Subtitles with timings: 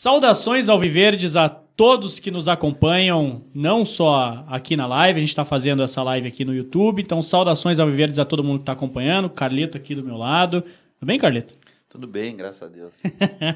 [0.00, 5.30] Saudações ao Viverdes a todos que nos acompanham, não só aqui na live, a gente
[5.30, 8.62] está fazendo essa live aqui no YouTube, então saudações ao Viverdes a todo mundo que
[8.62, 10.62] está acompanhando, Carleto aqui do meu lado.
[10.62, 11.52] Tudo bem, Carleto?
[11.88, 12.92] Tudo bem, graças a Deus.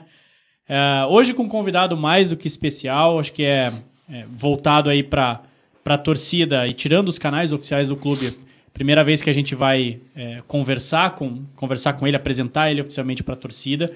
[0.69, 3.73] é, hoje com um convidado mais do que especial, acho que é,
[4.11, 5.45] é voltado aí para
[5.85, 8.37] a torcida e tirando os canais oficiais do clube,
[8.75, 13.23] primeira vez que a gente vai é, conversar, com, conversar com ele, apresentar ele oficialmente
[13.23, 13.93] para a torcida.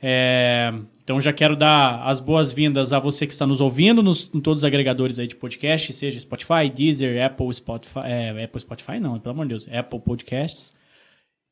[0.00, 4.40] É, então já quero dar as boas-vindas a você que está nos ouvindo nos, em
[4.40, 9.18] todos os agregadores aí de podcast, seja Spotify, Deezer, Apple, Spotify, é, Apple Spotify não,
[9.18, 10.72] pelo amor de Deus, Apple Podcasts.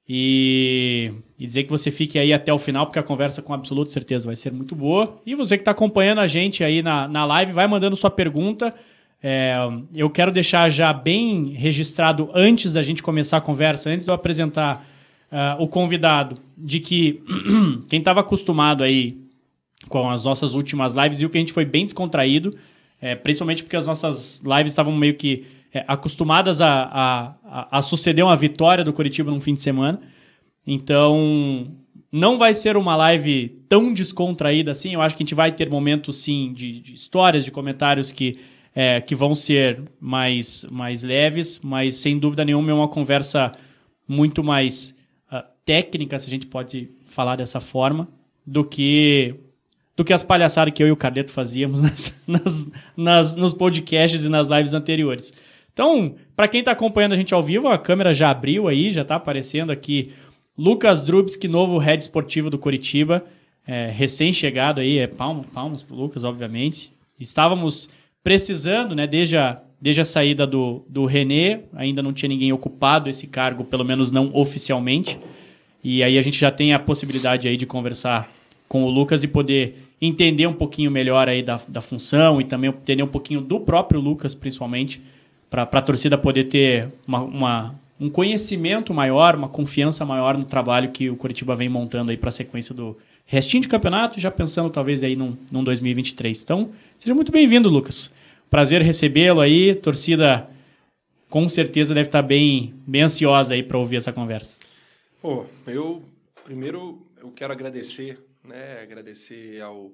[0.08, 3.90] E, e, dizer que você fique aí até o final, porque a conversa com absoluta
[3.90, 5.20] certeza vai ser muito boa.
[5.26, 8.72] E você que está acompanhando a gente aí na, na live, vai mandando sua pergunta.
[9.20, 9.56] É,
[9.92, 14.14] eu quero deixar já bem registrado antes da gente começar a conversa, antes de eu
[14.14, 14.86] apresentar
[15.30, 17.22] uh, o convidado de que
[17.88, 19.16] quem estava acostumado aí
[19.88, 22.56] com as nossas últimas lives viu que a gente foi bem descontraído,
[23.00, 28.24] é, principalmente porque as nossas lives estavam meio que é, acostumadas a, a, a, suceder
[28.24, 30.00] uma vitória do Curitiba num fim de semana.
[30.66, 31.70] Então,
[32.10, 34.94] não vai ser uma live tão descontraída assim.
[34.94, 38.38] Eu acho que a gente vai ter momentos, sim, de, de histórias, de comentários que,
[38.74, 43.52] é, que vão ser mais, mais leves, mas sem dúvida nenhuma é uma conversa
[44.08, 44.95] muito mais
[45.66, 48.08] técnica, se a gente pode falar dessa forma,
[48.46, 49.34] do que
[49.96, 54.24] do que as palhaçadas que eu e o Carleto fazíamos nas, nas, nas, nos podcasts
[54.24, 55.32] e nas lives anteriores.
[55.72, 59.02] Então, para quem está acompanhando a gente ao vivo, a câmera já abriu aí, já
[59.02, 60.12] está aparecendo aqui
[60.56, 63.24] Lucas Drubski, novo head esportivo do Curitiba,
[63.66, 66.92] é, recém-chegado aí, é palmas, palmas pro Lucas, obviamente.
[67.18, 67.88] Estávamos
[68.22, 73.10] precisando, né, desde a, desde a saída do, do René, ainda não tinha ninguém ocupado
[73.10, 75.18] esse cargo, pelo menos não oficialmente.
[75.88, 78.28] E aí a gente já tem a possibilidade aí de conversar
[78.66, 82.70] com o Lucas e poder entender um pouquinho melhor aí da, da função e também
[82.70, 85.00] entender um pouquinho do próprio Lucas, principalmente,
[85.48, 90.90] para a torcida poder ter uma, uma, um conhecimento maior, uma confiança maior no trabalho
[90.90, 94.68] que o Curitiba vem montando aí para a sequência do restinho de campeonato, já pensando
[94.68, 96.42] talvez aí num, num 2023.
[96.42, 98.12] Então, seja muito bem-vindo, Lucas.
[98.50, 100.50] Prazer recebê-lo aí, torcida
[101.30, 104.56] com certeza deve estar bem, bem ansiosa aí para ouvir essa conversa.
[105.26, 106.04] Pô, eu
[106.44, 108.80] primeiro eu quero agradecer, né?
[108.80, 109.90] Agradecer ao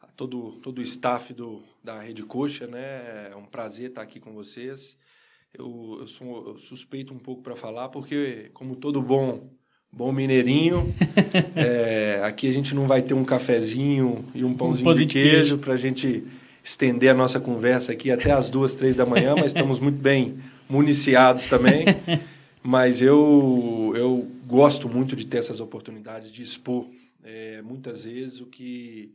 [0.00, 3.30] a todo todo o staff do da Rede Coxa, né?
[3.30, 4.98] É um prazer estar aqui com vocês.
[5.56, 9.48] Eu, eu sou eu suspeito um pouco para falar porque como todo bom
[9.92, 10.92] bom mineirinho,
[11.54, 15.58] é, aqui a gente não vai ter um cafezinho e um pãozinho um de queijo
[15.58, 16.26] para a gente
[16.64, 20.42] estender a nossa conversa aqui até as duas, três da manhã, mas estamos muito bem
[20.68, 21.84] municiados também.
[22.66, 24.15] Mas eu, eu
[24.46, 26.88] gosto muito de ter essas oportunidades de expor
[27.22, 29.14] é, muitas vezes o que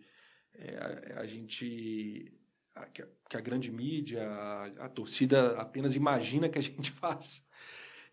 [0.53, 2.31] é, a, a, gente.
[2.75, 7.41] A, que a grande mídia, a, a, torcida apenas imagina que a gente faz.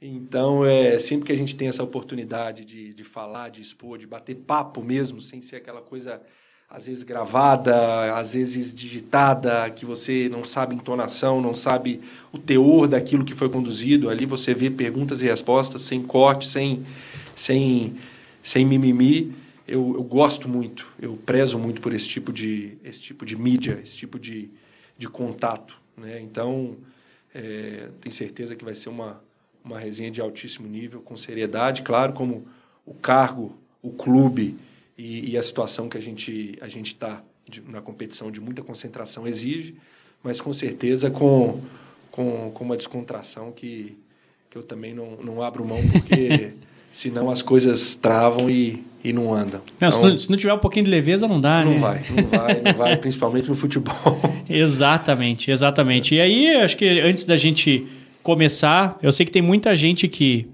[0.00, 4.06] Então, é, sempre que a gente tem essa oportunidade de, de falar, de expor, de
[4.06, 6.22] bater papo mesmo, sem ser aquela coisa
[6.70, 12.00] às vezes gravada, às vezes digitada, que você não sabe entonação, não sabe
[12.30, 14.10] o teor daquilo que foi conduzido.
[14.10, 16.84] Ali você vê perguntas e respostas sem corte, sem,
[17.38, 17.96] sem,
[18.42, 19.34] sem mimimi.
[19.66, 23.78] Eu, eu gosto muito, eu prezo muito por esse tipo de, esse tipo de mídia,
[23.82, 24.50] esse tipo de,
[24.96, 25.78] de contato.
[25.96, 26.20] Né?
[26.20, 26.76] Então,
[27.34, 29.22] é, tenho certeza que vai ser uma,
[29.64, 32.46] uma resenha de altíssimo nível, com seriedade, claro, como
[32.84, 34.56] o cargo, o clube
[34.96, 37.22] e, e a situação que a gente a está
[37.66, 39.76] na competição de muita concentração exige,
[40.22, 41.60] mas com certeza com,
[42.10, 43.96] com, com uma descontração que,
[44.50, 46.52] que eu também não, não abro mão, porque
[46.90, 49.60] senão as coisas travam e, e não andam.
[49.80, 51.74] Não, então, se, não, se, não, tiver um pouquinho de leveza, não dá, não né?
[51.74, 54.20] Não vai, não vai, não vai, principalmente no futebol.
[54.48, 56.14] exatamente, exatamente.
[56.14, 57.86] E aí, acho que antes da gente
[58.22, 60.48] começar, eu sei que tem muita gente que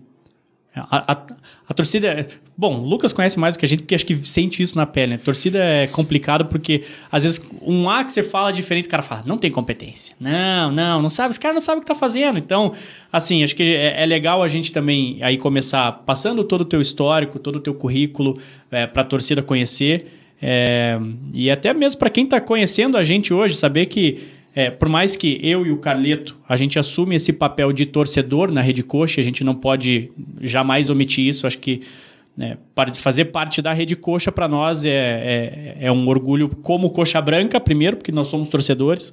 [0.76, 1.26] a, a,
[1.68, 2.26] a, torcida.
[2.56, 4.84] Bom, o Lucas conhece mais do que a gente, porque acho que sente isso na
[4.84, 5.12] pele.
[5.12, 5.18] Né?
[5.18, 9.22] torcida é complicado porque, às vezes, um A que você fala diferente, o cara fala,
[9.24, 10.16] não tem competência.
[10.18, 12.38] Não, não, não sabe, esse cara não sabe o que tá fazendo.
[12.38, 12.72] Então,
[13.12, 16.80] assim, acho que é, é legal a gente também aí começar passando todo o teu
[16.80, 18.38] histórico, todo o teu currículo
[18.70, 20.06] é, para a torcida conhecer.
[20.42, 20.98] É,
[21.32, 24.24] e até mesmo para quem está conhecendo a gente hoje, saber que
[24.54, 28.52] é, por mais que eu e o Carleto, a gente assume esse papel de torcedor
[28.52, 31.44] na Rede Coxa, a gente não pode jamais omitir isso.
[31.44, 31.80] Acho que
[32.36, 32.56] né,
[32.94, 37.58] fazer parte da Rede Coxa para nós é, é, é, um orgulho como Coxa Branca,
[37.58, 39.12] primeiro, porque nós somos torcedores,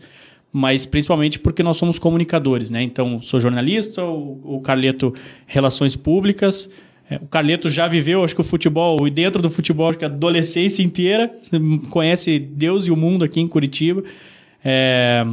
[0.53, 2.69] mas principalmente porque nós somos comunicadores.
[2.69, 2.83] Né?
[2.83, 5.11] Então, sou jornalista, o, o Carleto,
[5.47, 6.69] Relações Públicas.
[7.09, 10.05] é, o Carleto já viveu, acho que o futebol, e dentro do futebol, acho que
[10.05, 11.33] a adolescência inteira,
[11.89, 14.03] conhece Deus e o mundo aqui em Curitiba.
[14.63, 15.25] É,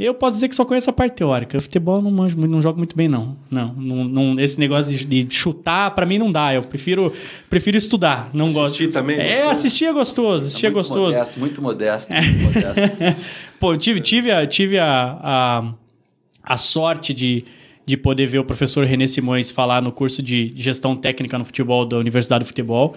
[0.00, 1.58] eu posso dizer que só conheço a parte teórica.
[1.58, 3.36] O futebol não manjo muito, não jogo muito bem, não.
[3.50, 6.54] Não, não, não esse negócio de, de chutar, para mim não dá.
[6.54, 7.12] Eu prefiro,
[7.50, 8.30] prefiro estudar.
[8.32, 8.92] Não assistir gosto.
[8.92, 9.18] também?
[9.18, 10.46] É, assistir é gostoso.
[10.46, 11.18] Assistir é, muito gostoso.
[11.18, 13.20] Modesto, muito modesto, muito modesto.
[13.60, 15.74] Pô, tive, tive, a, tive a, a,
[16.42, 17.44] a sorte de,
[17.84, 21.84] de poder ver o professor René Simões falar no curso de gestão técnica no futebol
[21.84, 22.96] da Universidade do Futebol.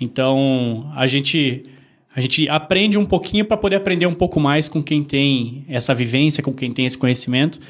[0.00, 1.66] Então, a gente
[2.14, 5.94] a gente aprende um pouquinho para poder aprender um pouco mais com quem tem essa
[5.94, 7.60] vivência, com quem tem esse conhecimento.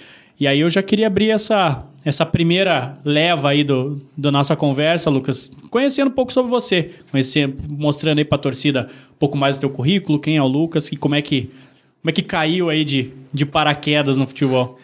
[0.41, 5.11] E aí eu já queria abrir essa, essa primeira leva aí do, da nossa conversa,
[5.11, 9.59] Lucas, conhecendo um pouco sobre você, conhecendo, mostrando aí para a torcida um pouco mais
[9.59, 11.51] do teu currículo, quem é o Lucas e como é que,
[12.01, 14.79] como é que caiu aí de, de paraquedas no futebol.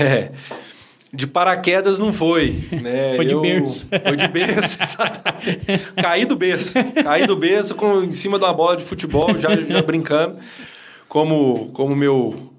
[0.00, 0.32] É,
[1.12, 3.14] de paraquedas não foi, né?
[3.16, 3.88] foi de eu, berço.
[4.02, 5.92] Foi de berço, exatamente.
[5.96, 6.74] Caí do berço.
[7.02, 10.36] Caí do berço com, em cima de uma bola de futebol, já, já brincando.
[11.08, 12.50] Como, como meu,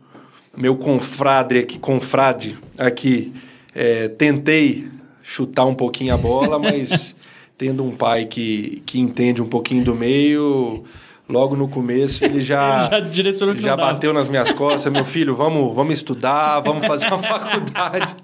[0.58, 3.32] meu confradre aqui, confrade aqui,
[3.76, 4.88] é, tentei
[5.22, 7.16] chutar um pouquinho a bola, mas
[7.58, 10.84] tendo um pai que, que entende um pouquinho do meio
[11.30, 15.74] logo no começo ele já já, direcionou já bateu nas minhas costas, meu filho, vamos,
[15.74, 18.16] vamos estudar, vamos fazer uma faculdade,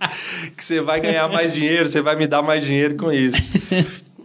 [0.55, 3.37] que você vai ganhar mais dinheiro, você vai me dar mais dinheiro com isso.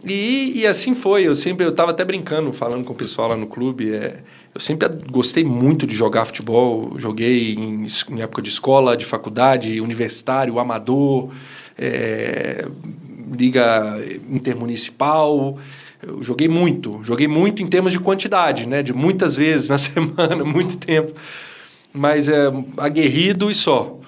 [0.03, 3.37] E, e assim foi, eu sempre, eu estava até brincando, falando com o pessoal lá
[3.37, 4.19] no clube, é,
[4.53, 9.79] eu sempre gostei muito de jogar futebol, joguei em, em época de escola, de faculdade,
[9.79, 11.29] universitário, amador,
[11.77, 12.67] é,
[13.37, 13.99] liga
[14.29, 15.57] intermunicipal,
[16.03, 18.81] eu joguei muito, joguei muito em termos de quantidade, né?
[18.81, 21.13] De muitas vezes na semana, muito tempo.
[21.93, 23.99] Mas é aguerrido e só.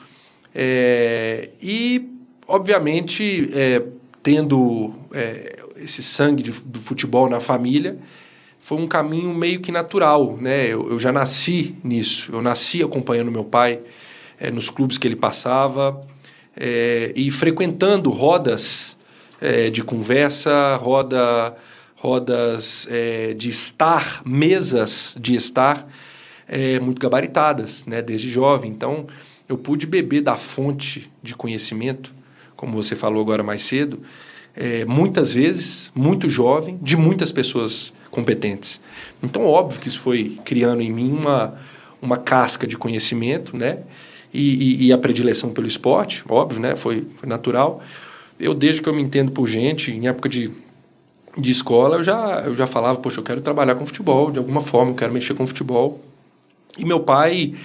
[0.56, 2.10] É, e,
[2.48, 3.84] obviamente, é,
[4.22, 7.98] tendo é, esse sangue de, do futebol na família,
[8.60, 10.68] foi um caminho meio que natural, né?
[10.68, 12.31] Eu, eu já nasci nisso.
[12.31, 13.80] Eu nasci acompanhando meu pai
[14.39, 16.00] é, nos clubes que ele passava
[16.56, 18.98] é, e frequentando rodas
[19.42, 21.56] é, de conversa, roda
[22.04, 25.88] rodas é, de estar, mesas de estar
[26.46, 28.70] é, muito gabaritadas, né, desde jovem.
[28.70, 29.08] Então,
[29.48, 32.14] eu pude beber da fonte de conhecimento,
[32.58, 34.02] como você falou agora mais cedo,
[34.54, 38.82] é, muitas vezes, muito jovem, de muitas pessoas competentes.
[39.24, 41.58] Então, óbvio que isso foi criando em mim uma,
[42.02, 43.80] uma casca de conhecimento, né?
[44.34, 46.76] E, e, e a predileção pelo esporte, óbvio, né?
[46.76, 47.82] Foi, foi natural.
[48.38, 50.52] Eu, desde que eu me entendo por gente, em época de
[51.38, 54.62] de escola, eu já, eu já falava, poxa, eu quero trabalhar com futebol, de alguma
[54.62, 56.00] forma, eu quero mexer com futebol.
[56.78, 57.56] E meu pai,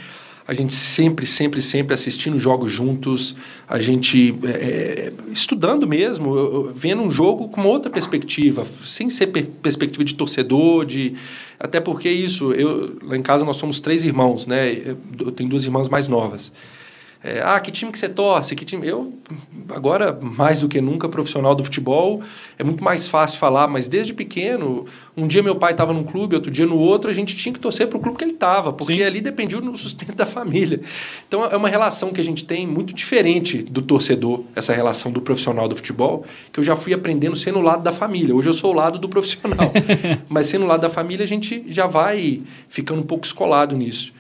[0.47, 3.37] a gente sempre, sempre, sempre assistindo jogos juntos,
[3.69, 9.47] a gente é, é estudando mesmo, vendo um jogo com outra perspectiva, sem ser per
[9.47, 11.15] perspectiva de torcedor, de
[11.61, 14.97] até porque isso, eu lá em casa nós somos três irmãos, né?
[15.19, 16.51] Eu tenho duas irmãs mais novas.
[17.23, 18.55] É, ah, que time que você torce?
[18.55, 18.87] Que time?
[18.87, 19.13] Eu,
[19.71, 22.23] agora, mais do que nunca, profissional do futebol,
[22.57, 24.85] é muito mais fácil falar, mas desde pequeno,
[25.17, 27.59] um dia meu pai estava num clube, outro dia no outro, a gente tinha que
[27.59, 29.03] torcer para o clube que ele estava, porque Sim.
[29.03, 30.81] ali dependia do sustento da família.
[31.27, 35.21] Então, é uma relação que a gente tem muito diferente do torcedor, essa relação do
[35.21, 38.33] profissional do futebol, que eu já fui aprendendo sendo o lado da família.
[38.33, 39.73] Hoje eu sou o lado do profissional,
[40.29, 44.13] mas sendo o lado da família, a gente já vai ficando um pouco escolado nisso.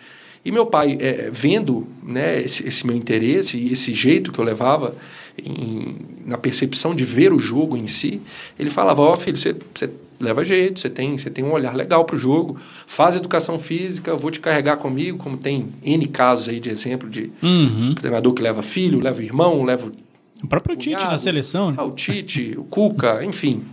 [0.44, 4.44] E meu pai, é, vendo né, esse, esse, meu interesse e esse jeito que eu
[4.44, 4.94] levava
[5.42, 8.20] em, na percepção de ver o jogo em si,
[8.58, 9.90] ele falava: Ó, oh, filho, você, você
[10.20, 14.16] leva jeito, você tem, você tem um olhar legal para o jogo, faz educação física,
[14.16, 17.94] vou te carregar comigo, como tem N casos aí de exemplo de uhum.
[17.94, 19.92] treinador que leva filho, leva irmão, leva.
[20.42, 21.76] O próprio cunhado, Tite na seleção, né?
[21.78, 23.64] Ah, o Tite, o Cuca, enfim.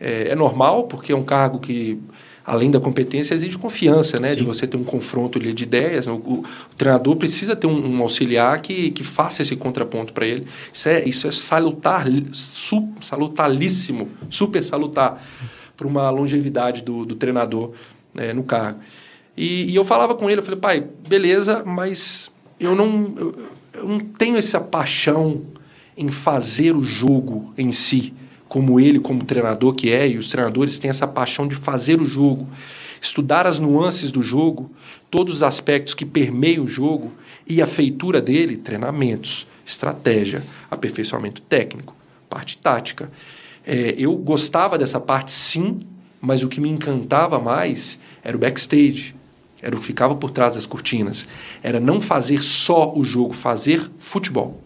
[0.00, 1.98] É, é normal, porque é um cargo que
[2.44, 4.28] além da competência, exige confiança, né?
[4.28, 4.36] Sim.
[4.36, 6.06] De você ter um confronto ali de ideias.
[6.06, 10.26] O, o, o treinador precisa ter um, um, auxiliar que, que faça esse contraponto para
[10.26, 10.46] ele.
[10.72, 15.24] Isso é, isso é salutar, su, salutalíssimo, super salutar
[15.74, 17.72] para uma longevidade do, do treinador
[18.12, 18.80] né, no cargo.
[19.36, 23.34] E, e, eu falava com ele, eu falei, pai, beleza, mas eu não, eu,
[23.72, 25.42] eu não tenho essa paixão
[25.96, 28.12] em fazer o jogo em si
[28.54, 32.04] como ele, como treinador que é, e os treinadores têm essa paixão de fazer o
[32.04, 32.46] jogo,
[33.02, 34.70] estudar as nuances do jogo,
[35.10, 37.10] todos os aspectos que permeiam o jogo
[37.48, 41.96] e a feitura dele, treinamentos, estratégia, aperfeiçoamento técnico,
[42.30, 43.10] parte tática.
[43.66, 45.80] É, eu gostava dessa parte sim,
[46.20, 49.16] mas o que me encantava mais era o backstage,
[49.60, 51.26] era o que ficava por trás das cortinas.
[51.60, 54.63] Era não fazer só o jogo, fazer futebol.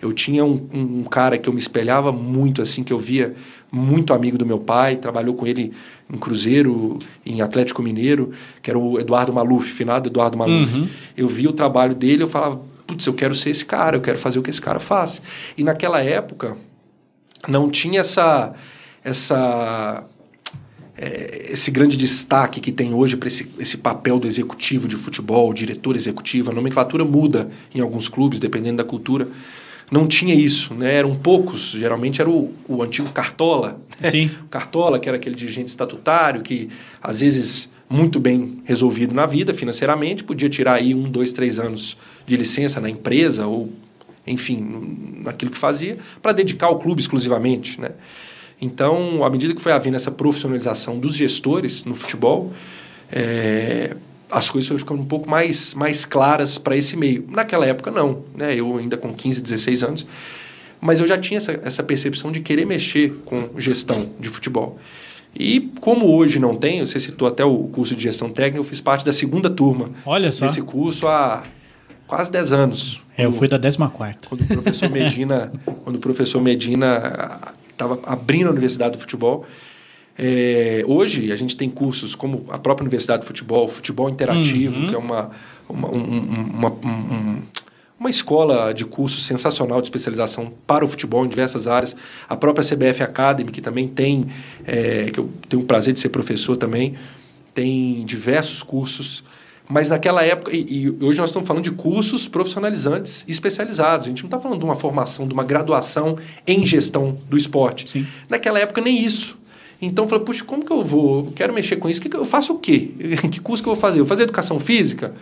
[0.00, 3.34] Eu tinha um, um, um, cara que eu me espelhava muito, assim, que eu via
[3.70, 5.72] muito amigo do meu pai, trabalhou com ele
[6.12, 8.30] em Cruzeiro, em Atlético Mineiro,
[8.62, 10.76] que era o Eduardo Maluf, finado Eduardo Maluf.
[10.76, 10.88] Uhum.
[11.16, 14.18] Eu via o trabalho dele, eu falava, putz, eu quero ser esse cara, eu quero
[14.18, 15.20] fazer o que esse cara faz.
[15.56, 16.56] E naquela época
[17.46, 18.54] não tinha essa
[19.04, 20.04] essa
[20.96, 25.52] é, esse grande destaque que tem hoje para esse, esse papel do executivo de futebol,
[25.54, 29.28] diretor executivo, a nomenclatura muda em alguns clubes, dependendo da cultura.
[29.90, 30.94] Não tinha isso, né?
[30.94, 33.80] Eram poucos, geralmente era o, o antigo Cartola.
[34.00, 34.10] Né?
[34.10, 34.30] Sim.
[34.44, 36.68] O Cartola, que era aquele dirigente estatutário que,
[37.02, 41.96] às vezes, muito bem resolvido na vida financeiramente, podia tirar aí um, dois, três anos
[42.26, 43.72] de licença na empresa ou,
[44.26, 47.92] enfim, naquilo que fazia, para dedicar ao clube exclusivamente, né?
[48.60, 52.52] Então, à medida que foi havendo essa profissionalização dos gestores no futebol,
[53.10, 53.96] é,
[54.30, 57.24] as coisas foram ficando um pouco mais, mais claras para esse meio.
[57.28, 58.22] Naquela época, não.
[58.34, 58.54] Né?
[58.54, 60.06] Eu ainda com 15, 16 anos.
[60.80, 64.78] Mas eu já tinha essa, essa percepção de querer mexer com gestão de futebol.
[65.34, 68.80] E como hoje não tenho, você citou até o curso de gestão técnica, eu fiz
[68.80, 70.46] parte da segunda turma Olha só.
[70.46, 71.42] desse curso há
[72.06, 73.02] quase 10 anos.
[73.16, 74.28] É, eu fui da 14 quarta.
[74.28, 75.52] Quando o professor Medina,
[75.84, 79.46] quando o professor Medina estava abrindo a Universidade do Futebol.
[80.18, 84.86] É, hoje a gente tem cursos como a própria Universidade do Futebol, Futebol Interativo, uhum.
[84.88, 85.30] que é uma,
[85.68, 86.18] uma, um,
[86.54, 87.42] uma, um,
[88.00, 91.94] uma escola de curso sensacional de especialização para o futebol em diversas áreas.
[92.28, 94.26] A própria CBF Academy, que também tem,
[94.66, 96.96] é, que eu tenho o prazer de ser professor também,
[97.54, 99.22] tem diversos cursos.
[99.68, 104.06] Mas naquela época, e, e, hoje nós estamos falando de cursos profissionalizantes especializados.
[104.06, 107.88] A gente não está falando de uma formação, de uma graduação em gestão do esporte.
[107.88, 108.06] Sim.
[108.28, 109.37] Naquela época, nem isso.
[109.80, 111.26] Então eu falei, puxa, como que eu vou?
[111.26, 112.00] Eu quero mexer com isso.
[112.00, 112.90] Que que eu faço o quê?
[113.30, 114.00] que curso que eu vou fazer?
[114.00, 115.14] Eu vou fazer educação física?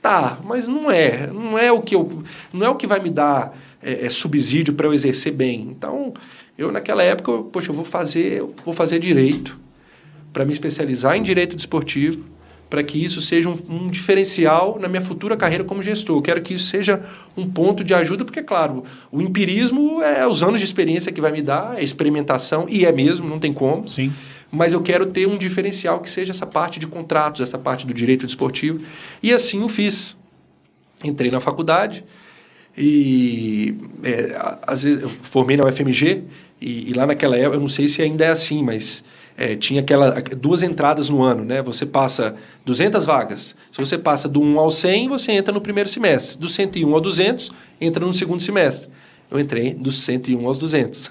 [0.00, 1.28] Tá, mas não é.
[1.28, 4.74] Não é o que, eu, não é o que vai me dar é, é, subsídio
[4.74, 5.60] para eu exercer bem.
[5.70, 6.12] Então,
[6.58, 9.58] eu naquela época, eu, poxa, eu vou fazer, eu vou fazer direito
[10.32, 12.31] para me especializar em direito desportivo
[12.72, 16.16] para que isso seja um, um, diferencial na minha futura carreira como gestor.
[16.16, 17.02] Eu quero que isso seja
[17.36, 21.30] um ponto de ajuda, porque, claro, o empirismo é os anos de experiência que vai
[21.32, 23.86] me dar, é experimentação, e é mesmo, não tem como.
[23.86, 24.10] Sim.
[24.50, 27.92] Mas eu quero ter um diferencial que seja essa parte de contratos, essa parte do
[27.92, 28.80] direito desportivo.
[29.22, 30.16] E assim o fiz.
[31.04, 32.02] Entrei na faculdade
[32.74, 34.34] e, é,
[34.66, 36.22] às vezes, eu formei na UFMG
[36.58, 39.04] e, e lá naquela época, eu não sei se ainda é assim, mas
[39.36, 41.62] é, tinha aquela duas entradas no ano, né?
[41.62, 43.54] Você passa 200 vagas.
[43.70, 46.38] Se você passa do 1 ao 100, você entra no primeiro semestre.
[46.38, 48.90] Do 101 ao 200, entra no segundo semestre.
[49.30, 51.10] Eu entrei dos 101 aos 200.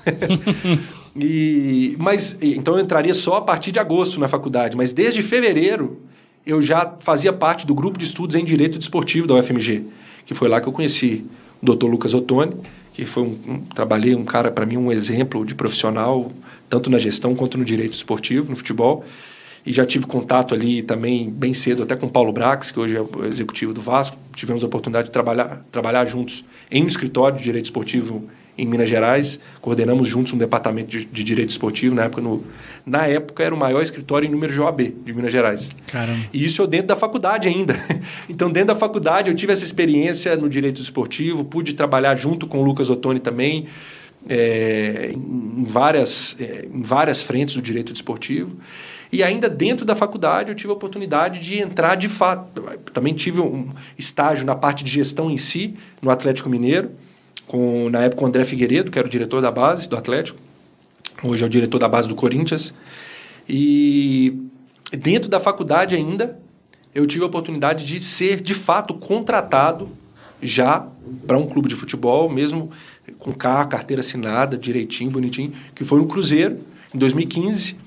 [1.20, 6.00] e, mas, então eu entraria só a partir de agosto na faculdade, mas desde fevereiro
[6.46, 9.86] eu já fazia parte do grupo de estudos em Direito Desportivo da UFMG,
[10.26, 11.26] que foi lá que eu conheci
[11.62, 11.88] o Dr.
[11.88, 12.54] Lucas Ottoni,
[12.94, 16.32] que foi um, um trabalhei um cara para mim um exemplo de profissional
[16.72, 19.04] tanto na gestão quanto no direito esportivo, no futebol.
[19.64, 22.96] E já tive contato ali também bem cedo até com o Paulo Brax, que hoje
[22.96, 24.18] é o executivo do Vasco.
[24.34, 28.24] Tivemos a oportunidade de trabalhar, trabalhar juntos em um escritório de direito esportivo
[28.58, 29.38] em Minas Gerais.
[29.60, 31.94] Coordenamos juntos um departamento de, de direito esportivo.
[31.94, 32.44] Na época, no,
[32.86, 35.70] na época, era o maior escritório em número de OAB de Minas Gerais.
[35.92, 36.26] Caramba.
[36.34, 37.76] E isso eu dentro da faculdade ainda.
[38.30, 42.60] Então, dentro da faculdade, eu tive essa experiência no direito esportivo, pude trabalhar junto com
[42.60, 43.68] o Lucas Ottoni também
[44.28, 48.58] é, em, várias, é, em várias frentes do direito desportivo.
[49.12, 52.62] E ainda dentro da faculdade eu tive a oportunidade de entrar de fato.
[52.94, 56.92] Também tive um estágio na parte de gestão em si, no Atlético Mineiro,
[57.46, 60.40] com na época o André Figueiredo, que era o diretor da base do Atlético.
[61.22, 62.74] Hoje é o diretor da base do Corinthians.
[63.50, 64.34] E
[64.92, 66.40] dentro da faculdade ainda,
[66.96, 69.90] eu tive a oportunidade de ser de fato contratado
[70.42, 70.88] já
[71.28, 72.72] para um clube de futebol, mesmo
[73.22, 76.58] com carro, carteira assinada, direitinho, bonitinho, que foi no Cruzeiro,
[76.94, 77.78] em 2015.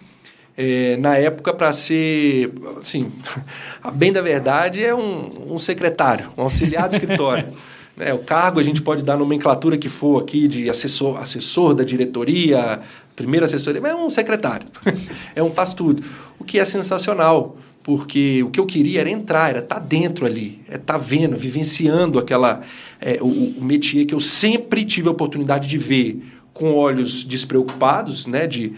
[0.57, 3.13] É, na época, para ser, assim,
[3.83, 7.49] a bem da verdade, é um, um secretário, um auxiliar de escritório.
[7.97, 11.85] É, o cargo a gente pode dar nomenclatura que for aqui de assessor, assessor da
[11.85, 12.81] diretoria,
[13.15, 14.67] primeira assessoria, mas é um secretário.
[15.33, 16.03] é um faz tudo.
[16.37, 20.25] O que é sensacional, porque o que eu queria era entrar, era estar tá dentro
[20.25, 22.63] ali, é estar tá vendo, vivenciando aquela
[22.99, 26.21] é, o, o métier que eu sempre tive a oportunidade de ver
[26.55, 28.73] com olhos despreocupados, né, de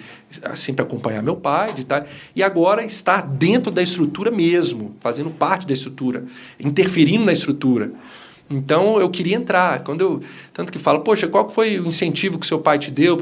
[0.55, 5.67] sempre acompanhar meu pai, de tal, e agora estar dentro da estrutura mesmo, fazendo parte
[5.67, 6.25] da estrutura,
[6.59, 7.93] interferindo na estrutura.
[8.49, 9.83] Então eu queria entrar.
[9.83, 10.21] Quando eu
[10.53, 13.19] tanto que fala, poxa, qual foi o incentivo que seu pai te deu?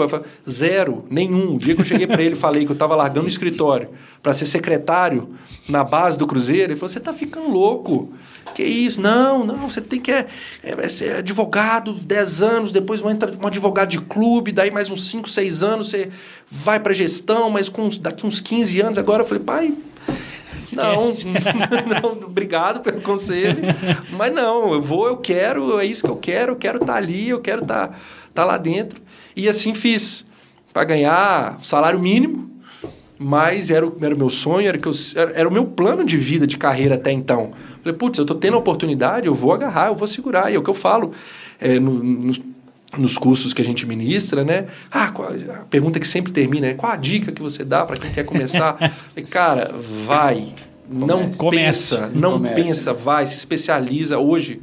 [0.49, 1.55] Zero, nenhum.
[1.55, 3.89] O dia que eu cheguei para ele falei que eu estava largando o escritório
[4.23, 5.31] para ser secretário
[5.69, 8.13] na base do Cruzeiro, ele falou: você está ficando louco.
[8.55, 9.01] Que isso?
[9.01, 10.27] Não, não, você tem que é,
[10.63, 15.11] é, ser advogado 10 anos, depois vai entrar um advogado de clube, daí mais uns
[15.11, 16.11] 5, 6 anos você
[16.47, 19.75] vai para gestão, mas com, daqui uns 15 anos agora eu falei, pai,
[20.77, 23.59] não, não, obrigado pelo conselho.
[24.11, 26.99] Mas não, eu vou, eu quero, é isso que eu quero, eu quero estar tá
[26.99, 27.95] ali, eu quero estar tá,
[28.33, 29.01] tá lá dentro.
[29.37, 30.25] E assim fiz,
[30.73, 32.51] para ganhar salário mínimo,
[33.19, 36.05] mas era o, era o meu sonho, era, que eu, era, era, o meu plano
[36.05, 37.53] de vida, de carreira até então.
[37.83, 40.51] Falei, putz, eu estou tendo a oportunidade, eu vou agarrar, eu vou segurar.
[40.51, 41.13] E é o que eu falo
[41.61, 42.33] é, no,
[42.99, 44.67] nos cursos que a gente ministra, né?
[44.91, 47.97] Ah, qual, a pergunta que sempre termina é qual a dica que você dá para
[47.97, 48.77] quem quer começar?
[49.31, 49.75] Cara,
[50.07, 50.55] vai.
[50.89, 51.97] Não Comece.
[51.97, 52.55] pensa, não Comece.
[52.55, 54.19] pensa, vai, se especializa.
[54.19, 54.61] Hoje,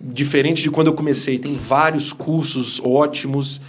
[0.00, 3.60] diferente de quando eu comecei, tem vários cursos ótimos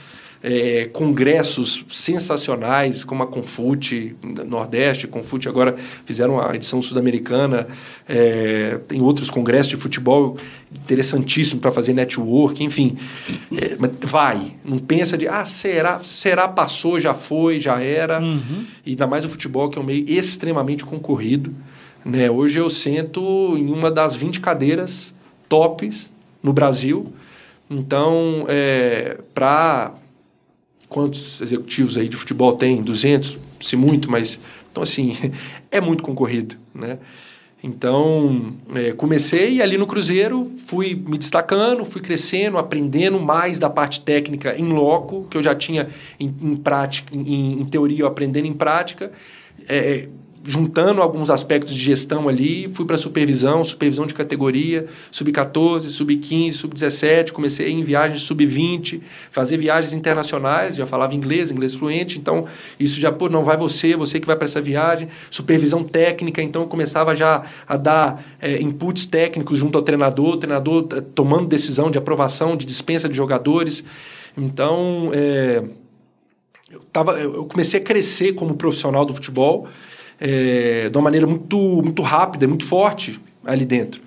[0.44, 4.16] é, congressos sensacionais, como a Confute
[4.46, 5.76] Nordeste, Confute agora
[6.06, 7.68] fizeram a edição sul-americana,
[8.08, 10.38] é, tem outros congressos de futebol
[10.84, 12.98] interessantíssimos para fazer network, enfim.
[13.56, 18.20] É, vai, não pensa de, ah, será, será, passou, já foi, já era.
[18.20, 18.66] Uhum.
[18.86, 21.54] E ainda mais o futebol, que é um meio extremamente concorrido.
[22.06, 22.30] Né?
[22.30, 25.14] Hoje eu sento em uma das 20 cadeiras
[25.50, 27.12] tops no Brasil.
[27.70, 29.94] Então, é, para
[30.90, 32.82] quantos executivos aí de futebol tem?
[32.82, 34.40] 200, se muito, mas
[34.72, 35.14] então assim
[35.72, 37.00] é muito concorrido, né?
[37.64, 44.02] Então é, comecei ali no Cruzeiro, fui me destacando, fui crescendo, aprendendo mais da parte
[44.02, 45.88] técnica em loco que eu já tinha
[46.20, 49.12] em, em prática, em, em, teoria, aprendendo em prática.
[49.68, 50.08] É,
[50.48, 57.32] juntando alguns aspectos de gestão ali, fui para supervisão, supervisão de categoria, sub-14, sub-15, sub-17,
[57.34, 62.46] comecei em viagens sub-20, fazer viagens internacionais, já falava inglês, inglês fluente, então
[62.80, 66.62] isso já, pô, não vai você, você que vai para essa viagem, supervisão técnica, então
[66.62, 71.46] eu começava já a dar é, inputs técnicos junto ao treinador, o treinador eh, tomando
[71.46, 73.84] decisão de aprovação, de dispensa de jogadores,
[74.38, 75.12] então...
[75.14, 75.62] É,
[76.70, 79.70] eu, tava, eu comecei a crescer como profissional do futebol,
[80.20, 84.02] é, de uma maneira muito, muito rápida, muito forte ali dentro.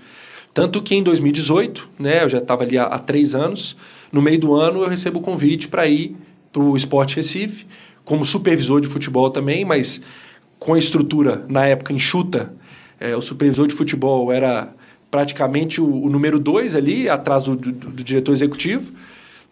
[0.53, 3.77] Tanto que em 2018, né, eu já estava ali há, há, três anos,
[4.13, 6.17] no meio do ano eu recebo o convite para ir
[6.53, 7.67] para o Esporte Recife,
[8.05, 10.01] como supervisor de futebol também, mas
[10.59, 12.53] com a estrutura na época enxuta,
[12.99, 14.75] é, o supervisor de futebol era
[15.11, 18.93] praticamente o, o número dois ali, atrás do, do, do, diretor executivo.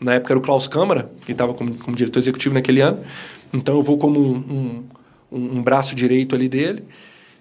[0.00, 3.00] Na época era o Klaus Câmara, que estava como, como, diretor executivo naquele ano.
[3.52, 4.84] Então eu vou como um, um
[5.30, 6.84] um, um braço direito ali dele.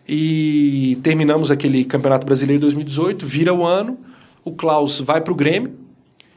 [0.08, 3.98] E terminamos aquele Campeonato Brasileiro de 2018, vira o ano,
[4.44, 5.74] o Klaus vai para o Grêmio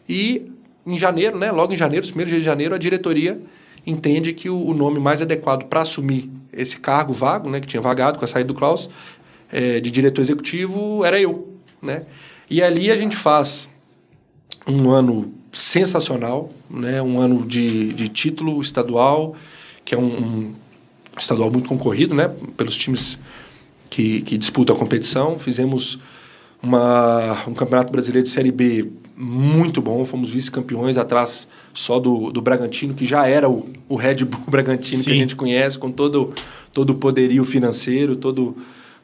[0.08, 0.50] e
[0.84, 3.40] em janeiro, né, logo em janeiro, os primeiros dias de janeiro, a diretoria
[3.86, 7.80] entende que o, o nome mais adequado para assumir esse cargo vago, né, que tinha
[7.80, 8.90] vagado com a saída do Klaus,
[9.52, 11.54] é, de diretor executivo, era eu.
[11.80, 12.02] Né?
[12.48, 13.68] E ali a gente faz
[14.66, 19.34] um ano sensacional, né, um ano de, de título estadual,
[19.84, 20.54] que é um, um
[21.18, 22.31] estadual muito concorrido, né?
[22.57, 23.18] Pelos times
[23.88, 25.38] que, que disputam a competição.
[25.38, 25.99] Fizemos
[26.62, 30.05] uma, um campeonato brasileiro de Série B muito bom.
[30.05, 34.99] Fomos vice-campeões atrás só do, do Bragantino, que já era o, o Red Bull Bragantino
[34.99, 35.05] Sim.
[35.05, 36.33] que a gente conhece, com todo,
[36.73, 38.57] todo o poderio financeiro, todo,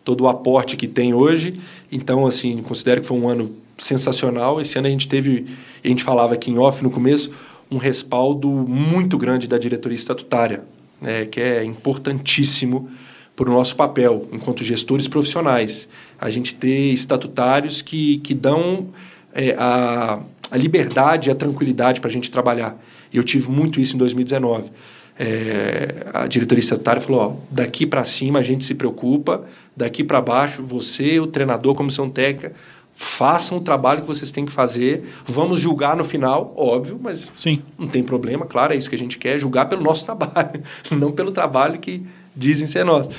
[0.05, 1.55] todo o aporte que tem hoje.
[1.91, 4.61] Então, assim, considero que foi um ano sensacional.
[4.61, 5.47] Esse ano a gente teve,
[5.85, 7.31] a gente falava aqui em off no começo,
[7.71, 10.63] um respaldo muito grande da diretoria estatutária
[11.01, 12.89] né, que é importantíssimo
[13.35, 15.89] para o nosso papel enquanto gestores profissionais.
[16.19, 18.89] A gente ter estatutários que, que dão
[19.35, 22.83] é, a, a liberdade e a tranquilidade para a gente trabalhar.
[23.13, 24.71] Eu tive muito isso em 2019.
[25.19, 30.21] É, a diretoria estatutária falou: ó, daqui para cima a gente se preocupa, daqui para
[30.21, 32.53] baixo você, o treinador, comissão técnica,
[32.99, 35.05] façam o trabalho que vocês têm que fazer.
[35.27, 37.63] Vamos julgar no final, óbvio, mas Sim.
[37.79, 41.13] não tem problema, claro, é isso que a gente quer, julgar pelo nosso trabalho, não
[41.13, 42.03] pelo trabalho que
[42.35, 43.11] dizem ser nosso.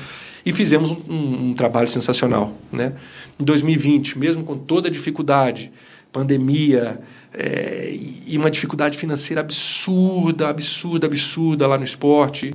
[0.43, 2.53] E fizemos um, um, um trabalho sensacional.
[2.71, 2.93] Né?
[3.39, 5.71] Em 2020, mesmo com toda a dificuldade,
[6.11, 6.99] pandemia,
[7.31, 12.51] é, e uma dificuldade financeira absurda, absurda, absurda lá no esporte,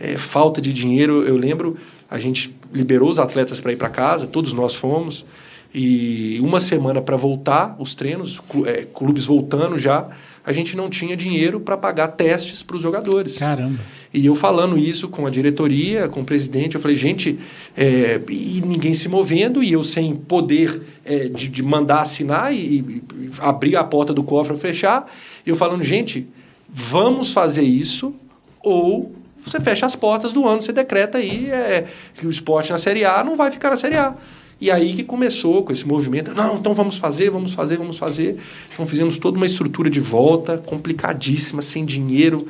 [0.00, 1.22] é, falta de dinheiro.
[1.22, 1.76] Eu lembro,
[2.10, 5.26] a gente liberou os atletas para ir para casa, todos nós fomos,
[5.74, 10.08] e uma semana para voltar os treinos, é, clubes voltando já,
[10.44, 13.38] a gente não tinha dinheiro para pagar testes para os jogadores.
[13.38, 13.78] Caramba.
[14.12, 17.38] E eu falando isso com a diretoria, com o presidente, eu falei, gente,
[17.74, 22.80] é, e ninguém se movendo, e eu sem poder é, de, de, mandar assinar e,
[22.80, 23.02] e,
[23.38, 25.10] abrir a porta do cofre ou fechar.
[25.46, 26.26] Eu falando, gente,
[26.68, 28.14] vamos fazer isso,
[28.62, 32.78] ou você fecha as portas do ano, você decreta aí é, que o esporte na
[32.78, 34.14] Série A não vai ficar na Série A.
[34.62, 36.32] E aí que começou com esse movimento.
[36.36, 38.36] Não, então vamos fazer, vamos fazer, vamos fazer.
[38.72, 42.46] Então fizemos toda uma estrutura de volta, complicadíssima, sem dinheiro,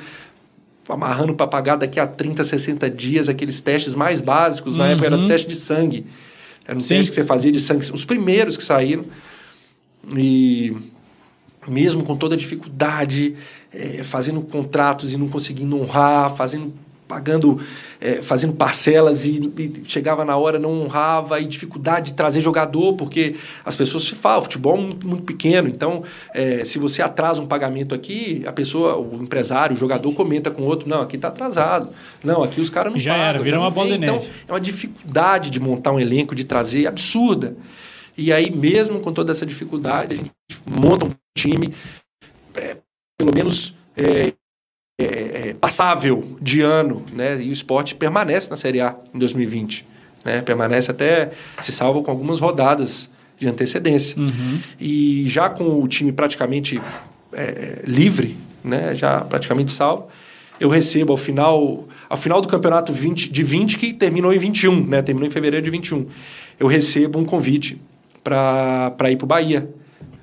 [0.86, 4.76] amarrando para pagar daqui a 30, 60 dias aqueles testes mais básicos.
[4.76, 4.90] Na uhum.
[4.90, 6.04] época era o teste de sangue.
[6.66, 6.96] Era um Sim.
[6.96, 7.90] teste que você fazia de sangue.
[7.90, 9.06] Os primeiros que saíram.
[10.14, 10.76] E
[11.66, 13.36] mesmo com toda a dificuldade,
[13.72, 16.74] é, fazendo contratos e não conseguindo honrar, fazendo
[17.12, 17.60] pagando,
[18.00, 22.94] é, fazendo parcelas e, e, chegava na hora, não honrava, e dificuldade de trazer jogador,
[22.94, 27.42] porque as pessoas se falam, futebol é muito, muito pequeno, então é, se você atrasa
[27.42, 31.16] um pagamento aqui, a pessoa, o empresário, o jogador comenta com o outro, não, aqui
[31.16, 31.90] está atrasado,
[32.24, 33.26] não, aqui os caras não já pagam.
[33.26, 36.86] Era, vira uma bola de Então é uma dificuldade de montar um elenco, de trazer,
[36.86, 37.54] absurda.
[38.16, 40.30] E aí, mesmo com toda essa dificuldade, a gente
[40.66, 41.74] monta um time,
[42.54, 42.78] é,
[43.18, 44.32] pelo menos é,
[45.00, 45.04] é,
[45.48, 47.40] é, passável de ano, né?
[47.42, 49.86] E o esporte permanece na Série A em 2020.
[50.24, 50.40] Né?
[50.42, 54.18] Permanece até, se salva com algumas rodadas de antecedência.
[54.18, 54.60] Uhum.
[54.80, 56.80] E já com o time praticamente
[57.32, 58.94] é, livre, né?
[58.94, 60.08] já praticamente salvo,
[60.60, 64.86] eu recebo ao final, ao final do campeonato 20, de 20, que terminou em 21,
[64.86, 65.02] né?
[65.02, 66.06] terminou em fevereiro de 21,
[66.60, 67.80] eu recebo um convite
[68.22, 69.68] para ir para o Bahia.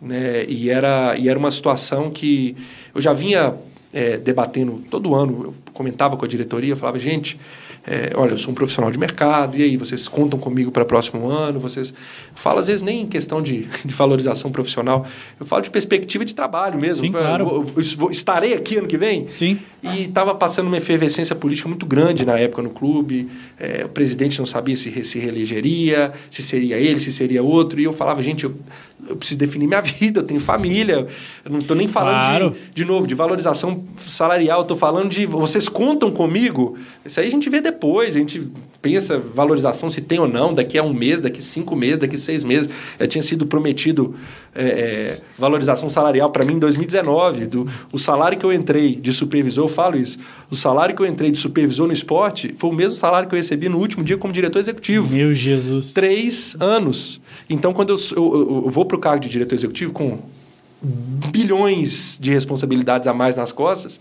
[0.02, 0.46] Né?
[0.46, 2.56] E, era, e era uma situação que
[2.96, 3.54] eu já vinha
[3.94, 7.40] é, debatendo todo ano, eu comentava com a diretoria, falava, gente,
[7.86, 10.86] é, olha, eu sou um profissional de mercado, e aí, vocês contam comigo para o
[10.86, 11.60] próximo ano?
[11.60, 11.90] Vocês.
[11.90, 15.06] Eu falo, às vezes, nem em questão de, de valorização profissional,
[15.40, 17.06] eu falo de perspectiva de trabalho mesmo.
[17.06, 17.46] Sim, claro.
[17.46, 19.28] Eu, eu, eu, estarei aqui ano que vem?
[19.30, 19.60] Sim.
[19.82, 23.30] E estava passando uma efervescência política muito grande na época no clube.
[23.58, 27.80] É, o presidente não sabia se se reelegeria, se seria ele, se seria outro.
[27.80, 28.56] E eu falava, gente, eu,
[29.08, 31.08] eu preciso definir minha vida, eu tenho família.
[31.46, 32.50] Eu não estou nem falando claro.
[32.52, 36.78] de, de novo de valorização salarial, estou falando de vocês contam comigo.
[37.06, 38.48] Isso aí a gente vê depois, a gente
[38.82, 42.16] pensa valorização se tem ou não, daqui a um mês, daqui a cinco meses, daqui
[42.16, 42.70] a seis meses.
[43.08, 44.16] Tinha sido prometido
[44.56, 47.46] é, é, valorização salarial para mim em 2019.
[47.46, 50.18] Do, o salário que eu entrei de supervisor, eu falo isso,
[50.50, 53.38] o salário que eu entrei de supervisor no esporte foi o mesmo salário que eu
[53.38, 55.14] recebi no último dia como diretor executivo.
[55.14, 55.94] Meu Jesus.
[55.94, 57.20] Três anos.
[57.50, 60.20] Então, quando eu, eu, eu vou para o cargo de diretor executivo com
[60.82, 64.00] bilhões de responsabilidades a mais nas costas,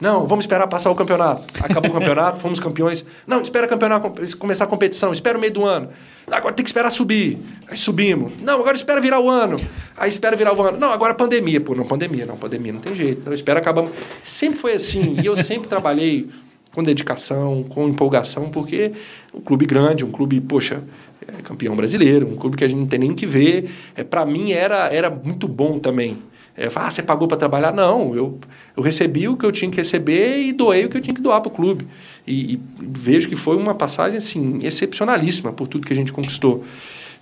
[0.00, 1.42] não, vamos esperar passar o campeonato.
[1.60, 3.04] Acabou o campeonato, fomos campeões.
[3.26, 5.88] Não, espera campeonato, começar a competição, espera o meio do ano.
[6.30, 7.38] Agora tem que esperar subir.
[7.68, 8.32] Aí subimos.
[8.40, 9.58] Não, agora espera virar o ano.
[9.96, 10.78] Aí espera virar o ano.
[10.78, 11.60] Não, agora pandemia.
[11.60, 13.22] Pô, não, pandemia, não, pandemia não tem jeito.
[13.22, 13.86] Então espera acabar.
[14.22, 15.16] Sempre foi assim.
[15.20, 16.28] E eu sempre trabalhei
[16.72, 18.92] com dedicação, com empolgação, porque
[19.34, 20.84] um clube grande, um clube, poxa,
[21.26, 23.68] é campeão brasileiro, um clube que a gente não tem nem que ver.
[23.96, 26.18] É, para mim era, era muito bom também.
[26.58, 27.72] É, ah, você pagou para trabalhar?
[27.72, 28.36] Não, eu,
[28.76, 31.20] eu recebi o que eu tinha que receber e doei o que eu tinha que
[31.20, 31.86] doar para o clube.
[32.26, 36.64] E, e, vejo que foi uma passagem assim, excepcionalíssima por tudo que a gente conquistou.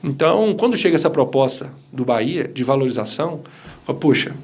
[0.03, 3.41] Então, quando chega essa proposta do Bahia de valorização,
[3.85, 4.35] fala, poxa,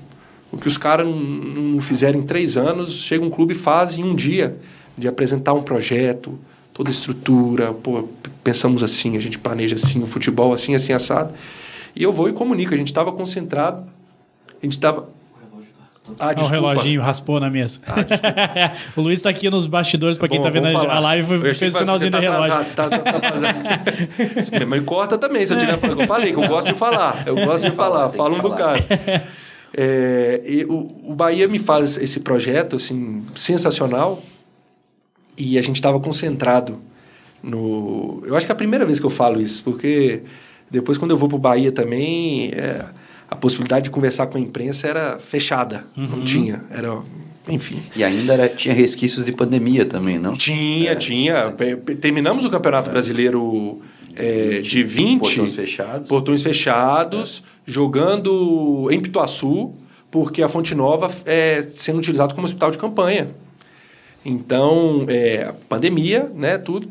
[0.53, 3.97] o que os caras não, não fizeram em três anos, chega um clube e faz
[3.97, 4.59] em um dia,
[4.99, 6.39] de apresentar um projeto,
[6.75, 8.07] toda a estrutura, pô,
[8.45, 11.33] pensamos assim, a gente planeja assim, o futebol assim, assim, assado.
[11.97, 13.87] E eu vou e comunico, a gente estava concentrado
[14.63, 15.09] a gente estava.
[16.19, 17.81] Ah, o reloginho raspou na mesa.
[17.87, 21.79] Ah, o Luiz está aqui nos bastidores, para quem está vendo a live, fez o
[21.79, 22.59] sinalzinho do relógio.
[22.59, 26.01] Você tá, tá, tá Minha corta também, se eu tiver falando.
[26.01, 27.23] Eu falei que eu gosto de falar.
[27.27, 28.83] Eu gosto de falar, falo um bocado.
[29.75, 34.23] É, e o, o Bahia me faz esse projeto assim sensacional
[35.37, 36.79] e a gente estava concentrado
[37.43, 38.23] no.
[38.27, 40.23] Eu acho que é a primeira vez que eu falo isso, porque
[40.71, 42.51] depois quando eu vou para o Bahia também.
[42.53, 42.85] É,
[43.33, 46.07] a possibilidade de conversar com a imprensa era fechada, uhum.
[46.07, 47.01] não tinha, era
[47.49, 47.83] enfim.
[47.97, 50.35] E ainda era, tinha resquícios de pandemia também, não?
[50.35, 51.53] Tinha, é, tinha.
[52.01, 52.93] Terminamos o Campeonato é.
[52.93, 53.81] Brasileiro
[54.15, 55.21] é, de 20.
[55.21, 56.09] Portões fechados.
[56.09, 57.71] Portões fechados, é.
[57.71, 59.73] jogando em Pituaçu,
[60.11, 63.31] porque a Fonte Nova é sendo utilizado como hospital de campanha.
[64.25, 66.91] Então, é, pandemia, né, tudo.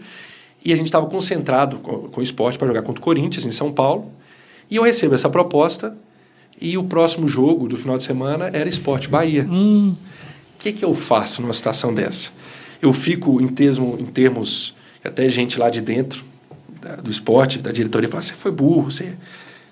[0.66, 3.52] E a gente estava concentrado com, com o esporte para jogar contra o Corinthians, em
[3.52, 4.12] São Paulo.
[4.70, 5.96] E eu recebo essa proposta
[6.62, 9.44] e o próximo jogo do final de semana era Esporte Bahia.
[9.44, 9.96] O hum.
[10.60, 12.30] que, que eu faço numa situação dessa?
[12.80, 16.24] Eu fico em, em termos, até gente lá de dentro
[16.80, 19.14] da, do esporte, da diretoria, fala: você foi burro, você,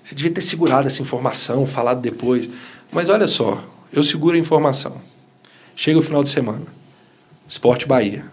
[0.02, 2.50] você devia ter segurado essa informação, falado depois.
[2.90, 5.00] Mas olha só, Eu seguro a informação.
[5.74, 6.66] Chega o final de semana.
[7.48, 8.24] Esporte Bahia.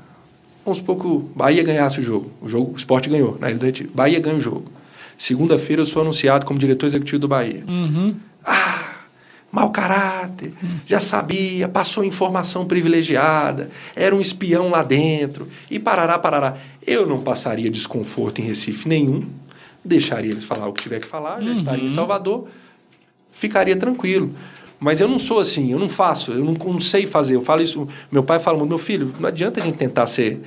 [0.64, 2.32] Vamos supor que o Bahia ganhasse o jogo.
[2.42, 3.90] O jogo, o esporte ganhou na Ilha do Retiro.
[3.94, 4.66] Bahia ganha o jogo.
[5.18, 7.64] Segunda-feira eu sou anunciado como diretor executivo do Bahia.
[7.68, 8.16] Uhum.
[9.58, 10.54] Mau caráter,
[10.86, 16.58] já sabia, passou informação privilegiada, era um espião lá dentro, e parará, parará.
[16.86, 19.28] Eu não passaria desconforto em Recife nenhum,
[19.84, 22.48] deixaria eles falar o que tiver que falar, já estaria em Salvador,
[23.32, 24.36] ficaria tranquilo.
[24.80, 27.34] Mas eu não sou assim, eu não faço, eu não, não sei fazer.
[27.34, 30.40] Eu falo isso, meu pai fala, meu filho, não adianta a gente tentar ser,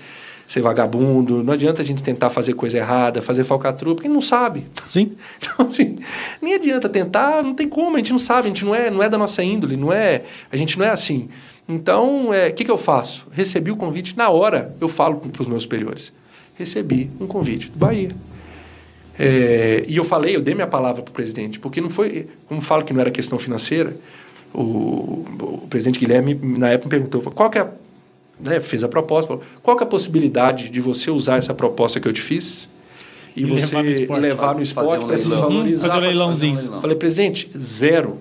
[0.51, 4.67] ser vagabundo, não adianta a gente tentar fazer coisa errada, fazer falcatrua, porque não sabe.
[4.89, 5.13] Sim.
[5.41, 5.99] Então, assim,
[6.43, 9.01] nem adianta tentar, não tem como, a gente não sabe, a gente não é, não
[9.01, 11.29] é da nossa índole, não é, a gente não é assim.
[11.69, 13.29] Então, o é, que, que eu faço?
[13.31, 16.13] Recebi o convite na hora, eu falo para os meus superiores.
[16.59, 18.11] Recebi um convite do Bahia.
[19.17, 22.61] É, e eu falei, eu dei minha palavra para o presidente, porque não foi, como
[22.61, 23.97] falo que não era questão financeira,
[24.53, 27.69] o, o presidente Guilherme, na época, me perguntou qual que é,
[28.44, 31.98] né, fez a proposta, falou, qual que é a possibilidade de você usar essa proposta
[32.00, 32.68] que eu te fiz
[33.37, 34.20] e, E você levar no esporte.
[34.20, 35.48] levar no Fazer esporte um para se leilão.
[35.48, 35.88] valorizar.
[35.88, 36.79] Fazer um leilãozinho.
[36.81, 38.20] Falei, presidente, zero.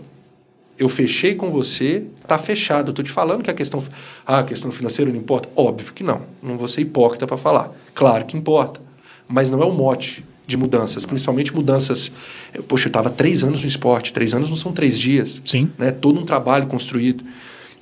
[0.77, 2.91] Eu fechei com você, tá fechado.
[2.91, 3.83] Eu tô te falando que a questão,
[4.25, 5.49] ah, a questão financeira não importa.
[5.55, 6.21] Óbvio que não.
[6.41, 7.75] Não vou ser hipócrita para falar.
[7.93, 8.79] Claro que importa,
[9.27, 12.11] mas não é o mote de mudanças, principalmente mudanças.
[12.53, 14.13] eu- Poxa, eu estava três anos no esporte.
[14.13, 15.41] Três anos não são três dias.
[15.43, 15.69] Sim.
[15.77, 15.91] Né?
[15.91, 17.23] Todo um trabalho construído.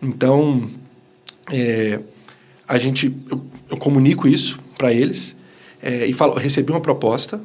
[0.01, 0.67] Então,
[1.51, 1.99] é,
[2.67, 5.35] a gente, eu, eu comunico isso para eles
[5.81, 7.39] é, e falo, recebi uma proposta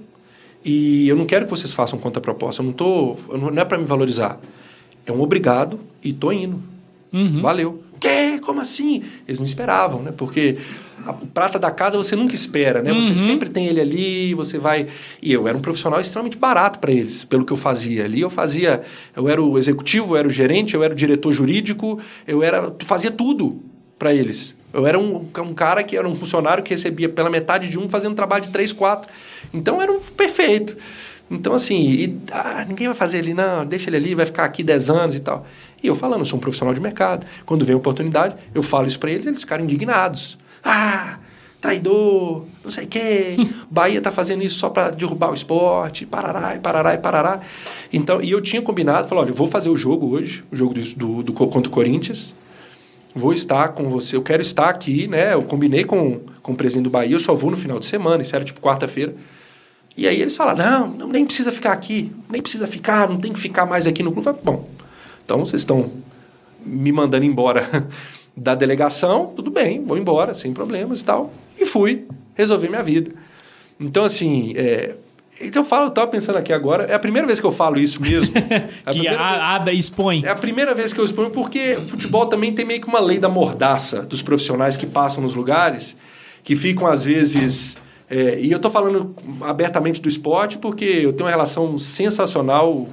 [0.64, 2.62] e eu não quero que vocês façam contra-proposta.
[2.62, 4.38] Eu não tô, eu não, não é para me valorizar.
[5.06, 6.62] É um obrigado e tô indo.
[7.12, 7.40] Uhum.
[7.40, 7.82] Valeu.
[8.00, 8.40] Quê?
[8.42, 9.02] Como assim?
[9.28, 10.12] Eles não esperavam, né?
[10.16, 10.56] Porque
[11.06, 12.92] a- prata da casa você nunca espera, né?
[12.94, 13.14] Você Uhum.
[13.16, 14.86] sempre tem ele ali, você vai.
[15.20, 18.20] E eu era um profissional extremamente barato para eles, pelo que eu fazia ali.
[18.20, 18.82] Eu fazia.
[19.16, 22.74] Eu era o executivo, eu era o gerente, eu era o diretor jurídico, eu era.
[22.86, 23.60] Fazia tudo
[23.98, 24.56] para eles.
[24.72, 27.88] Eu era um, um cara que era um funcionário que recebia pela metade de um
[27.88, 29.10] fazendo trabalho de três, quatro.
[29.52, 30.76] Então era um perfeito.
[31.30, 34.62] Então, assim, e, ah, ninguém vai fazer ele, não, deixa ele ali, vai ficar aqui
[34.62, 35.46] 10 anos e tal.
[35.82, 37.26] E eu falando, eu sou um profissional de mercado.
[37.46, 40.38] Quando vem a oportunidade, eu falo isso para eles, eles ficaram indignados.
[40.62, 41.18] Ah,
[41.60, 43.36] traidor, não sei o quê.
[43.70, 47.40] Bahia tá fazendo isso só para derrubar o esporte, parará, e parará, e parará.
[47.92, 50.74] Então, e eu tinha combinado, falei, olha, eu vou fazer o jogo hoje, o jogo
[50.74, 52.34] do, do, do contra o Corinthians.
[53.14, 55.34] Vou estar com você, eu quero estar aqui, né?
[55.34, 58.22] Eu combinei com, com o presidente do Bahia, eu só vou no final de semana,
[58.22, 59.14] isso era tipo quarta-feira.
[59.96, 63.38] E aí eles falaram: não, nem precisa ficar aqui, nem precisa ficar, não tem que
[63.38, 64.24] ficar mais aqui no clube.
[64.24, 64.68] Falei, Bom,
[65.24, 65.92] então vocês estão
[66.64, 67.66] me mandando embora
[68.36, 71.32] da delegação, tudo bem, vou embora, sem problemas e tal.
[71.58, 73.12] E fui resolver minha vida.
[73.78, 74.94] Então, assim, é,
[75.42, 77.78] então eu falo, eu estava pensando aqui agora, é a primeira vez que eu falo
[77.78, 78.34] isso mesmo.
[78.84, 80.22] É a Que a Ada expõe.
[80.24, 83.00] é a primeira vez que eu exponho, porque o futebol também tem meio que uma
[83.00, 85.96] lei da mordaça dos profissionais que passam nos lugares,
[86.42, 87.76] que ficam às vezes.
[88.10, 92.88] é, e eu estou falando abertamente do esporte porque eu tenho uma relação sensacional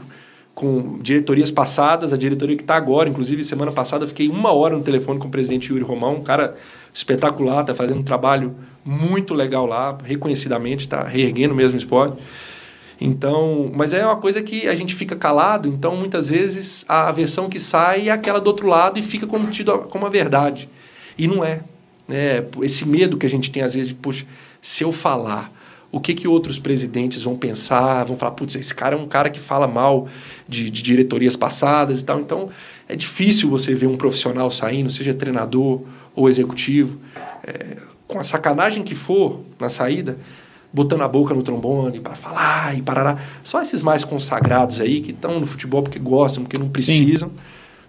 [0.60, 3.08] com diretorias passadas, a diretoria que está agora.
[3.08, 6.58] Inclusive, semana passada fiquei uma hora no telefone com o presidente Yuri Romão, um cara
[6.94, 12.22] espetacular, está fazendo um trabalho muito legal lá, reconhecidamente, está reerguendo mesmo o esporte.
[13.00, 17.48] Então, mas é uma coisa que a gente fica calado, então muitas vezes a versão
[17.48, 20.68] que sai é aquela do outro lado e fica como tido como a verdade.
[21.18, 21.62] E não é.
[22.06, 22.44] Né?
[22.62, 24.26] Esse medo que a gente tem às vezes de, poxa,
[24.60, 25.54] se eu falar,
[25.92, 28.04] o que, que outros presidentes vão pensar?
[28.04, 30.08] Vão falar, putz, esse cara é um cara que fala mal
[30.48, 32.20] de, de diretorias passadas e tal.
[32.20, 32.50] Então,
[32.88, 35.82] é difícil você ver um profissional saindo, seja treinador
[36.16, 37.00] ou executivo,
[37.44, 40.18] é, com a sacanagem que for na saída,
[40.72, 43.18] botando a boca no trombone para falar e parará.
[43.42, 47.32] Só esses mais consagrados aí que estão no futebol porque gostam, porque não precisam,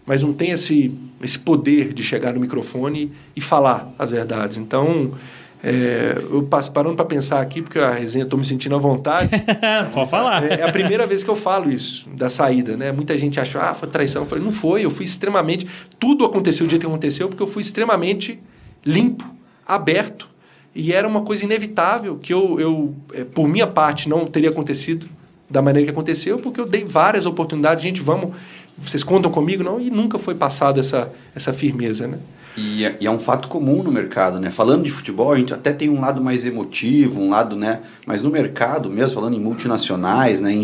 [0.06, 4.56] mas não tem esse, esse poder de chegar no microfone e falar as verdades.
[4.56, 5.12] Então,
[5.62, 9.30] é, eu passo, parando para pensar aqui, porque a resenha estou me sentindo à vontade.
[9.92, 10.42] Pode falar.
[10.44, 12.90] É, é a primeira vez que eu falo isso, da saída, né?
[12.92, 14.22] Muita gente achou, ah, foi traição.
[14.22, 15.66] Eu falei, não foi, eu fui extremamente.
[15.98, 18.40] Tudo aconteceu do jeito que aconteceu, porque eu fui extremamente
[18.84, 19.24] limpo,
[19.66, 20.28] aberto.
[20.74, 25.08] E era uma coisa inevitável que eu, eu é, por minha parte, não teria acontecido
[25.48, 27.82] da maneira que aconteceu, porque eu dei várias oportunidades.
[27.82, 28.34] Gente, vamos,
[28.78, 29.62] vocês contam comigo?
[29.62, 32.18] Não, e nunca foi passado essa, essa firmeza, né?
[32.56, 34.50] E é, e é um fato comum no mercado, né?
[34.50, 37.80] Falando de futebol, a gente até tem um lado mais emotivo, um lado, né?
[38.04, 40.52] Mas no mercado, mesmo falando em multinacionais, né?
[40.52, 40.62] Em,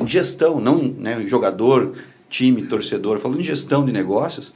[0.00, 1.22] em gestão, não né?
[1.26, 1.92] jogador,
[2.30, 4.54] time, torcedor, falando em gestão de negócios,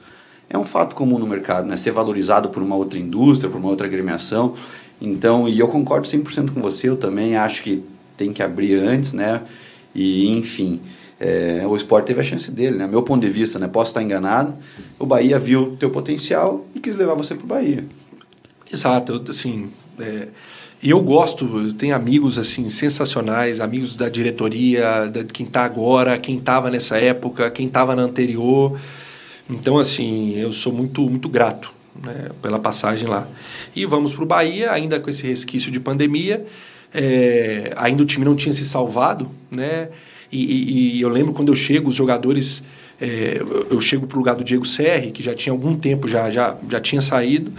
[0.49, 1.77] é um fato comum no mercado, né?
[1.77, 4.55] Ser valorizado por uma outra indústria, por uma outra agremiação.
[5.01, 7.83] Então, e eu concordo 100% com você, eu também acho que
[8.17, 9.43] tem que abrir antes, né?
[9.95, 10.81] E, enfim,
[11.23, 12.87] é, o esporte teve a chance dele, né?
[12.87, 13.69] Meu ponto de vista, né?
[13.69, 14.55] Posso estar enganado.
[14.99, 17.85] O Bahia viu teu potencial e quis levar você para o Bahia.
[18.73, 20.29] Exato, assim, é,
[20.83, 26.19] e eu gosto, eu tenho amigos assim sensacionais, amigos da diretoria, de quem está agora,
[26.19, 28.81] quem estava nessa época, quem estava na anterior.
[29.49, 33.29] Então, assim, eu sou muito, muito grato né, pela passagem lá.
[33.77, 36.45] E vamos para o Bahia, ainda com esse resquício de pandemia.
[36.93, 39.89] É, ainda o time não tinha se salvado, né?
[40.33, 42.63] E, e, e eu lembro quando eu chego, os jogadores.
[43.01, 46.31] É, eu chego para o lugar do Diego Serri, que já tinha algum tempo, já,
[46.31, 47.53] já, já tinha saído.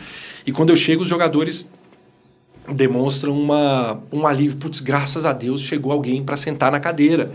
[0.46, 1.68] E quando eu chego, os jogadores
[2.74, 4.58] demonstram uma, um alívio.
[4.58, 7.32] Putz, graças a Deus chegou alguém para sentar na cadeira.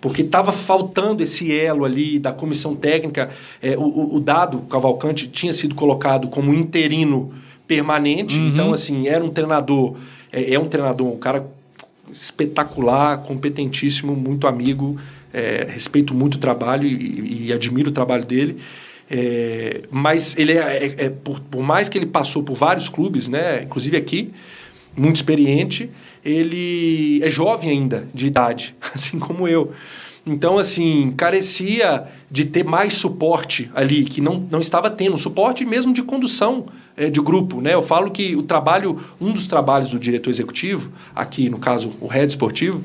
[0.00, 3.30] Porque estava faltando esse elo ali da comissão técnica.
[3.60, 7.32] É, o, o Dado Cavalcante tinha sido colocado como interino
[7.66, 8.38] permanente.
[8.38, 8.48] Uhum.
[8.48, 9.96] Então, assim, era um treinador.
[10.32, 11.44] É, é, um treinador, um cara
[12.12, 14.98] espetacular, competentíssimo, muito amigo.
[15.32, 18.58] É, respeito muito o trabalho e, e admiro o trabalho dele.
[19.10, 23.26] É, mas ele é, é, é, por, por, mais que ele passou por vários clubes,
[23.26, 24.30] né, inclusive aqui,
[24.94, 25.88] muito experiente,
[26.24, 29.72] ele é jovem ainda de idade, assim como eu.
[30.26, 35.94] Então, assim, carecia de ter mais suporte ali, que não, não estava tendo, suporte mesmo
[35.94, 36.66] de condução
[36.98, 37.60] é, de grupo.
[37.60, 37.74] Né?
[37.74, 42.06] Eu falo que o trabalho, um dos trabalhos do diretor executivo, aqui no caso o
[42.08, 42.82] head esportivo,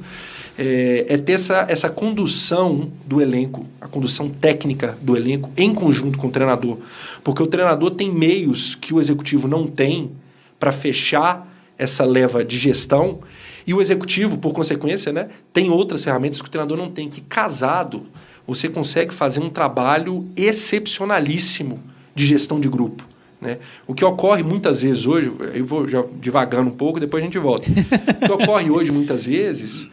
[0.58, 6.18] é, é, ter essa, essa condução do elenco, a condução técnica do elenco em conjunto
[6.18, 6.78] com o treinador.
[7.24, 10.12] Porque o treinador tem meios que o executivo não tem
[10.60, 13.20] para fechar essa leva de gestão
[13.66, 17.22] e o executivo, por consequência, né, tem outras ferramentas que o treinador não tem, que
[17.22, 18.06] casado
[18.46, 21.82] você consegue fazer um trabalho excepcionalíssimo
[22.14, 23.13] de gestão de grupo.
[23.44, 23.58] Né?
[23.86, 27.38] O que ocorre muitas vezes hoje, eu vou já devagando um pouco, depois a gente
[27.38, 27.70] volta.
[27.70, 29.86] o que ocorre hoje muitas vezes,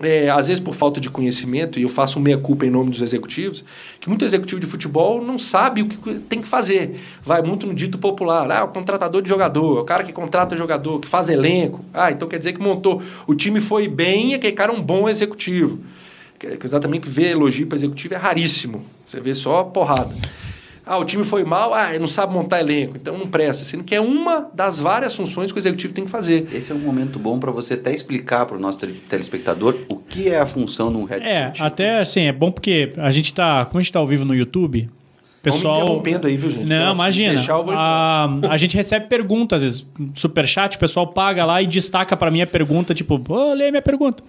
[0.00, 3.64] é, às vezes por falta de conhecimento, e eu faço meia-culpa em nome dos executivos,
[3.98, 7.00] que muito executivo de futebol não sabe o que tem que fazer.
[7.24, 11.00] Vai muito no dito popular, ah, o contratador de jogador, o cara que contrata jogador,
[11.00, 11.82] que faz elenco.
[11.94, 13.02] Ah, então quer dizer que montou.
[13.26, 15.78] O time foi bem e aquele cara é um bom executivo.
[16.62, 18.84] Exatamente, ver elogio para executivo é raríssimo.
[19.06, 20.14] Você vê só porrada.
[20.88, 23.64] Ah, o time foi mal, ah, não sabe montar elenco, então não presta.
[23.64, 26.48] Sendo que é uma das várias funções que o executivo tem que fazer.
[26.52, 30.28] Esse é um momento bom para você até explicar para o nosso telespectador o que
[30.28, 33.66] é a função de um head É, até assim, é bom porque a gente está,
[33.66, 34.88] como a gente está ao vivo no YouTube,
[35.42, 35.86] pessoal.
[35.86, 36.68] Não me aí, viu, gente?
[36.68, 37.34] Não, imagina.
[37.34, 42.16] Deixar, a, a gente recebe perguntas, às vezes, superchat, o pessoal paga lá e destaca
[42.16, 44.22] para mim a pergunta, tipo, oh, lê minha pergunta.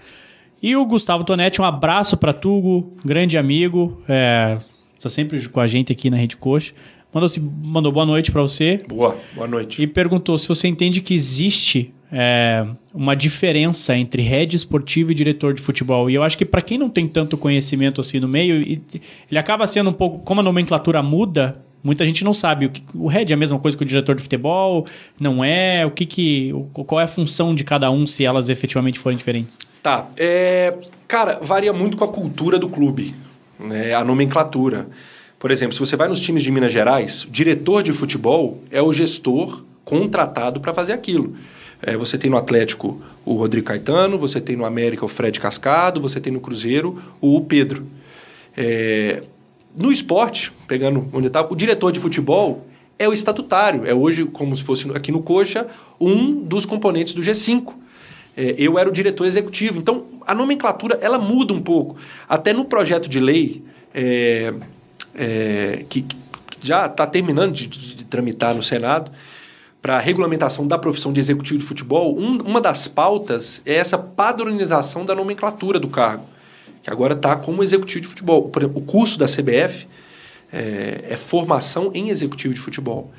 [0.62, 4.04] E o Gustavo Tonetti, um abraço para tu, grande amigo.
[4.10, 4.58] É,
[5.00, 6.74] está sempre com a gente aqui na Rede Coxa.
[7.12, 7.30] Mandou,
[7.64, 8.84] mandou boa noite para você.
[8.88, 9.82] Boa, boa noite.
[9.82, 15.54] E perguntou se você entende que existe é, uma diferença entre rede esportivo e diretor
[15.54, 16.10] de futebol.
[16.10, 19.66] E eu acho que para quem não tem tanto conhecimento assim no meio, ele acaba
[19.66, 20.20] sendo um pouco.
[20.20, 22.68] Como a nomenclatura muda, muita gente não sabe.
[22.68, 24.86] O, que, o head é a mesma coisa que o diretor de futebol?
[25.20, 25.84] Não é?
[25.86, 29.58] O que, que qual é a função de cada um se elas efetivamente forem diferentes?
[29.82, 30.10] Tá.
[30.16, 30.76] É,
[31.08, 33.16] cara, varia muito com a cultura do clube
[33.60, 34.88] né, a nomenclatura.
[35.38, 38.92] Por exemplo, se você vai nos times de Minas Gerais, diretor de futebol é o
[38.92, 41.36] gestor contratado para fazer aquilo.
[41.82, 46.02] É, você tem no Atlético o Rodrigo Caetano, você tem no América o Fred Cascado,
[46.02, 47.86] você tem no Cruzeiro o Pedro.
[48.56, 49.24] É,
[49.76, 52.66] no esporte, pegando onde está, o diretor de futebol
[52.98, 53.86] é o estatutário.
[53.86, 55.68] É hoje, como se fosse aqui no Coxa,
[56.00, 57.74] um dos componentes do G5
[58.40, 59.80] é, eu era o diretor executivo.
[59.80, 61.98] Então, a nomenclatura ela muda um pouco.
[62.28, 63.62] Até no projeto de lei,
[63.94, 64.54] é,
[65.14, 66.18] é, que, que,
[66.62, 69.12] já está terminando de, de, de, tramitar no Senado,
[69.82, 73.98] para a regulamentação da profissão de executivo de futebol, um, uma das pautas é essa
[73.98, 76.26] padronização da nomenclatura do cargo,
[76.82, 78.50] que agora está como executivo de futebol.
[78.56, 79.86] Exemplo, o curso da CBF
[80.52, 83.12] é, é formação em executivo de futebol.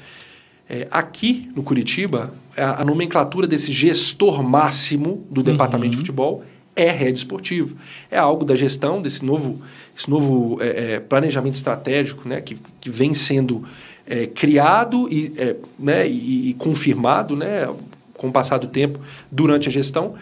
[0.73, 5.91] É, aqui no Curitiba, a, a, nomenclatura desse gestor máximo do departamento uhum.
[5.91, 6.45] de futebol
[6.77, 7.77] é rede esportivo.
[8.09, 9.61] É algo da gestão desse novo,
[9.99, 13.65] esse novo é, é, planejamento estratégico né, que, que vem sendo
[14.07, 17.69] é, criado e, é, né, e, e, confirmado né,
[18.15, 20.15] com o passar do tempo durante a gestão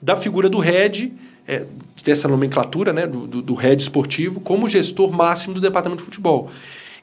[0.00, 1.12] da figura do head,
[1.46, 1.66] é,
[2.02, 6.50] dessa nomenclatura né, do, do, do head esportivo, como gestor máximo do departamento de futebol.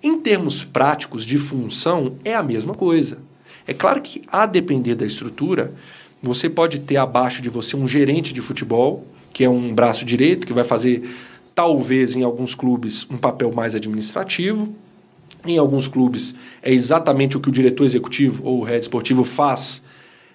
[0.03, 3.19] Em termos práticos de função, é a mesma coisa.
[3.67, 5.73] É claro que, a depender da estrutura,
[6.21, 10.47] você pode ter abaixo de você um gerente de futebol, que é um braço direito,
[10.47, 11.07] que vai fazer,
[11.53, 14.73] talvez, em alguns clubes, um papel mais administrativo.
[15.45, 19.81] Em alguns clubes, é exatamente o que o diretor executivo ou o head esportivo faz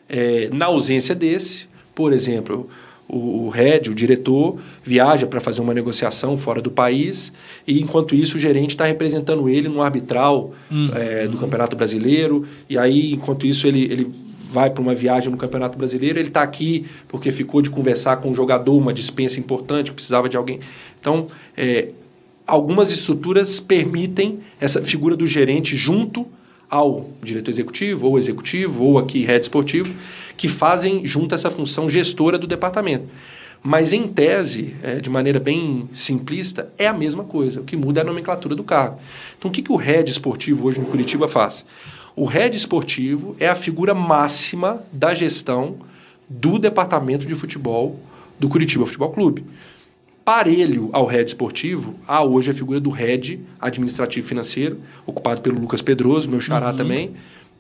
[0.09, 1.69] é, na ausência desse.
[1.95, 2.69] Por exemplo,
[3.09, 7.33] o, o head, o diretor, viaja para fazer uma negociação fora do país
[7.67, 10.91] e, enquanto isso, o gerente está representando ele no arbitral uhum.
[10.95, 12.45] é, do Campeonato Brasileiro.
[12.69, 14.11] E aí, enquanto isso, ele, ele
[14.51, 18.31] vai para uma viagem no Campeonato Brasileiro, ele está aqui porque ficou de conversar com
[18.31, 20.61] um jogador, uma dispensa importante, precisava de alguém.
[21.01, 21.27] Então,
[21.57, 21.89] é,
[22.47, 26.27] algumas estruturas permitem essa figura do gerente junto
[26.69, 29.95] ao diretor executivo, ou executivo, ou aqui head esportivo,
[30.37, 33.07] que fazem junto essa função gestora do departamento.
[33.63, 37.61] Mas, em tese, é, de maneira bem simplista, é a mesma coisa.
[37.61, 39.01] O que muda é a nomenclatura do cargo.
[39.39, 41.65] Então, o que, que o head esportivo hoje no Curitiba faz?
[42.15, 45.77] O head esportivo é a figura máxima da gestão
[46.29, 47.99] do departamento de futebol
[48.39, 49.45] do Curitiba Futebol Clube.
[50.25, 55.83] Parelho ao head esportivo, há hoje a figura do head administrativo financeiro, ocupado pelo Lucas
[55.83, 56.77] Pedroso, meu xará uhum.
[56.77, 57.15] também,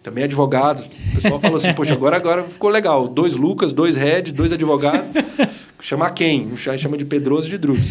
[0.06, 0.88] também advogado.
[1.10, 3.08] O pessoal falou assim, poxa, agora, agora ficou legal.
[3.08, 5.08] Dois Lucas, dois head, dois advogados.
[5.80, 6.56] Chamar quem?
[6.56, 7.90] Chama de Pedroso e de Drupes.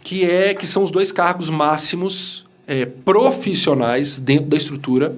[0.00, 5.16] que, é, que são os dois cargos máximos é, profissionais dentro da estrutura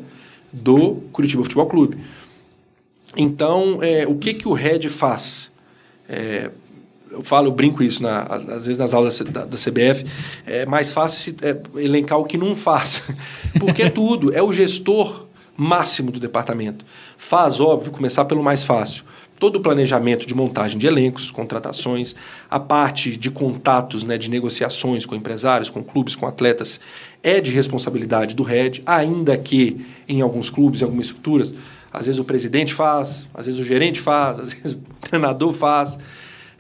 [0.51, 1.99] do Curitiba Futebol Clube.
[3.15, 5.53] Então, é, o que, que o head faz?
[6.09, 6.51] É,
[7.11, 10.07] eu falo, eu brinco isso, na, às vezes nas aulas da, da CBF,
[10.47, 13.03] é mais fácil é, elencar o que não faz.
[13.61, 15.26] Porque é tudo, é o gestor
[15.57, 16.85] máximo do departamento.
[17.17, 19.05] Faz, óbvio, começar pelo mais fácil.
[19.39, 22.15] Todo o planejamento de montagem de elencos, contratações,
[22.51, 26.81] a parte de contatos, né, de negociações com empresários, com clubes, com atletas,
[27.23, 31.53] é de responsabilidade do head, ainda que em alguns clubes, em algumas estruturas,
[31.93, 35.99] às vezes o presidente faz, às vezes o gerente faz, às vezes o treinador faz.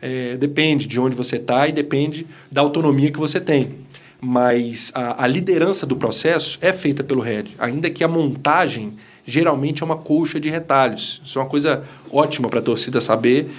[0.00, 3.85] É, depende de onde você está e depende da autonomia que você tem.
[4.20, 8.94] Mas a, a, liderança do processo é feita pelo head, ainda que a montagem
[9.26, 11.20] geralmente é uma colcha de retalhos.
[11.24, 13.50] Isso é uma coisa ótima para a torcida saber.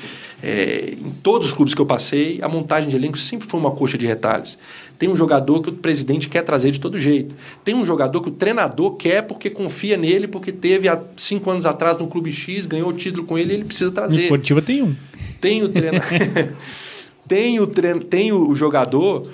[0.42, 3.72] É, em todos os clubes que eu passei, a montagem de elenco sempre foi uma
[3.72, 4.58] coxa de retalhos.
[4.98, 7.36] Tem um jogador que o presidente quer trazer de todo jeito.
[7.64, 11.66] Tem um jogador que o treinador quer porque confia nele, porque teve há cinco anos
[11.66, 14.24] atrás no clube X, ganhou o título com ele e ele precisa trazer.
[14.24, 14.96] No Curitiba tem um.
[15.42, 16.08] Tem o treinador.
[17.28, 19.28] tem, o tem o jogador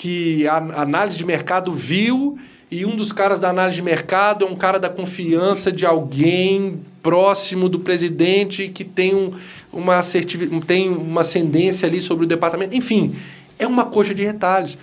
[0.00, 2.38] que a análise de mercado viu
[2.70, 6.80] e um dos caras da análise de mercado é um cara da confiança de alguém
[7.02, 9.34] próximo do presidente que tem, um,
[9.70, 12.74] uma, assertividade, tem uma ascendência ali sobre o departamento.
[12.74, 13.14] Enfim,
[13.58, 14.78] é uma coxa de retalhos.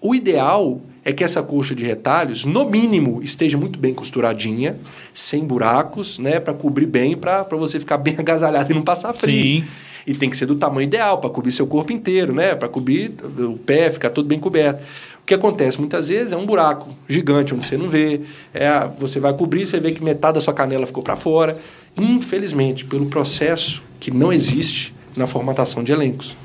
[0.00, 4.76] O ideal é que essa coxa de retalhos, no mínimo, esteja muito bem costuradinha,
[5.12, 9.64] sem buracos, né, para cobrir bem, para você ficar bem agasalhado e não passar frio.
[9.64, 9.68] Sim.
[10.06, 12.54] E tem que ser do tamanho ideal para cobrir seu corpo inteiro, né?
[12.54, 14.82] Para cobrir o pé, ficar todo bem coberto.
[15.22, 18.22] O que acontece muitas vezes é um buraco gigante onde você não vê.
[18.52, 21.56] É, você vai cobrir, você vê que metade da sua canela ficou para fora.
[21.96, 26.36] Infelizmente, pelo processo que não existe na formatação de elencos.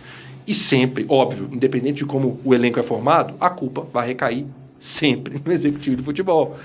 [0.47, 4.45] E sempre, óbvio, independente de como o elenco é formado, a culpa vai recair
[4.79, 6.55] sempre no executivo de futebol,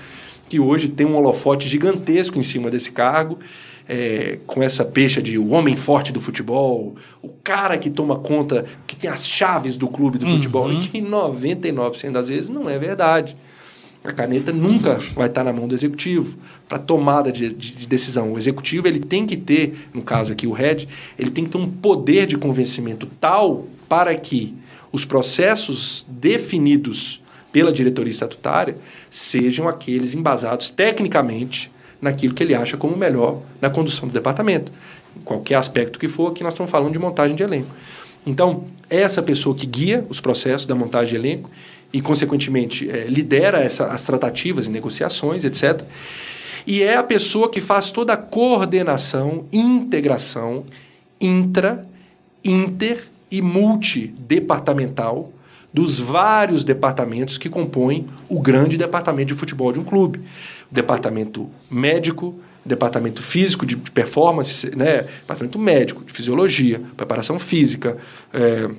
[0.47, 3.39] que hoje tem um holofote gigantesco em cima desse cargo
[3.87, 8.65] é, com essa pecha de o homem forte do futebol, o cara que toma conta,
[8.87, 10.35] que tem as chaves do clube do uhum.
[10.35, 13.35] futebol, e que 99% das vezes não é verdade.
[14.03, 18.33] A caneta nunca vai estar na mão do executivo para tomada de, de, de, decisão.
[18.33, 21.57] O executivo ele tem que ter, no caso aqui o head, ele tem que ter
[21.57, 24.53] um poder de convencimento tal para que
[24.91, 28.77] os processos definidos pela diretoria estatutária
[29.09, 31.71] sejam aqueles embasados tecnicamente
[32.03, 34.71] naquilo que ele acha como melhor na condução do departamento.
[35.15, 37.73] Em qualquer aspecto que for, aqui nós estamos falando de montagem de elenco.
[38.27, 41.49] Então, é essa pessoa que guia os processos da montagem de elenco
[41.93, 45.81] e, consequentemente, é, lidera essa, as tratativas e negociações, etc.
[46.67, 50.65] E é a pessoa que faz toda a coordenação, integração
[51.21, 51.87] intra,
[52.43, 55.31] inter e multidepartamental
[55.73, 60.19] dos vários departamentos que compõem o grande departamento de futebol de um clube
[60.73, 65.03] departamento médico, departamento físico de, performance, né?
[65.19, 67.97] departamento médico, de fisiologia, preparação física,
[68.33, 68.69] é,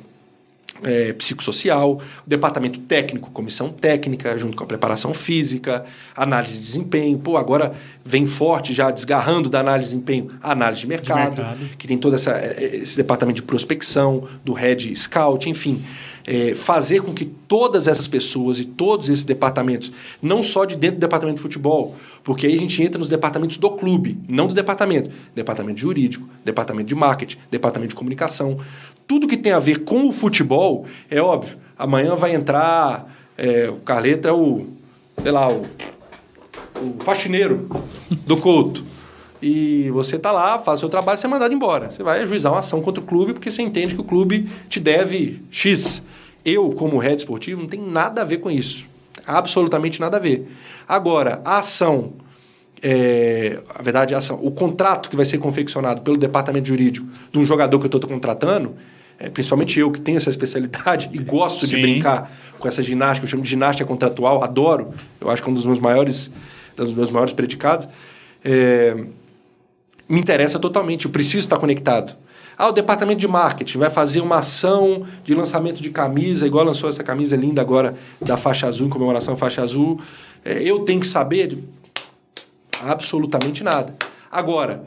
[0.83, 5.85] é, psicossocial, departamento técnico, comissão técnica, junto com a preparação física,
[6.17, 7.17] análise de desempenho.
[7.19, 7.73] Pô, agora
[8.05, 11.71] vem forte, já desgarrando da análise de desempenho, a análise de mercado, de mercado.
[11.79, 15.83] que tem todo essa, é, esse departamento de prospecção, do head scout, enfim
[16.27, 20.97] é, fazer com que todas essas pessoas e todos esses departamentos, não só de dentro
[20.97, 24.55] do departamento de futebol, porque aí a gente entra nos departamentos do clube, não do
[24.55, 25.11] departamento.
[25.35, 28.59] Departamento jurídico, departamento de marketing, departamento de comunicação.
[29.07, 31.59] Tudo que tem a ver com o futebol, é óbvio.
[31.79, 33.13] Amanhã vai entrar.
[33.37, 34.67] É, o Carleta é o.
[35.23, 35.67] sei lá, o,
[36.81, 37.69] o faxineiro
[38.25, 38.85] do Couto.
[39.43, 41.91] e você tá lá, faz o seu trabalho, você é mandado embora.
[41.91, 44.81] Você vai ajuizar uma ação contra o clube porque você entende que o clube te
[44.81, 46.03] deve X.
[46.45, 48.87] Eu, como head esportivo, não tem nada a ver com isso.
[49.27, 50.47] Absolutamente nada a ver.
[50.87, 52.13] Agora, a ação,
[52.83, 57.39] é, a verdade, a ação, o contrato que vai ser confeccionado pelo departamento jurídico de
[57.39, 58.75] um jogador que eu estou contratando,
[59.19, 61.77] é, principalmente eu que tenho essa especialidade e gosto Sim.
[61.77, 65.53] de brincar com essa ginástica, eu chamo de ginástica contratual, adoro, eu acho que é
[65.53, 66.31] um dos meus maiores,
[66.79, 67.89] um dos meus maiores predicados.
[68.45, 68.95] É,
[70.09, 72.15] me interessa totalmente, eu preciso estar conectado.
[72.57, 76.89] Ah, o departamento de marketing vai fazer uma ação de lançamento de camisa, igual lançou
[76.89, 80.01] essa camisa linda agora da faixa azul, em comemoração à faixa azul.
[80.45, 81.59] É, eu tenho que saber
[82.83, 83.95] absolutamente nada.
[84.31, 84.85] Agora,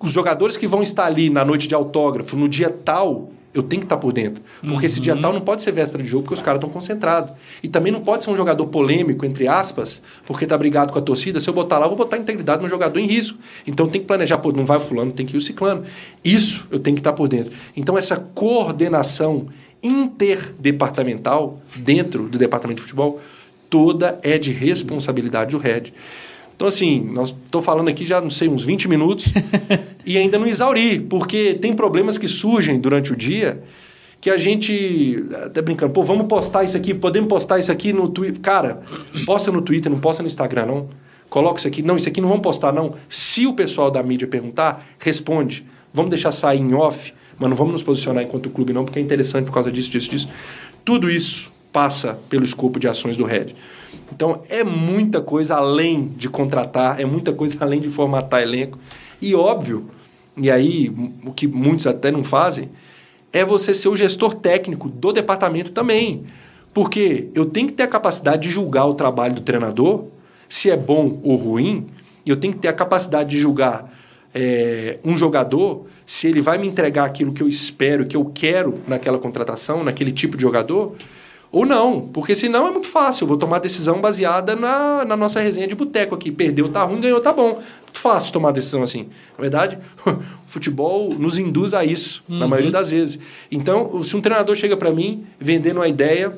[0.00, 3.80] os jogadores que vão estar ali na noite de autógrafo, no dia tal, eu tenho
[3.80, 4.42] que estar por dentro.
[4.60, 4.84] Porque uhum.
[4.84, 5.20] esse dia uhum.
[5.20, 7.32] tal não pode ser véspera de jogo, porque os caras estão concentrados.
[7.62, 11.02] E também não pode ser um jogador polêmico, entre aspas, porque está brigado com a
[11.02, 11.40] torcida.
[11.40, 13.38] Se eu botar lá, eu vou botar a integridade no jogador em risco.
[13.66, 15.84] Então tem que planejar, pô, não vai o fulano, tem que ir o ciclano.
[16.24, 17.52] Isso eu tenho que estar por dentro.
[17.76, 19.48] Então essa coordenação
[19.82, 23.20] interdepartamental dentro do departamento de futebol,
[23.70, 25.92] toda é de responsabilidade do head.
[26.58, 29.32] Então, assim, nós estou falando aqui já, não sei, uns 20 minutos
[30.04, 33.62] e ainda não exauri, porque tem problemas que surgem durante o dia
[34.20, 38.08] que a gente, até brincando, pô, vamos postar isso aqui, podemos postar isso aqui no
[38.08, 38.40] Twitter.
[38.40, 38.82] Cara,
[39.24, 40.88] posta no Twitter, não posta no Instagram, não.
[41.30, 41.80] Coloca isso aqui.
[41.80, 42.94] Não, isso aqui não vamos postar, não.
[43.08, 45.64] Se o pessoal da mídia perguntar, responde.
[45.94, 49.02] Vamos deixar sair em off, mas não vamos nos posicionar enquanto clube, não, porque é
[49.02, 50.28] interessante por causa disso, disso, disso.
[50.84, 53.54] Tudo isso passa pelo escopo de ações do RED.
[54.12, 58.78] Então é muita coisa além de contratar, é muita coisa além de formatar elenco.
[59.20, 59.90] E óbvio,
[60.36, 60.92] e aí
[61.24, 62.70] o que muitos até não fazem,
[63.32, 66.24] é você ser o gestor técnico do departamento também.
[66.72, 70.04] Porque eu tenho que ter a capacidade de julgar o trabalho do treinador,
[70.48, 71.86] se é bom ou ruim,
[72.24, 73.92] e eu tenho que ter a capacidade de julgar
[74.34, 78.78] é, um jogador, se ele vai me entregar aquilo que eu espero, que eu quero
[78.86, 80.94] naquela contratação, naquele tipo de jogador,
[81.50, 83.24] ou não, porque senão é muito fácil.
[83.24, 86.30] Eu vou tomar decisão baseada na, na nossa resenha de boteco aqui.
[86.30, 87.54] Perdeu tá ruim, ganhou tá bom.
[87.54, 89.08] Muito fácil tomar decisão assim.
[89.36, 92.38] Na verdade, o futebol nos induz a isso, uhum.
[92.38, 93.18] na maioria das vezes.
[93.50, 96.36] Então, se um treinador chega para mim vendendo a ideia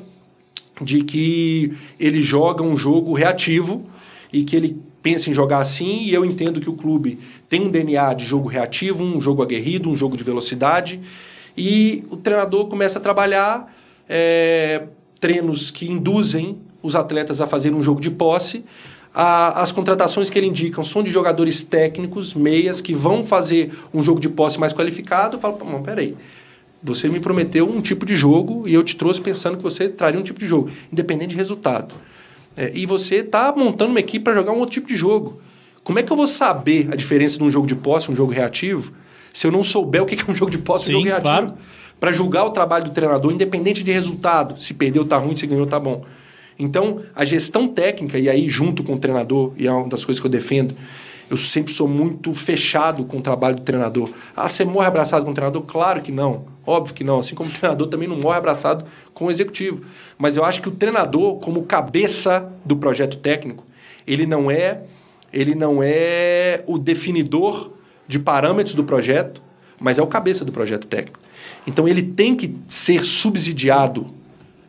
[0.81, 3.85] de que ele joga um jogo reativo
[4.33, 7.69] e que ele pensa em jogar assim, e eu entendo que o clube tem um
[7.69, 11.01] DNA de jogo reativo, um jogo aguerrido, um jogo de velocidade,
[11.57, 13.75] e o treinador começa a trabalhar.
[14.09, 14.85] É,
[15.21, 18.65] treinos que induzem os atletas a fazer um jogo de posse.
[19.15, 24.03] A, as contratações que ele indica são de jogadores técnicos, meias, que vão fazer um
[24.03, 25.37] jogo de posse mais qualificado.
[25.37, 26.17] Eu falo, não, peraí.
[26.83, 30.19] Você me prometeu um tipo de jogo e eu te trouxe pensando que você traria
[30.19, 31.95] um tipo de jogo, independente de resultado.
[32.57, 35.41] É, e você está montando uma equipe para jogar um outro tipo de jogo.
[35.85, 38.17] Como é que eu vou saber a diferença de um jogo de posse e um
[38.17, 38.93] jogo reativo
[39.33, 41.29] se eu não souber o que é um jogo de posse e um jogo reativo?
[41.29, 41.55] Claro
[42.01, 44.61] para julgar o trabalho do treinador, independente de resultado.
[44.61, 46.05] Se perdeu, tá ruim, se ganhou, tá bom.
[46.59, 50.19] Então, a gestão técnica, e aí junto com o treinador, e é uma das coisas
[50.19, 50.75] que eu defendo,
[51.31, 54.11] eu sempre sou muito fechado com o trabalho do treinador.
[54.37, 55.63] Ah, você morre abraçado com o treinador?
[55.63, 56.47] Claro que não.
[56.67, 57.21] Óbvio que não.
[57.21, 58.85] Assim como o treinador também não morre abraçado
[59.15, 59.83] com o executivo.
[60.19, 63.65] Mas eu acho que o treinador, como cabeça do projeto técnico,
[64.05, 64.83] ele não é,
[65.33, 67.71] ele não é o definidor
[68.09, 69.41] de parâmetros do projeto,
[69.79, 71.21] mas é o cabeça do projeto técnico.
[71.67, 74.07] Então ele tem que ser subsidiado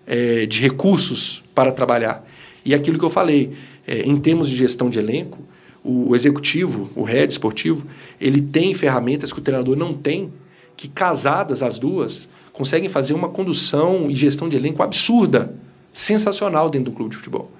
[0.05, 2.25] é, de recursos para trabalhar.
[2.65, 3.53] E aquilo que eu falei,
[3.87, 5.39] é, em termos de gestão de elenco,
[5.83, 7.85] o, o executivo, o head esportivo,
[8.19, 10.31] ele tem ferramentas que o treinador não tem,
[10.77, 15.55] que casadas as duas, conseguem fazer uma condução e gestão de elenco absurda,
[15.93, 17.51] sensacional dentro do clube de futebol.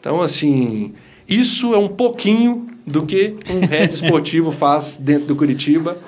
[0.00, 0.92] Então, assim,
[1.28, 5.98] isso é um pouquinho do que um head esportivo faz dentro do Curitiba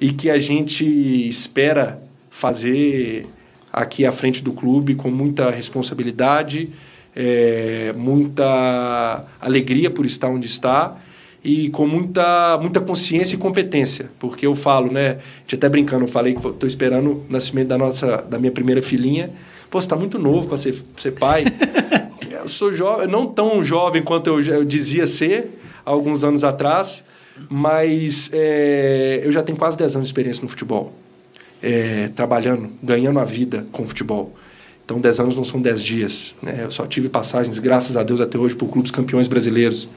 [0.00, 0.84] e que a gente
[1.28, 3.26] espera fazer
[3.72, 6.70] aqui à frente do clube com muita responsabilidade,
[7.14, 10.96] é, muita alegria por estar onde está
[11.42, 16.04] e com muita, muita consciência e competência, porque eu falo, né, a gente até brincando,
[16.04, 19.30] eu falei que estou esperando o nascimento da nossa da minha primeira filhinha.
[19.70, 21.44] Pô, você está muito novo para ser, ser pai.
[22.30, 27.04] eu sou jovem, não tão jovem quanto eu, eu dizia ser alguns anos atrás,
[27.48, 30.92] mas é, eu já tenho quase 10 anos de experiência no futebol.
[31.62, 34.34] É, trabalhando, ganhando a vida com futebol.
[34.84, 36.34] Então, 10 anos não são 10 dias.
[36.42, 36.60] Né?
[36.64, 39.88] Eu só tive passagens, graças a Deus, até hoje, por clubes campeões brasileiros.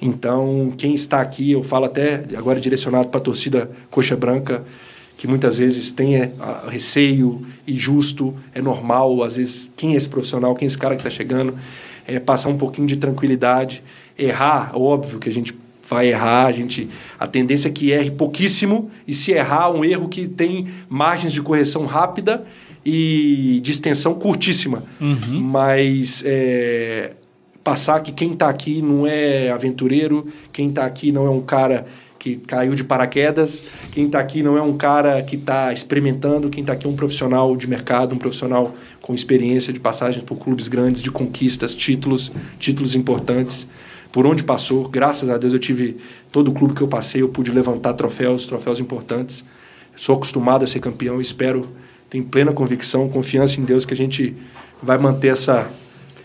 [0.00, 4.64] Então, quem está aqui, eu falo até agora direcionado para a torcida coxa branca,
[5.18, 6.32] que muitas vezes tem é,
[6.68, 10.94] receio e justo, é normal, às vezes, quem é esse profissional, quem é esse cara
[10.94, 11.54] que está chegando,
[12.06, 13.82] é passar um pouquinho de tranquilidade,
[14.18, 15.54] errar, óbvio que a gente
[15.90, 16.88] vai errar, a gente
[17.18, 21.42] a tendência é que erre pouquíssimo e se errar um erro que tem margens de
[21.42, 22.46] correção rápida
[22.86, 24.84] e de extensão curtíssima.
[25.00, 25.40] Uhum.
[25.40, 27.12] Mas é,
[27.64, 31.86] passar que quem está aqui não é aventureiro, quem está aqui não é um cara
[32.18, 36.60] que caiu de paraquedas, quem está aqui não é um cara que está experimentando, quem
[36.60, 40.68] está aqui é um profissional de mercado, um profissional com experiência de passagens por clubes
[40.68, 43.66] grandes, de conquistas, títulos, títulos importantes.
[44.12, 45.98] Por onde passou, graças a Deus eu tive
[46.32, 49.44] todo o clube que eu passei, eu pude levantar troféus, troféus importantes.
[49.96, 51.68] Sou acostumado a ser campeão, espero,
[52.08, 54.36] tenho plena convicção, confiança em Deus que a gente
[54.82, 55.70] vai manter essa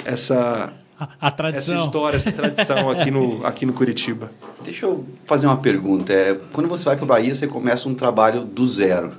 [0.05, 1.75] essa a, tradição.
[1.75, 4.31] Essa história, essa tradição aqui no, aqui no Curitiba.
[4.63, 6.13] Deixa eu fazer uma pergunta.
[6.13, 9.11] É, quando você vai para o Bahia, você começa um trabalho do zero.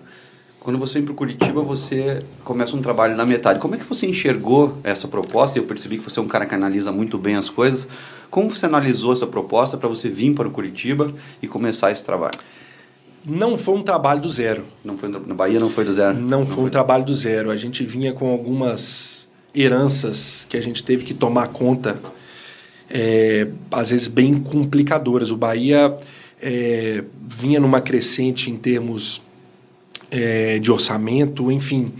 [0.66, 3.60] Quando você vem para o Curitiba, você começa um trabalho na metade.
[3.60, 5.56] Como é que você enxergou essa proposta?
[5.56, 7.86] Eu percebi que você é um cara que analisa muito bem as coisas.
[8.28, 11.06] Como você analisou essa proposta para você vir para o Curitiba
[11.40, 12.36] e começar esse trabalho?
[13.24, 14.64] Não foi um trabalho do zero.
[14.84, 16.14] Não foi na Bahia não foi do zero.
[16.14, 17.52] Não, não foi, foi um trabalho do zero.
[17.52, 21.96] A gente vinha com algumas heranças que a gente teve que tomar conta,
[22.90, 25.30] é, às vezes bem complicadoras.
[25.30, 25.96] O Bahia
[26.42, 29.22] é, vinha numa crescente em termos
[30.10, 31.92] é, de orçamento, enfim,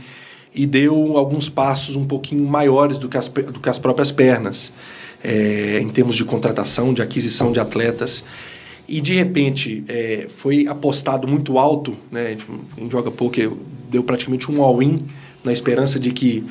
[0.55, 4.73] e deu alguns passos um pouquinho maiores do que as, do que as próprias pernas,
[5.23, 8.25] é, em termos de contratação, de aquisição de atletas.
[8.89, 12.37] E de repente é, foi apostado muito alto, né?
[12.39, 13.37] a, a gente joga pouco,
[13.91, 15.05] deu praticamente um all-in
[15.45, 16.45] na esperança de que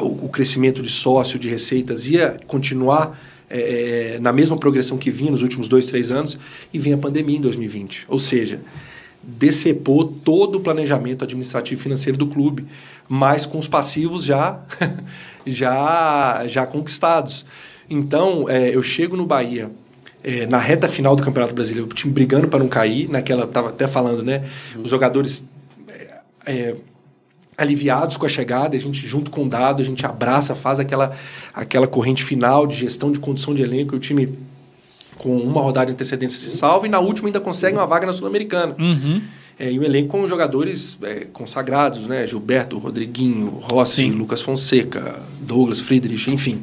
[0.00, 5.42] o, crescimento de sócio, de receitas, ia continuar é, na mesma progressão que vinha nos
[5.42, 6.38] últimos dois, três anos,
[6.72, 8.04] e vem a pandemia em 2020.
[8.08, 8.60] Ou seja,
[9.38, 12.66] decepou todo o planejamento administrativo e financeiro do clube,
[13.08, 14.60] mas com os passivos já,
[15.46, 17.44] já, já conquistados.
[17.88, 19.70] Então, é, eu chego no Bahia
[20.22, 23.70] é, na reta final do Campeonato Brasileiro, o time brigando para não cair, naquela, estava
[23.70, 24.48] até falando, né?
[24.82, 25.44] Os jogadores
[26.46, 26.76] é,
[27.56, 31.16] aliviados com a chegada, a gente junto com o dado, a gente abraça, faz aquela,
[31.54, 34.38] aquela corrente final de gestão de condição de elenco, e o time
[35.20, 38.12] com uma rodada de antecedência se salva e na última ainda consegue uma vaga na
[38.12, 38.74] Sul-Americana.
[38.78, 39.20] Uhum.
[39.58, 42.26] É, e um elenco com jogadores é, consagrados, né?
[42.26, 44.12] Gilberto, Rodriguinho, Rossi, Sim.
[44.12, 46.62] Lucas Fonseca, Douglas, Friedrich, enfim.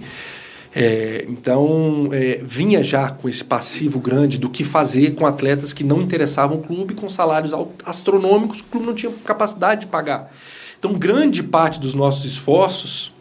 [0.75, 5.83] É, então, é, vinha já com esse passivo grande do que fazer com atletas que
[5.83, 7.53] não interessavam o clube, com salários
[7.85, 10.33] astronômicos que o clube não tinha capacidade de pagar.
[10.79, 13.13] Então, grande parte dos nossos esforços.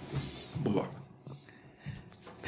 [0.55, 0.96] Boa.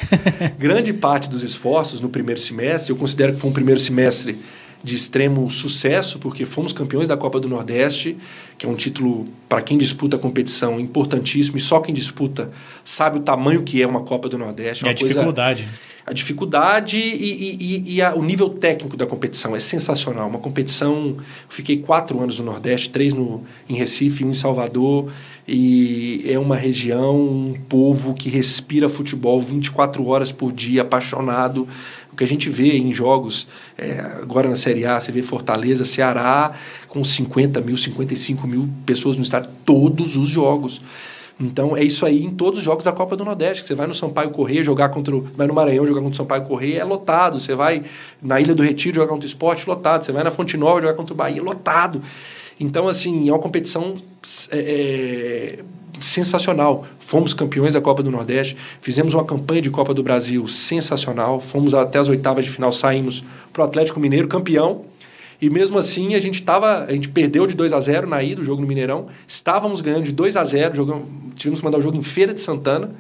[0.59, 4.39] grande parte dos esforços no primeiro semestre, eu considero que foi um primeiro semestre
[4.83, 8.17] de extremo sucesso, porque fomos campeões da Copa do Nordeste,
[8.57, 12.51] que é um título, para quem disputa a competição, importantíssimo, e só quem disputa
[12.85, 14.87] sabe o tamanho que é uma Copa do Nordeste.
[14.87, 15.65] É a dificuldade.
[15.65, 15.79] Coisa,
[16.09, 20.27] a dificuldade e, e, e a, o nível técnico da competição é sensacional.
[20.27, 21.19] Uma competição.
[21.49, 25.13] Fiquei quatro anos no Nordeste, três no, em Recife, um em Salvador.
[25.47, 31.69] E é uma região, um povo que respira futebol 24 horas por dia, apaixonado.
[32.11, 33.47] O que a gente vê em jogos,
[33.77, 36.55] é, agora na Série A, você vê Fortaleza, Ceará,
[36.89, 40.81] com 50 mil, 55 mil pessoas no estádio, todos os jogos.
[41.41, 43.67] Então é isso aí em todos os jogos da Copa do Nordeste.
[43.67, 45.21] Você vai no Sampaio Correia jogar contra o.
[45.37, 47.39] Vai no Maranhão jogar contra o Sampaio Correia, é lotado.
[47.39, 47.85] Você vai
[48.21, 50.05] na Ilha do Retiro jogar contra o esporte, lotado.
[50.05, 52.03] Você vai na Fonte Nova jogar contra o Bahia, lotado.
[52.61, 53.97] Então, assim, é uma competição
[54.51, 55.59] é, é,
[56.01, 56.85] sensacional.
[56.99, 61.73] Fomos campeões da Copa do Nordeste, fizemos uma campanha de Copa do Brasil sensacional, fomos
[61.73, 64.85] até as oitavas de final, saímos para o Atlético Mineiro campeão
[65.41, 68.41] e mesmo assim, a gente tava, a gente perdeu de 2 a 0 na ida,
[68.41, 69.07] o jogo no Mineirão.
[69.27, 72.41] Estávamos ganhando de 2 a 0, jogamos, tivemos que mandar o jogo em Feira de
[72.41, 72.91] Santana,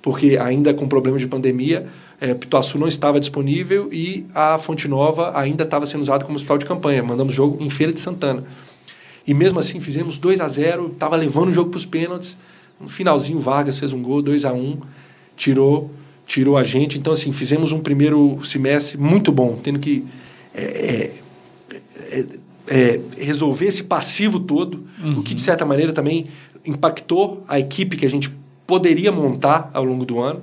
[0.00, 1.86] porque ainda com problemas de pandemia,
[2.20, 6.58] é, Pituaçu não estava disponível e a Fonte Nova ainda estava sendo usada como hospital
[6.58, 7.02] de campanha.
[7.02, 8.44] Mandamos o jogo em Feira de Santana.
[9.26, 12.36] E mesmo assim fizemos 2 a 0, estava levando o jogo para os pênaltis.
[12.80, 14.78] No finalzinho, Vargas fez um gol, 2 a 1
[15.36, 15.90] tirou
[16.30, 16.96] tirou a gente.
[16.96, 20.04] Então, assim, fizemos um primeiro semestre muito bom, tendo que
[20.54, 21.12] é, é,
[22.10, 22.24] é,
[22.70, 25.18] é, resolver esse passivo todo, uhum.
[25.18, 26.28] o que de certa maneira também
[26.64, 28.32] impactou a equipe que a gente
[28.66, 30.40] poderia montar ao longo do ano.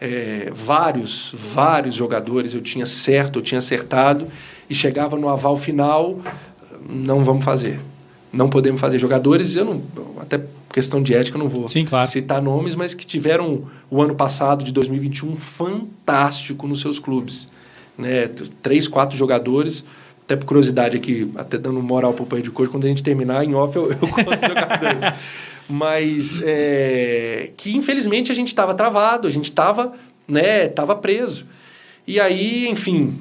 [0.00, 4.26] É, vários, vários jogadores eu tinha certo, eu tinha acertado,
[4.68, 6.18] e chegava no aval final,
[6.88, 7.80] não vamos fazer.
[8.30, 8.98] Não podemos fazer.
[8.98, 9.82] Jogadores, eu não.
[10.20, 10.40] Até
[10.72, 12.08] questão de ética, eu não vou Sim, claro.
[12.08, 17.48] citar nomes, mas que tiveram o ano passado, de 2021, fantástico nos seus clubes.
[17.96, 18.28] Né?
[18.60, 19.84] Três, quatro jogadores
[20.24, 23.44] até por curiosidade aqui, até dando moral pro pai de coisa, quando a gente terminar
[23.44, 25.02] em off eu, eu conto os jogadores.
[25.68, 29.92] Mas é, que infelizmente a gente estava travado, a gente estava
[30.26, 31.46] né, tava preso.
[32.06, 33.18] E aí, enfim,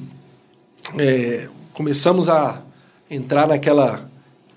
[0.97, 2.61] é, começamos a
[3.09, 4.09] entrar naquela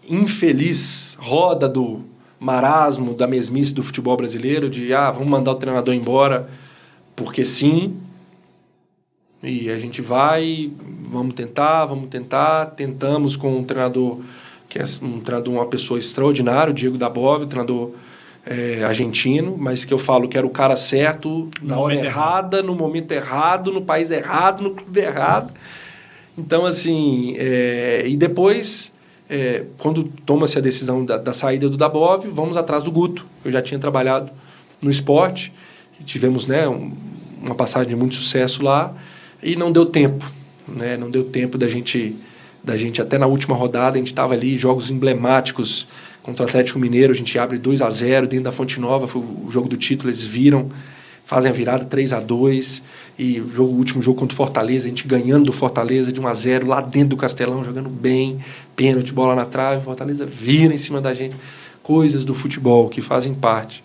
[0.08, 2.00] infeliz roda do
[2.38, 6.48] marasmo, da mesmice do futebol brasileiro, de ah, vamos mandar o treinador embora
[7.16, 7.96] porque sim.
[9.46, 10.70] E a gente vai,
[11.08, 14.20] vamos tentar, vamos tentar, tentamos com um treinador
[14.68, 17.92] que é um treinador, uma pessoa extraordinária, o Diego Dabov, um treinador
[18.44, 22.58] é, argentino, mas que eu falo que era o cara certo, no na hora errada,
[22.58, 22.66] errado.
[22.66, 25.54] no momento errado, no país errado, no clube errado.
[26.36, 28.92] Então, assim, é, e depois,
[29.30, 33.24] é, quando toma-se a decisão da, da, saída do Dabov, vamos atrás do Guto.
[33.44, 34.30] Eu já tinha trabalhado
[34.82, 35.52] no esporte,
[36.04, 36.92] tivemos né, um,
[37.40, 38.94] uma passagem de muito sucesso lá,
[39.42, 40.24] e não deu tempo.
[40.66, 40.96] Né?
[40.96, 42.16] Não deu tempo da gente,
[42.62, 45.86] da gente, até na última rodada, a gente estava ali, jogos emblemáticos
[46.22, 49.22] contra o Atlético Mineiro, a gente abre 2 a 0 dentro da Fonte Nova, foi
[49.22, 50.68] o jogo do título, eles viram,
[51.24, 52.82] fazem a virada 3 a 2
[53.16, 56.20] e o, jogo, o último jogo contra o Fortaleza, a gente ganhando do Fortaleza de
[56.20, 58.40] 1 a 0 lá dentro do Castelão, jogando bem,
[58.74, 61.36] pênalti, bola na trave, Fortaleza vira em cima da gente.
[61.82, 63.84] Coisas do futebol que fazem parte.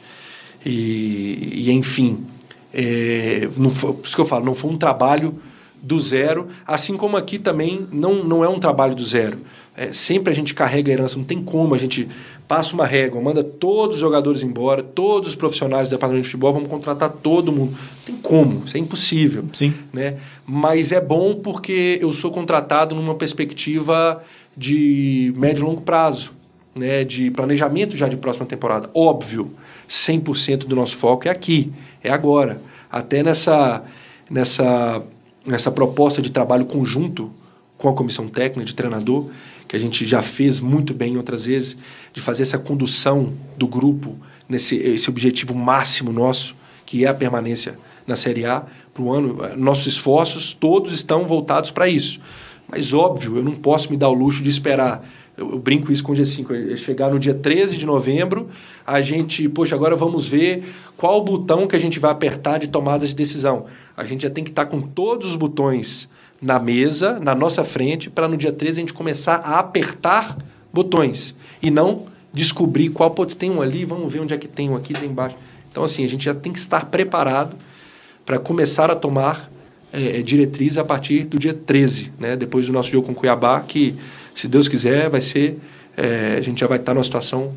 [0.66, 2.26] E, e enfim,
[2.74, 5.40] é, não foi, por isso que eu falo, não foi um trabalho
[5.82, 9.40] do zero, assim como aqui também não, não é um trabalho do zero.
[9.76, 12.08] É, sempre a gente carrega a herança, não tem como a gente
[12.48, 16.54] passa uma régua, manda todos os jogadores embora, todos os profissionais do departamento de futebol,
[16.54, 17.72] vamos contratar todo mundo.
[17.72, 19.46] Não tem como, isso é impossível.
[19.54, 19.74] Sim.
[19.92, 20.18] Né?
[20.46, 24.22] Mas é bom porque eu sou contratado numa perspectiva
[24.56, 26.34] de médio e longo prazo,
[26.78, 27.06] né?
[27.06, 28.90] de planejamento já de próxima temporada.
[28.94, 29.52] Óbvio,
[29.90, 31.72] 100% do nosso foco é aqui,
[32.04, 32.62] é agora.
[32.90, 33.84] Até nessa,
[34.30, 35.04] nessa,
[35.46, 37.32] nessa proposta de trabalho conjunto
[37.78, 39.30] com a comissão técnica de treinador,
[39.68, 41.78] que a gente já fez muito bem outras vezes,
[42.14, 47.80] de fazer essa condução do grupo nesse esse objetivo máximo nosso, que é a permanência
[48.06, 49.58] na Série A para o ano.
[49.58, 52.20] Nossos esforços todos estão voltados para isso.
[52.68, 55.08] Mas, óbvio, eu não posso me dar o luxo de esperar.
[55.42, 56.78] Eu, eu brinco isso com o G5.
[56.78, 58.48] Chegar no dia 13 de novembro,
[58.86, 60.64] a gente, poxa, agora vamos ver
[60.96, 63.66] qual o botão que a gente vai apertar de tomada de decisão.
[63.98, 66.08] A gente já tem que estar com todos os botões
[66.40, 70.38] na mesa, na nossa frente, para no dia 13 a gente começar a apertar
[70.72, 74.70] botões e não descobrir qual pode tem um ali, vamos ver onde é que tem
[74.70, 75.36] um aqui, tem embaixo.
[75.72, 77.58] Então assim, a gente já tem que estar preparado
[78.26, 79.52] para começar a tomar
[79.92, 82.36] é, é, diretriz a partir do dia 13, né?
[82.36, 83.96] depois do nosso jogo com Cuiabá, que
[84.34, 85.60] se Deus quiser vai ser,
[85.98, 87.54] é, a gente já vai estar numa situação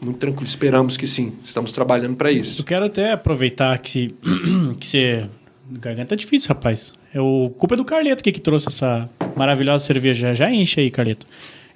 [0.00, 0.46] muito tranquila.
[0.46, 2.60] Esperamos que sim, estamos trabalhando para isso.
[2.60, 4.14] Eu quero até aproveitar que,
[4.78, 5.26] que você
[5.70, 6.94] Garganta é difícil, rapaz.
[7.12, 10.32] É o culpa é do Carleto que, que trouxe essa maravilhosa cerveja.
[10.32, 11.26] Já enche aí, Carleto.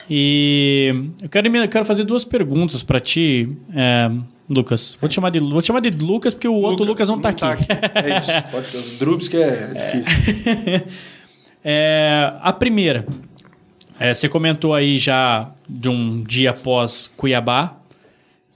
[0.09, 4.11] E eu quero, eu quero fazer duas perguntas para ti, é,
[4.49, 4.97] Lucas.
[5.01, 7.17] Vou te, chamar de, vou te chamar de Lucas porque o Lucas, outro Lucas não,
[7.17, 7.67] está tá aqui.
[7.67, 7.99] Tá aqui.
[7.99, 8.31] É isso.
[8.51, 10.87] Pode, Drubs que é difícil.
[11.65, 13.07] É, a primeira.
[13.99, 17.83] É, você comentou aí já de um dia após Cuiabá,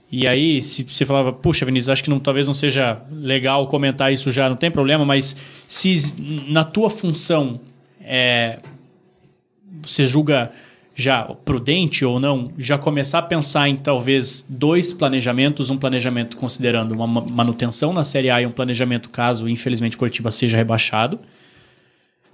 [0.09, 4.11] e aí, se você falava, puxa, Vinícius, acho que não, talvez não seja legal comentar
[4.11, 5.35] isso já, não tem problema, mas
[5.67, 6.13] se
[6.47, 7.59] na tua função
[8.01, 8.59] é,
[9.81, 10.51] você julga
[10.95, 16.93] já prudente ou não, já começar a pensar em talvez dois planejamentos, um planejamento considerando
[16.93, 21.19] uma manutenção na Série A e um planejamento caso, infelizmente, Curitiba seja rebaixado.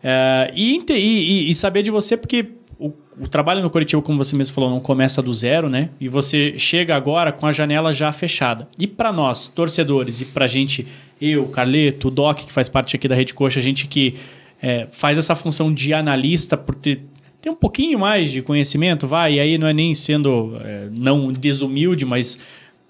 [0.01, 4.35] É, e, e, e saber de você, porque o, o, trabalho no Curitiba, como você
[4.35, 5.89] mesmo falou, não começa do zero, né?
[5.99, 8.67] E você chega agora com a janela já fechada.
[8.77, 10.87] E para nós, torcedores, e para gente,
[11.21, 14.15] eu, Carleto, o Doc, que faz parte aqui da Rede Coxa, a gente que
[14.61, 17.01] é, faz essa função de analista por ter,
[17.41, 21.31] ter um pouquinho mais de conhecimento, vai, e aí não é nem sendo é, não
[21.31, 22.39] desumilde, mas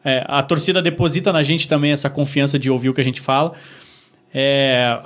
[0.06, 3.22] é, a torcida deposita na gente também essa confiança de ouvir o que a gente
[3.22, 3.54] fala.
[4.34, 5.00] É,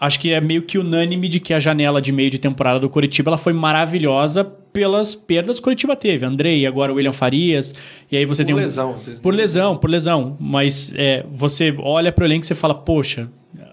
[0.00, 2.88] acho que é meio que unânime de que a janela de meio de temporada do
[2.88, 6.24] Curitiba ela foi maravilhosa pelas perdas que o Curitiba teve.
[6.24, 7.74] Andrei, agora o William Farias,
[8.10, 8.58] e aí você por tem um...
[8.58, 8.96] lesão.
[9.22, 10.36] Por lesão, por lesão.
[10.38, 13.28] Mas é, você olha para o elenco e você fala, poxa,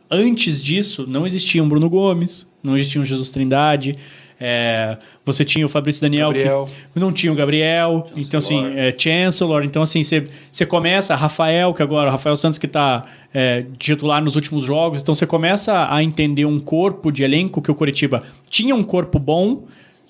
[0.10, 3.98] antes disso não existia um Bruno Gomes, não existia um Jesus Trindade,
[4.40, 6.70] é, você tinha o Fabrício Daniel, Gabriel.
[6.94, 8.20] que não tinha o Gabriel, Chancellor.
[8.20, 12.66] então assim, é, Chancellor, então assim, você, você começa, Rafael, que agora, Rafael Santos que
[12.66, 17.62] está é, titular nos últimos jogos, então você começa a entender um corpo de elenco
[17.62, 19.64] que o Curitiba tinha um corpo bom,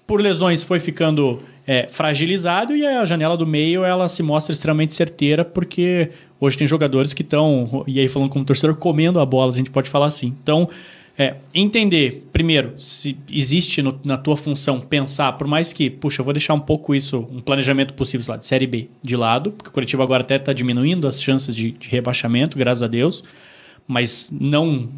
[0.08, 4.94] por lesões foi ficando é, fragilizado e a janela do meio ela se mostra extremamente
[4.94, 9.52] certeira porque hoje tem jogadores que estão, e aí falando como torcedor, comendo a bola,
[9.52, 10.34] a gente pode falar assim.
[10.42, 10.70] Então,
[11.18, 16.26] é, entender, primeiro, se existe no, na tua função pensar, por mais que, puxa, eu
[16.26, 19.70] vou deixar um pouco isso, um planejamento possível lá, de Série B de lado, porque
[19.70, 23.24] o Curitiba agora até está diminuindo as chances de, de, rebaixamento, graças a Deus,
[23.88, 24.90] mas não,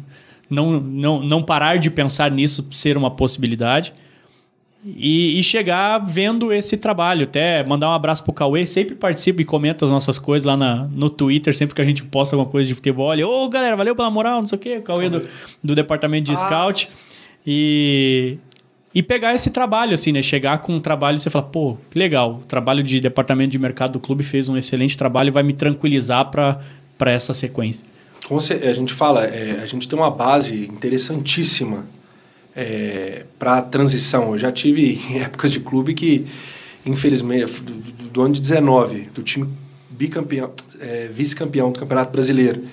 [0.50, 3.94] não, não, não parar de pensar nisso ser uma possibilidade.
[4.84, 7.24] E, e, chegar vendo esse trabalho.
[7.24, 10.88] Até mandar um abraço pro Cauê, sempre participa e comenta as nossas coisas lá na,
[10.92, 13.10] no Twitter, sempre que a gente posta alguma coisa de futebol.
[13.10, 14.76] Ô, oh, galera, valeu pela moral, não sei o quê.
[14.78, 15.26] O Cauê do,
[15.62, 16.36] do departamento de ah.
[16.36, 16.88] scout.
[17.46, 18.38] E,
[18.94, 20.22] e pegar esse trabalho, assim, né?
[20.22, 23.58] Chegar com um trabalho e você falar, pô, que legal, o trabalho de departamento de
[23.58, 26.60] mercado do clube fez um excelente trabalho e vai me tranquilizar para
[27.10, 27.86] essa sequência.
[28.26, 31.86] Como a gente fala, é, a gente tem uma base interessantíssima
[32.58, 34.32] é, para a transição.
[34.32, 36.26] Eu já tive épocas de clube que,
[36.84, 39.48] infelizmente, do, do, do ano de 19, do time
[39.88, 40.50] bicampeão,
[40.80, 42.64] é, vice-campeão do Campeonato Brasileiro,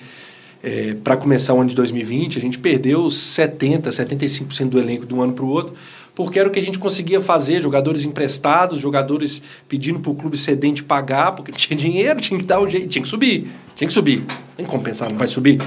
[0.62, 5.14] é, para começar o ano de 2020, a gente perdeu 70%, 75% do elenco de
[5.14, 5.74] um ano para o outro,
[6.16, 10.36] porque era o que a gente conseguia fazer, jogadores emprestados, jogadores pedindo para o clube
[10.36, 13.94] cedente pagar, porque tinha dinheiro, tinha que dar o jeito, tinha que subir, tinha que
[13.94, 14.24] subir.
[14.56, 15.60] Tem que compensar, não vai subir.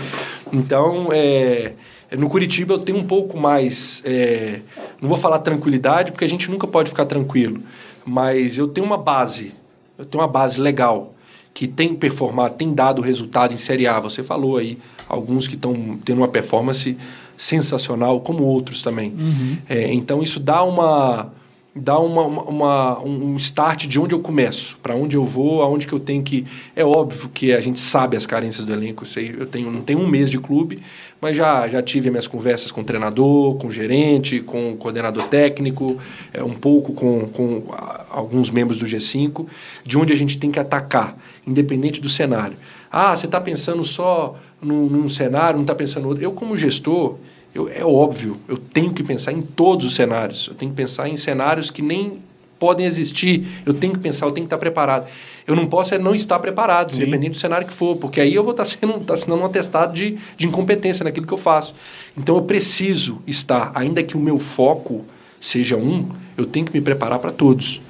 [0.52, 1.74] Então, é,
[2.18, 4.62] no Curitiba eu tenho um pouco mais, é,
[5.02, 7.62] não vou falar tranquilidade, porque a gente nunca pode ficar tranquilo,
[8.06, 9.54] mas eu tenho uma base,
[9.98, 11.14] eu tenho uma base legal
[11.54, 14.00] que tem performado, tem dado resultado em Série A.
[14.00, 16.96] Você falou aí alguns que estão tendo uma performance
[17.36, 19.10] sensacional, como outros também.
[19.12, 19.58] Uhum.
[19.68, 21.34] É, então isso dá uma
[21.76, 25.94] dá uma, uma, um start de onde eu começo, para onde eu vou, aonde que
[25.94, 26.46] eu tenho que.
[26.76, 29.04] É óbvio que a gente sabe as carências do elenco.
[29.04, 30.82] Eu, sei, eu tenho, não tenho um mês de clube,
[31.22, 35.28] mas já, já tive minhas conversas com o treinador, com o gerente, com o coordenador
[35.28, 35.98] técnico,
[36.34, 37.64] é, um pouco com, com
[38.10, 39.46] alguns membros do G5,
[39.86, 42.58] de onde a gente tem que atacar, independente do cenário.
[42.92, 46.24] Ah, você está pensando só num, num cenário, não está pensando no outro.
[46.24, 47.18] Eu, como gestor,
[47.54, 50.48] eu, é óbvio, eu tenho que pensar em todos os cenários.
[50.48, 52.22] Eu tenho que pensar em cenários que nem
[52.60, 53.48] podem existir.
[53.66, 55.08] Eu tenho que pensar, eu tenho que estar preparado.
[55.48, 57.02] Eu não posso é não estar preparado, Sim.
[57.02, 59.94] independente do cenário que for, porque aí eu vou estar sendo estar assinando um atestado
[59.94, 61.74] de, de incompetência naquilo que eu faço.
[62.16, 65.06] Então eu preciso estar, ainda que o meu foco
[65.40, 67.82] seja um, eu tenho que me preparar para todos.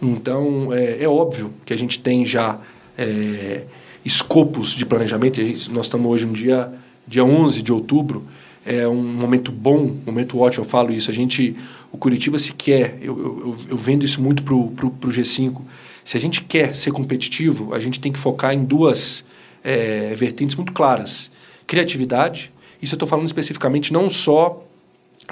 [0.00, 2.58] Então é, é, óbvio que a gente tem já
[2.96, 3.64] é,
[4.04, 5.36] escopos de planejamento.
[5.36, 6.72] Gente, nós estamos hoje no dia,
[7.06, 8.24] dia 11 de outubro
[8.64, 11.10] é um momento bom, um momento ótimo, eu falo isso.
[11.10, 11.56] A gente,
[11.90, 15.60] o Curitiba se quer, eu, eu, eu vendo isso muito para o G5,
[16.04, 19.24] se a gente quer ser competitivo, a gente tem que focar em duas
[19.62, 21.30] é, vertentes muito claras.
[21.66, 24.64] Criatividade, isso eu estou falando especificamente não só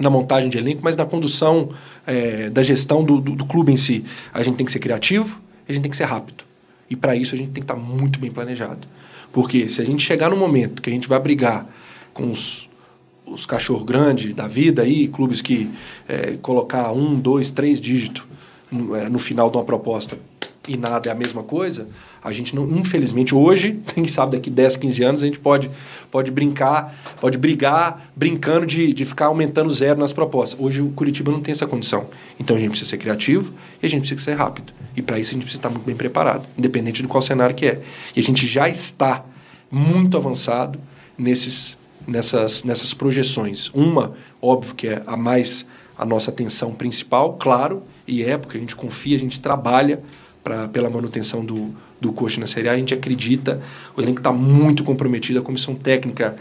[0.01, 1.71] na montagem de elenco, mas na condução
[2.07, 4.05] é, da gestão do, do, do, clube em si.
[4.33, 6.45] A gente tem que ser criativo a gente tem que ser rápido.
[6.89, 8.87] E para isso a gente tem que estar tá muito bem planejado.
[9.33, 11.67] Porque se a gente chegar no momento que a gente vai brigar
[12.13, 12.69] com os
[13.31, 15.71] os cachorro grande da vida aí, clubes que
[16.09, 18.25] é, colocar um, dois, três dígitos
[18.71, 20.19] no, é, no, final de uma proposta
[20.69, 21.89] e nada é a mesma coisa,
[22.23, 25.71] a gente não, infelizmente hoje, quem sabe daqui 10, 15 anos a gente pode,
[26.11, 30.61] pode brincar, pode brigar brincando de, de ficar aumentando zero nas propostas.
[30.61, 32.09] Hoje o Curitiba não tem essa condição.
[32.39, 33.53] Então a gente precisa ser criativo
[33.83, 34.73] e a gente precisa ser rápido.
[34.95, 37.67] E para isso a gente precisa estar muito bem preparado, independente de qual cenário que
[37.67, 37.81] é.
[38.15, 39.25] E a gente já está
[39.71, 40.79] muito avançado
[41.17, 41.80] nesses
[42.11, 43.71] nessas, nessas projeções.
[43.73, 48.61] Uma, óbvio que é a mais a nossa atenção principal, claro, e é porque a
[48.61, 50.03] gente confia, a gente trabalha
[50.43, 53.61] pra, pela manutenção do, do coach na Série A, a gente acredita,
[53.95, 56.37] o elenco está muito comprometido, a comissão técnica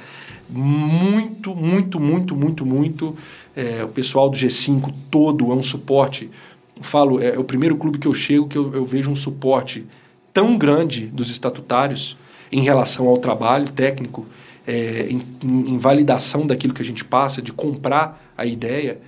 [0.50, 3.16] muito, muito, muito, muito, muito.
[3.56, 6.30] É, o pessoal do G5 todo é um suporte.
[6.76, 9.16] Eu falo, é, é, o primeiro clube que eu chego que eu, eu vejo um
[9.16, 9.86] suporte
[10.34, 12.18] tão grande dos estatutários
[12.50, 14.26] em relação ao trabalho técnico
[14.70, 19.00] é, em, em, validação daquilo que a gente passa, de comprar a ideia,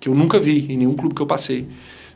[0.00, 1.66] que eu nunca vi em nenhum clube que eu passei.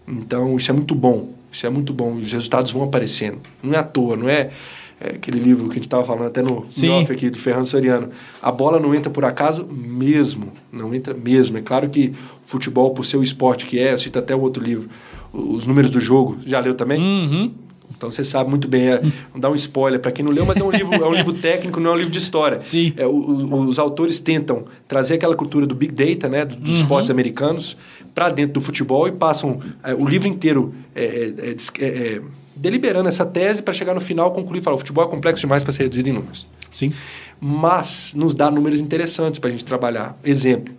[0.08, 1.34] Então, isso é muito bom.
[1.52, 2.16] Isso é muito bom.
[2.18, 3.40] E os resultados vão aparecendo.
[3.62, 4.50] Não é à toa, não é,
[4.98, 8.08] é aquele livro que a gente estava falando até no off aqui, do Ferran Soriano.
[8.40, 10.54] A bola não entra por acaso mesmo.
[10.72, 11.58] Não entra mesmo.
[11.58, 14.40] É claro que o futebol, por ser o esporte que é, eu cito até o
[14.40, 14.88] outro livro,
[15.30, 17.00] os números do jogo, já leu também?
[17.00, 17.52] Uhum.
[17.96, 19.00] Então você sabe muito bem, é,
[19.32, 21.32] não dar um spoiler para quem não leu, mas é um livro, é um livro
[21.40, 22.60] técnico, não é um livro de história.
[22.60, 22.92] Sim.
[22.96, 26.74] É, o, os autores tentam trazer aquela cultura do big data, né, dos uhum.
[26.74, 27.76] esportes americanos,
[28.14, 32.20] para dentro do futebol e passam é, o livro inteiro é, é, é
[32.54, 35.64] deliberando essa tese para chegar no final concluir e falar: o futebol é complexo demais
[35.64, 36.46] para ser reduzido em números.
[36.70, 36.92] Sim.
[37.40, 40.16] Mas nos dá números interessantes para a gente trabalhar.
[40.22, 40.72] Exemplo: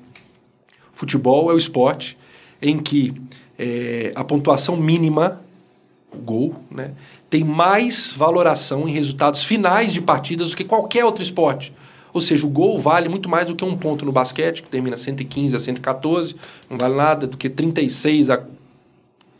[0.92, 2.18] futebol é o esporte
[2.62, 3.14] em que
[4.16, 5.42] a pontuação mínima
[6.16, 6.92] gol, né,
[7.30, 11.74] tem mais valoração em resultados finais de partidas do que qualquer outro esporte.
[12.14, 14.96] Ou seja, o gol vale muito mais do que um ponto no basquete, que termina
[14.96, 16.36] 115 a 114,
[16.70, 18.42] não vale nada, do que 36 a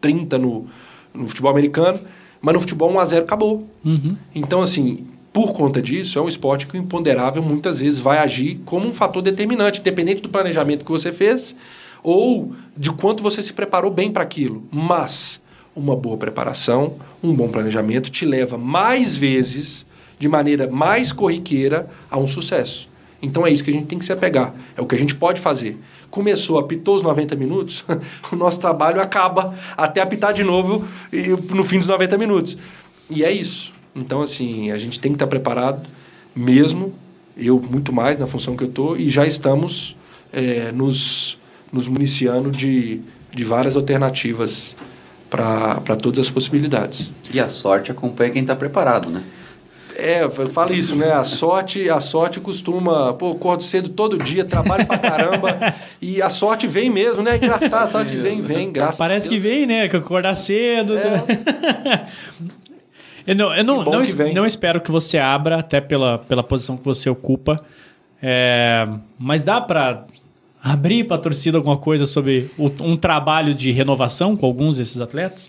[0.02, 0.68] 30 no,
[1.14, 2.02] no futebol americano.
[2.42, 3.68] Mas no futebol 1 a 0 acabou.
[3.84, 4.18] Uhum.
[4.36, 8.62] Então, assim, por conta disso, é um esporte que o imponderável muitas vezes vai agir
[8.66, 11.56] como um fator determinante, independente do planejamento que você fez
[12.04, 14.64] ou de quanto você se preparou bem para aquilo.
[14.72, 15.42] Mas
[15.76, 19.86] uma boa preparação, um bom planejamento te leva mais vezes,
[20.18, 22.88] de maneira mais corriqueira, a um sucesso.
[23.22, 24.54] Então é isso que a gente tem que se apegar.
[24.78, 25.78] É o que a gente pode fazer.
[26.10, 27.84] Começou, apitou os 90 minutos,
[28.32, 30.86] o nosso trabalho acaba até apitar de novo
[31.50, 32.58] no fim dos 90 minutos.
[33.10, 33.74] E é isso.
[33.96, 35.88] Então, assim, a gente tem que estar preparado
[36.36, 36.94] mesmo,
[37.38, 39.96] eu muito mais na função que eu estou, e já estamos
[40.32, 41.38] é, nos,
[41.72, 43.00] nos municiando de,
[43.34, 44.76] de várias alternativas
[45.36, 47.12] para todas as possibilidades.
[47.34, 49.24] E a sorte acompanha quem está preparado, né?
[49.98, 51.14] É, fala isso, né?
[51.14, 56.30] A sorte, a sorte costuma, pô, acordo cedo todo dia, trabalho pra caramba, e a
[56.30, 57.32] sorte vem mesmo, né?
[57.32, 59.88] É engraçado, a sorte vem, vem, graças Parece que vem, né?
[59.88, 60.98] Que acordar cedo.
[60.98, 62.08] É.
[63.26, 66.84] eu não, eu não, não, não, espero que você abra, até pela, pela posição que
[66.84, 67.64] você ocupa.
[68.22, 70.06] É, mas dá para
[70.66, 75.00] abrir para a torcida alguma coisa sobre o, um trabalho de renovação com alguns desses
[75.00, 75.48] atletas?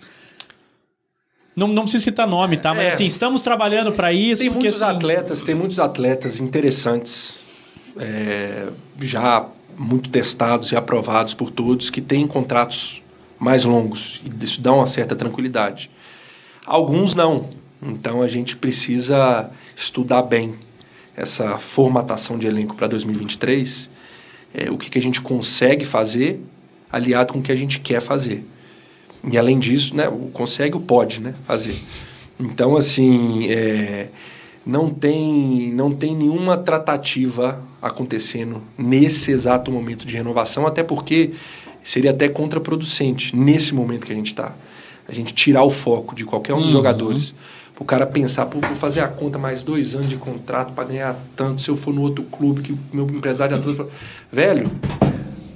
[1.57, 2.75] Não, não precisa citar nome, tá?
[2.75, 4.43] Mas é, assim, estamos trabalhando para isso.
[4.43, 4.95] Tem porque, muitos assim...
[4.95, 7.41] atletas, tem muitos atletas interessantes,
[7.99, 8.67] é,
[9.01, 13.03] já muito testados e aprovados por todos, que têm contratos
[13.39, 14.21] mais longos.
[14.23, 15.91] E isso dá uma certa tranquilidade.
[16.67, 17.49] Alguns não.
[17.81, 20.57] Então a gente precisa estudar bem
[21.17, 23.96] essa formatação de elenco para 2023,
[24.57, 26.41] é, o que, que a gente consegue fazer
[26.91, 28.43] aliado com o que a gente quer fazer.
[29.31, 31.77] E além disso, né, o consegue, o pode né, fazer.
[32.41, 34.07] Então, assim, é,
[34.65, 41.33] não, tem, não tem nenhuma tratativa acontecendo nesse exato momento de renovação, até porque
[41.83, 44.55] seria até contraproducente nesse momento que a gente está.
[45.09, 46.73] A gente tirar o foco de qualquer um dos uhum.
[46.73, 47.35] jogadores.
[47.79, 51.17] O cara pensar, pô, vou fazer a conta mais dois anos de contrato para ganhar
[51.37, 53.91] tanto se eu for no outro clube que o meu empresário é todo.
[54.33, 54.71] Velho,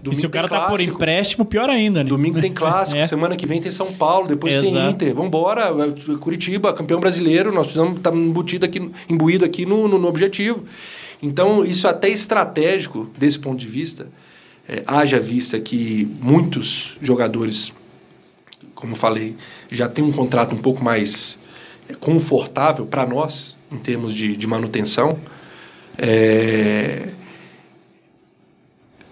[0.02, 2.08] Domingo e se o cara tá por empréstimo, pior ainda, né?
[2.08, 3.06] Domingo tem clássico, é.
[3.06, 4.70] semana que vem tem São Paulo, depois Exato.
[4.70, 5.14] tem Inter.
[5.14, 5.72] Vambora,
[6.18, 10.64] Curitiba, campeão brasileiro, nós precisamos estar tá embutido aqui, imbuído aqui no, no, no, objetivo.
[11.22, 14.08] Então, isso é até estratégico desse ponto de vista.
[14.66, 17.72] É, haja vista que muitos jogadores,
[18.74, 19.36] como falei,
[19.70, 21.49] já têm um contrato um pouco mais é,
[21.98, 25.18] confortável para nós, em termos de, de manutenção.
[25.98, 27.08] É,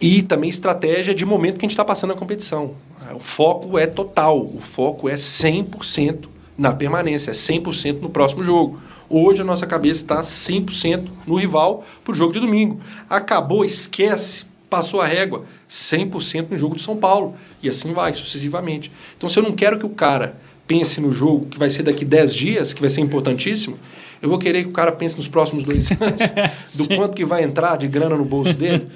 [0.01, 2.75] e também estratégia de momento que a gente está passando na competição.
[3.15, 8.81] O foco é total, o foco é 100% na permanência, é 100% no próximo jogo.
[9.09, 12.81] Hoje a nossa cabeça está 100% no rival para o jogo de domingo.
[13.09, 17.35] Acabou, esquece, passou a régua, 100% no jogo de São Paulo.
[17.63, 18.93] E assim vai, sucessivamente.
[19.17, 20.37] Então, se eu não quero que o cara
[20.69, 23.79] pense no jogo que vai ser daqui 10 dias, que vai ser importantíssimo,
[24.21, 27.43] eu vou querer que o cara pense nos próximos dois anos, do quanto que vai
[27.43, 28.87] entrar de grana no bolso dele.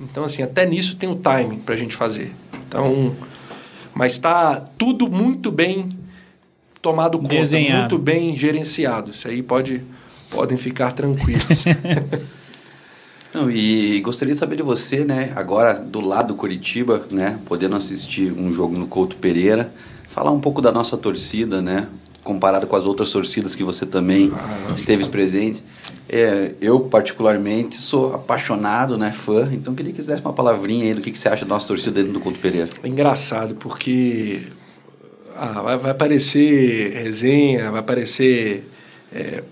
[0.00, 2.32] Então, assim, até nisso tem o timing para a gente fazer.
[2.66, 3.14] Então,
[3.94, 5.90] mas está tudo muito bem
[6.80, 7.80] tomado conta, Desenhado.
[7.80, 9.10] muito bem gerenciado.
[9.10, 9.82] Isso aí pode,
[10.30, 11.64] podem ficar tranquilos.
[13.32, 17.76] Não, e gostaria de saber de você, né, agora do lado do Curitiba, né, podendo
[17.76, 19.72] assistir um jogo no Couto Pereira,
[20.10, 21.86] falar um pouco da nossa torcida, né,
[22.24, 25.62] comparado com as outras torcidas que você também ah, esteve presente.
[26.08, 30.94] É, eu, particularmente, sou apaixonado, né, fã, então queria que você desse uma palavrinha aí
[30.94, 32.68] do que, que você acha da nossa torcida dentro do Couto Pereira.
[32.82, 34.42] É engraçado, porque
[35.36, 38.68] ah, vai, vai aparecer resenha, vai aparecer
[39.12, 39.44] é,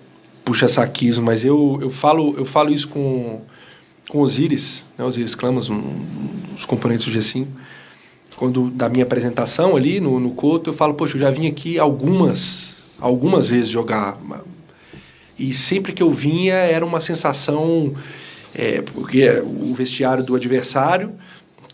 [0.45, 3.43] puxa-saquismo, mas eu, eu, falo, eu falo isso com,
[4.09, 7.47] com Osiris, né, Osiris Clamas, um, um dos componentes do G5,
[8.39, 11.79] quando da minha apresentação ali no, no Couto, eu falo, poxa, eu já vim aqui
[11.79, 14.17] algumas, algumas vezes jogar.
[15.37, 17.93] E sempre que eu vinha era uma sensação,
[18.55, 21.13] é, porque o vestiário do adversário,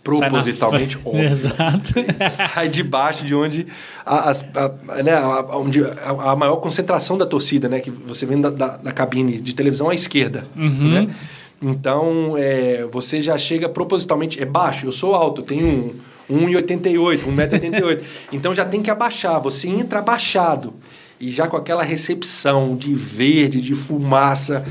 [0.03, 2.31] propositalmente, sai óbvio, Exato.
[2.31, 3.67] sai debaixo de onde
[4.05, 4.33] a, a,
[4.89, 8.77] a, né, a, onde a, maior concentração da torcida, né, que você vem da, da,
[8.79, 10.91] da cabine de televisão à esquerda, uhum.
[10.91, 11.15] né?
[11.63, 15.95] Então, é, você já chega propositalmente, é baixo, eu sou alto, eu tenho um
[16.31, 18.03] 1,88, 1,88m.
[18.33, 19.41] então já tem que abaixar.
[19.41, 20.75] Você entra abaixado
[21.21, 24.65] e já com aquela recepção de verde, de fumaça.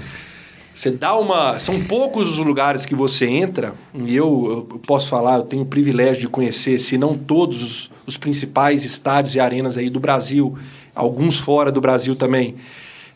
[0.73, 1.59] Você dá uma.
[1.59, 5.65] São poucos os lugares que você entra, e eu, eu posso falar, eu tenho o
[5.67, 10.57] privilégio de conhecer, se não todos os, os principais estádios e arenas aí do Brasil,
[10.95, 12.55] alguns fora do Brasil também.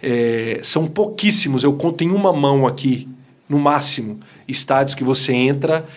[0.01, 3.07] É, são pouquíssimos, eu conto em uma mão aqui,
[3.49, 5.88] no máximo, estádios que você entra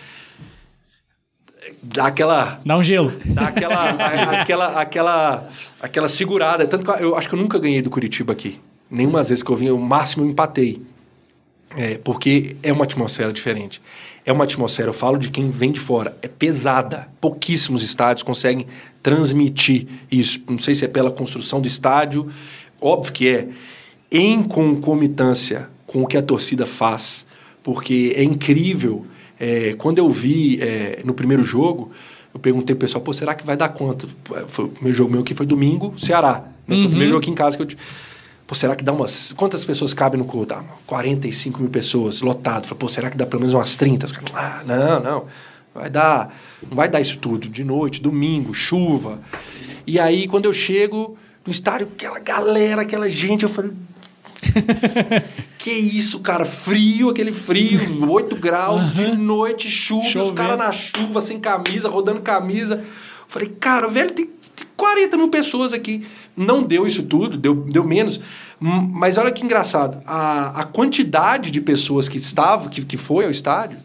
[1.81, 2.61] dá aquela.
[2.65, 3.13] Dá um gelo.
[3.25, 3.89] Dá aquela,
[4.39, 5.49] aquela, aquela,
[5.81, 6.67] aquela segurada.
[6.67, 8.59] Tanto que eu acho que eu nunca ganhei do Curitiba aqui.
[8.89, 10.81] Nenhuma vez que eu vim, o máximo eu empatei.
[11.77, 13.81] É, porque é uma atmosfera diferente.
[14.25, 17.07] É uma atmosfera, eu falo de quem vem de fora, é pesada.
[17.19, 18.67] Pouquíssimos estádios conseguem
[19.01, 20.41] transmitir isso.
[20.47, 22.29] Não sei se é pela construção do estádio,
[22.79, 23.47] óbvio que é.
[24.11, 27.25] Em concomitância com o que a torcida faz,
[27.63, 29.05] porque é incrível.
[29.43, 31.89] É, quando eu vi é, no primeiro jogo,
[32.31, 34.07] eu perguntei pro pessoal, pô, será que vai dar quanto?
[34.47, 36.43] Foi o meu jogo meu que foi domingo, Ceará.
[36.67, 36.75] Né?
[36.75, 37.77] Foi o primeiro jogo aqui em casa que eu
[38.45, 39.31] Pô, será que dá umas.
[39.31, 40.45] Quantas pessoas cabem no cu?
[40.45, 42.67] Dá 45 mil pessoas, lotado.
[42.67, 44.07] Falei, pô, será que dá pelo menos umas 30?
[44.07, 45.25] Os caras, ah, não, não.
[45.73, 46.37] Vai dar.
[46.69, 47.47] Não vai dar isso tudo.
[47.47, 49.21] De noite, domingo, chuva.
[49.87, 53.71] E aí, quando eu chego no estádio, aquela galera, aquela gente, eu falei.
[55.61, 56.43] que isso, cara?
[56.43, 60.31] Frio, aquele frio, 8 graus, de noite, chuva, Chovendo.
[60.31, 62.83] os caras na chuva, sem camisa, rodando camisa.
[63.27, 64.29] falei, cara, velho, tem
[64.75, 66.05] 40 mil pessoas aqui.
[66.35, 68.19] Não deu isso tudo, deu, deu menos.
[68.59, 70.01] Mas olha que engraçado.
[70.05, 73.77] A, a quantidade de pessoas que estavam, que, que foi ao estádio,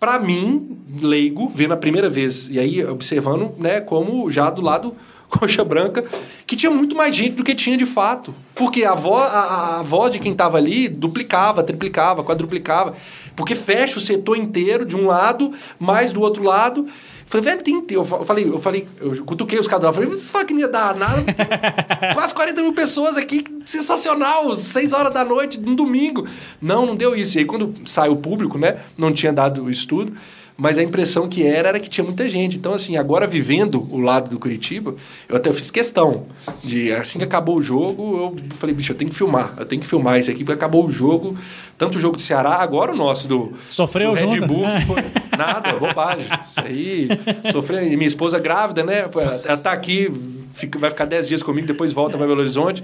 [0.00, 4.94] para mim, leigo, vendo a primeira vez, e aí observando, né, como já do lado
[5.38, 6.04] coxa branca,
[6.46, 8.34] que tinha muito mais gente do que tinha de fato.
[8.54, 12.94] Porque a, vo a, a voz de quem estava ali duplicava, triplicava, quadruplicava.
[13.34, 16.86] Porque fecha o setor inteiro de um lado, mais do outro lado.
[17.26, 17.84] Falei, velho, tem.
[17.90, 19.92] Eu falei, eu falei, eu cutuquei os caras.
[19.94, 21.24] Falei, você fala que não ia dar nada?
[22.14, 26.26] Quase 40 mil pessoas aqui, sensacional, 6 horas da noite, no domingo.
[26.62, 27.36] Não, não deu isso.
[27.36, 28.78] E aí, quando saiu o público, né?
[28.96, 30.12] Não tinha dado o estudo
[30.56, 32.56] mas a impressão que era era que tinha muita gente.
[32.56, 34.94] Então, assim, agora vivendo o lado do Curitiba,
[35.28, 36.26] eu até fiz questão
[36.64, 39.82] de, assim que acabou o jogo, eu falei, bicho, eu tenho que filmar, eu tenho
[39.82, 41.36] que filmar isso aqui, porque acabou o jogo,
[41.76, 44.46] tanto o jogo do Ceará, agora o nosso do, Sofreu do Red junto.
[44.46, 45.04] Bull, foi
[45.36, 46.26] nada, bobagem.
[46.46, 47.08] Isso aí,
[47.52, 49.04] sofreu, e minha esposa grávida, né,
[49.44, 50.10] ela tá aqui
[50.56, 52.82] fica, vai ficar 10 dias comigo, depois volta para Belo Horizonte.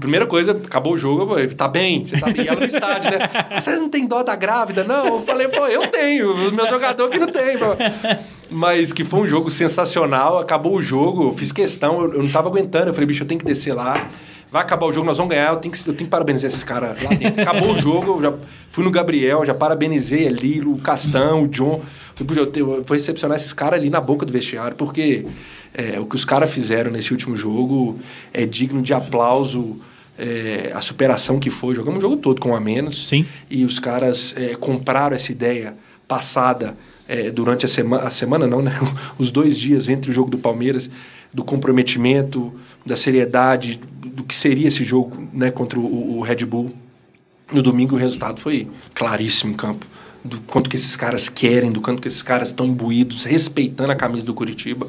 [0.00, 2.48] Primeira coisa, acabou o jogo, eu, tá bem, você tá bem.
[2.48, 3.18] ela no estádio, né?
[3.60, 4.82] Vocês não tem dó da grávida?
[4.82, 7.58] Não, eu falei, pô, eu tenho, o meu jogador que não tem.
[7.58, 7.66] Pô.
[8.50, 12.30] Mas que foi um jogo sensacional, acabou o jogo, eu fiz questão, eu, eu não
[12.30, 14.10] tava aguentando, eu falei, bicho, eu tenho que descer lá
[14.52, 16.62] vai acabar o jogo, nós vamos ganhar, eu tenho que, eu tenho que parabenizar esses
[16.62, 17.40] caras lá dentro.
[17.40, 18.34] Acabou o jogo, eu já
[18.68, 21.80] fui no Gabriel, já parabenizei ali, o Castão, o John.
[22.20, 25.24] Eu, eu vou recepcionar esses caras ali na boca do vestiário, porque
[25.72, 27.98] é, o que os caras fizeram nesse último jogo
[28.30, 29.80] é digno de aplauso.
[30.18, 31.74] É, a superação que foi.
[31.74, 33.08] Jogamos o jogo todo com a menos.
[33.08, 33.26] Sim.
[33.50, 35.74] E os caras é, compraram essa ideia
[36.06, 36.76] passada
[37.08, 38.04] é, durante a semana.
[38.04, 38.72] A semana não, né?
[39.18, 40.90] Os dois dias entre o jogo do Palmeiras,
[41.32, 42.52] do comprometimento,
[42.84, 46.72] da seriedade, do que seria esse jogo né, contra o, o Red Bull.
[47.50, 49.86] No domingo o resultado foi claríssimo em campo
[50.24, 53.96] do quanto que esses caras querem, do quanto que esses caras estão imbuídos, respeitando a
[53.96, 54.88] camisa do Curitiba.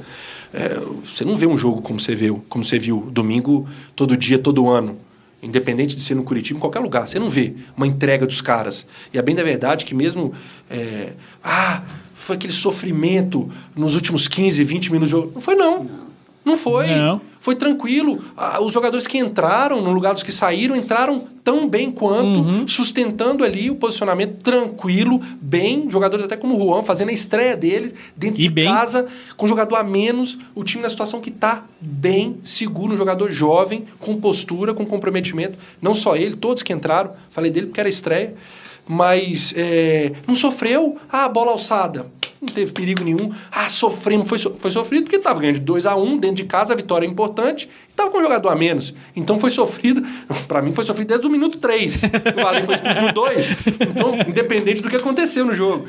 [0.54, 4.38] É, você não vê um jogo como você viu, como você viu domingo, todo dia,
[4.38, 4.98] todo ano.
[5.41, 7.08] Independente de ser no Curitiba, em qualquer lugar.
[7.08, 8.86] Você não vê uma entrega dos caras.
[9.14, 10.34] E é bem da verdade que mesmo...
[10.70, 11.14] É,
[11.44, 11.82] ah,
[12.14, 15.32] foi aquele sofrimento nos últimos 15, 20 minutos do jogo.
[15.36, 16.03] Não foi, não.
[16.46, 16.88] Não foi.
[16.88, 17.22] Não.
[17.39, 18.24] Foi tranquilo.
[18.62, 22.66] os jogadores que entraram no lugar dos que saíram entraram tão bem quanto, uhum.
[22.66, 25.89] sustentando ali o posicionamento tranquilo, bem.
[25.89, 28.66] Jogadores até como o Juan, fazendo a estreia deles dentro e de bem.
[28.66, 30.38] casa, com jogador a menos.
[30.56, 35.58] O time na situação que está bem seguro, um jogador jovem, com postura, com comprometimento.
[35.82, 37.12] Não só ele, todos que entraram.
[37.30, 38.36] Falei dele porque era estreia
[38.86, 40.98] mas é, não sofreu.
[41.10, 42.08] Ah, bola alçada.
[42.44, 43.32] Não teve perigo nenhum.
[43.50, 44.28] Ah, sofremos.
[44.28, 46.76] Foi, foi sofrido porque estava ganhando de 2 a 1 um, dentro de casa, a
[46.76, 47.70] vitória é importante.
[47.89, 48.94] Estava com um jogador a menos.
[49.16, 50.04] Então foi sofrido.
[50.46, 52.04] Para mim foi sofrido desde o minuto 3.
[52.04, 53.50] O Vale foi expulso no 2.
[53.80, 55.88] Então, independente do que aconteceu no jogo.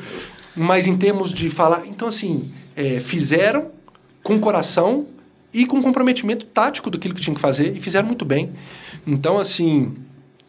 [0.55, 1.83] Mas em termos de falar.
[1.87, 3.67] Então, assim, é, fizeram
[4.23, 5.07] com coração
[5.53, 8.51] e com comprometimento tático do que tinha que fazer e fizeram muito bem.
[9.05, 9.93] Então, assim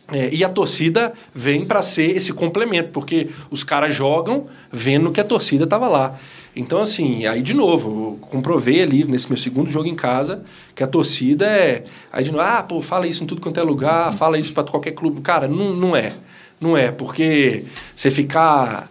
[0.08, 5.20] é, e a torcida vem para ser esse complemento, porque os caras jogam vendo que
[5.20, 6.18] a torcida estava lá.
[6.54, 10.42] Então, assim, aí de novo, eu comprovei ali nesse meu segundo jogo em casa
[10.74, 11.84] que a torcida é.
[12.12, 14.64] Aí de novo, ah, pô, fala isso em tudo quanto é lugar, fala isso para
[14.64, 15.20] qualquer clube.
[15.20, 16.14] Cara, não, não é.
[16.60, 17.64] Não é, porque
[17.94, 18.90] você ficar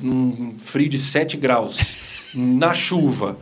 [0.00, 1.94] num frio de 7 graus,
[2.34, 3.36] na chuva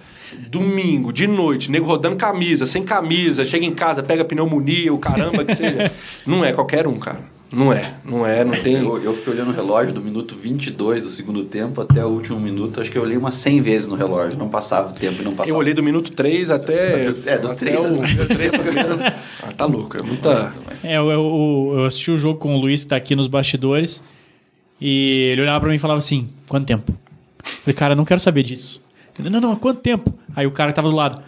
[0.48, 5.44] domingo, de noite, nego rodando camisa, sem camisa, chega em casa, pega pneumonia, o caramba
[5.44, 5.90] que seja.
[6.26, 7.32] não é qualquer um, cara.
[7.52, 8.76] Não é, não é, não tem...
[8.76, 12.40] Eu, eu fiquei olhando o relógio do minuto 22 do segundo tempo até o último
[12.40, 15.24] minuto, acho que eu olhei umas 100 vezes no relógio, não passava o tempo e
[15.24, 15.50] não passava.
[15.50, 17.04] Eu olhei do minuto 3 até...
[17.26, 18.24] É, do 3 até o...
[18.26, 18.52] 3
[19.42, 20.54] ah, tá louco, é muita...
[20.82, 24.02] É, eu, eu, eu assisti o jogo com o Luiz, que tá aqui nos bastidores,
[24.80, 26.90] e ele olhava pra mim e falava assim, quanto tempo?
[26.90, 28.82] Eu falei, cara, eu não quero saber disso.
[29.18, 30.12] Ele, não, não, há quanto tempo?
[30.34, 31.22] Aí o cara que tava do lado,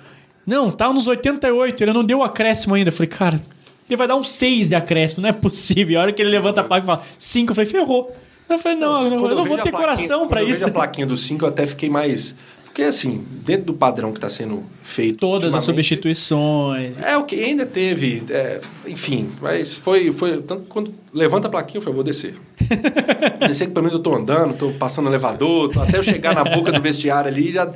[0.47, 2.89] não, tava nos 88, ele não deu o acréscimo ainda.
[2.89, 3.41] Eu falei, cara,
[3.89, 5.99] ele vai dar um 6 de acréscimo, não é possível.
[5.99, 8.15] A hora que ele levanta a placa e fala 5, eu falei, ferrou.
[8.49, 10.69] Eu falei, não, não, eu não vou ter plaquinha- coração quando pra eu isso.
[10.69, 12.37] a plaquinha do 5, eu até fiquei mais.
[12.75, 15.21] Porque, assim, dentro do padrão que está sendo feito.
[15.21, 16.99] Todas as substituições.
[16.99, 18.25] É, o que ainda teve.
[18.29, 20.43] é, enfim, mas foi, foi.
[20.43, 22.35] Tanto quando levanta a plaquinha, eu falei, vou descer.
[23.47, 26.35] Descer que pelo menos eu tô andando, tô passando no elevador, tô- até eu chegar
[26.35, 27.71] na boca do vestiário ali, já,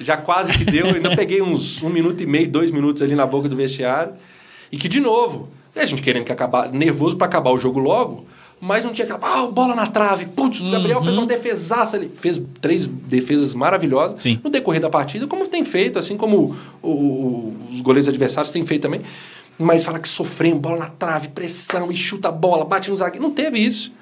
[0.00, 0.86] já quase que deu.
[0.88, 4.14] Eu ainda peguei uns um minuto e meio, dois minutos ali na boca do vestiário.
[4.72, 8.26] E que, de novo, a gente querendo que acabar, nervoso para acabar o jogo logo.
[8.60, 10.26] Mas não tinha aquela, ah, bola na trave.
[10.26, 12.10] Putz, o Gabriel fez uma defesaça ali.
[12.14, 14.38] Fez três defesas maravilhosas Sim.
[14.44, 18.64] no decorrer da partida, como tem feito, assim como o- o- os goleiros adversários têm
[18.66, 19.00] feito também.
[19.58, 23.22] Mas fala que sofrendo, bola na trave, pressão, e chuta a bola, bate no zagueiro.
[23.26, 23.92] Não teve isso.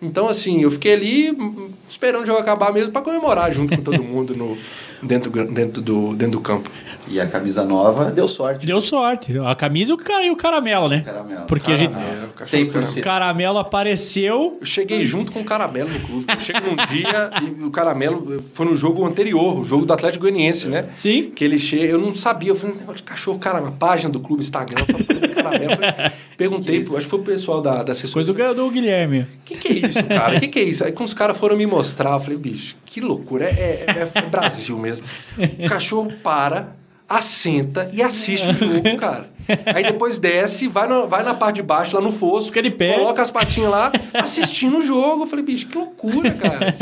[0.00, 3.82] Então, assim, eu fiquei ali hum, esperando o jogo acabar mesmo para comemorar junto com
[3.82, 4.56] todo mundo no,
[5.02, 6.70] dentro, dentro, do, dentro do campo.
[7.08, 8.66] E a camisa nova deu sorte.
[8.66, 9.38] Deu sorte.
[9.38, 11.02] A camisa e o, cara, e o caramelo, né?
[11.04, 11.46] Caramelo.
[11.46, 11.92] Porque a gente.
[11.92, 13.00] Caramelo, O 100%.
[13.00, 14.58] caramelo apareceu.
[14.60, 16.24] Eu cheguei junto com o Caramelo no clube.
[16.28, 20.22] Eu cheguei num dia e o Caramelo foi no jogo anterior, o jogo do Atlético
[20.22, 20.84] Goianiense, né?
[20.94, 21.30] Sim.
[21.34, 24.20] Que ele chega, eu não sabia, eu falei, negócio de cachorro, cara, uma página do
[24.20, 25.72] clube, Instagram, eu falei, caramelo.
[26.36, 28.14] Perguntei, acho que foi o pessoal da, da assessoria.
[28.26, 29.20] Coisa do, Ga- do Guilherme.
[29.20, 30.36] O que, que é isso, cara?
[30.36, 30.84] O que, que é isso?
[30.84, 33.46] Aí quando os caras foram me mostrar, eu falei, bicho, que loucura.
[33.46, 35.06] É, é- é Brasil mesmo.
[35.38, 36.74] O cachorro para,
[37.08, 39.30] assenta e assiste o jogo, cara.
[39.74, 42.70] Aí depois desce, vai, no- vai na parte de baixo, lá no fosso, Fica de
[42.70, 42.94] pé.
[42.94, 45.22] coloca as patinhas lá, assistindo o jogo.
[45.22, 46.72] Eu falei, bicho, que loucura, cara.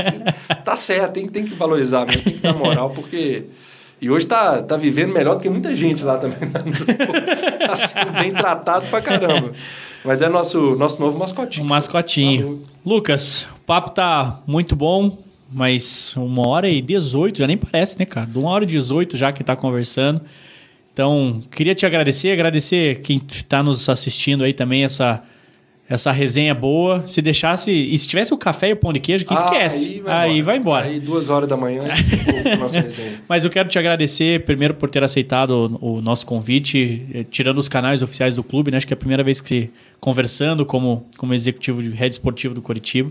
[0.64, 3.44] Tá certo, tem, tem que valorizar mesmo, tem que dar moral, porque...
[4.00, 6.36] E hoje tá, tá vivendo melhor do que muita gente lá também.
[7.66, 9.52] tá sendo bem tratado pra caramba.
[10.04, 11.64] Mas é nosso, nosso novo mascotinho.
[11.64, 12.42] Um mascotinho.
[12.42, 12.62] Falou.
[12.84, 15.16] Lucas, o papo tá muito bom,
[15.54, 18.26] mas uma hora e 18, já nem parece, né, cara?
[18.26, 20.20] De uma hora e 18 já que tá conversando.
[20.92, 25.22] Então, queria te agradecer, agradecer quem tá nos assistindo aí também, essa,
[25.88, 27.04] essa resenha boa.
[27.06, 30.02] Se deixasse, e se tivesse o café e o pão de queijo, que Ah, esquece.
[30.06, 30.86] Aí vai embora.
[30.86, 31.82] Aí duas horas da manhã.
[33.28, 37.58] Mas eu quero te agradecer, primeiro, por ter aceitado o, o nosso convite, eh, tirando
[37.58, 38.76] os canais oficiais do clube, né?
[38.76, 39.70] Acho que é a primeira vez que
[40.00, 43.10] conversando como, como executivo de rede esportiva do Coritiba.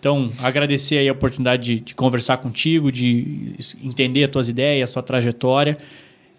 [0.00, 3.52] Então, agradecer aí a oportunidade de, de conversar contigo, de
[3.84, 5.76] entender as tuas ideias, a tua trajetória.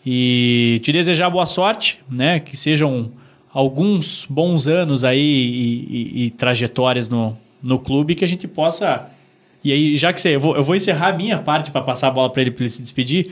[0.06, 2.40] E te desejar boa sorte, né?
[2.40, 3.12] Que sejam
[3.54, 9.08] alguns bons anos aí e, e- e trajetórias no, no clube que a gente possa
[9.64, 10.36] e aí, já que você.
[10.36, 12.64] Eu vou, eu vou encerrar a minha parte para passar a bola para ele para
[12.64, 13.32] ele se despedir.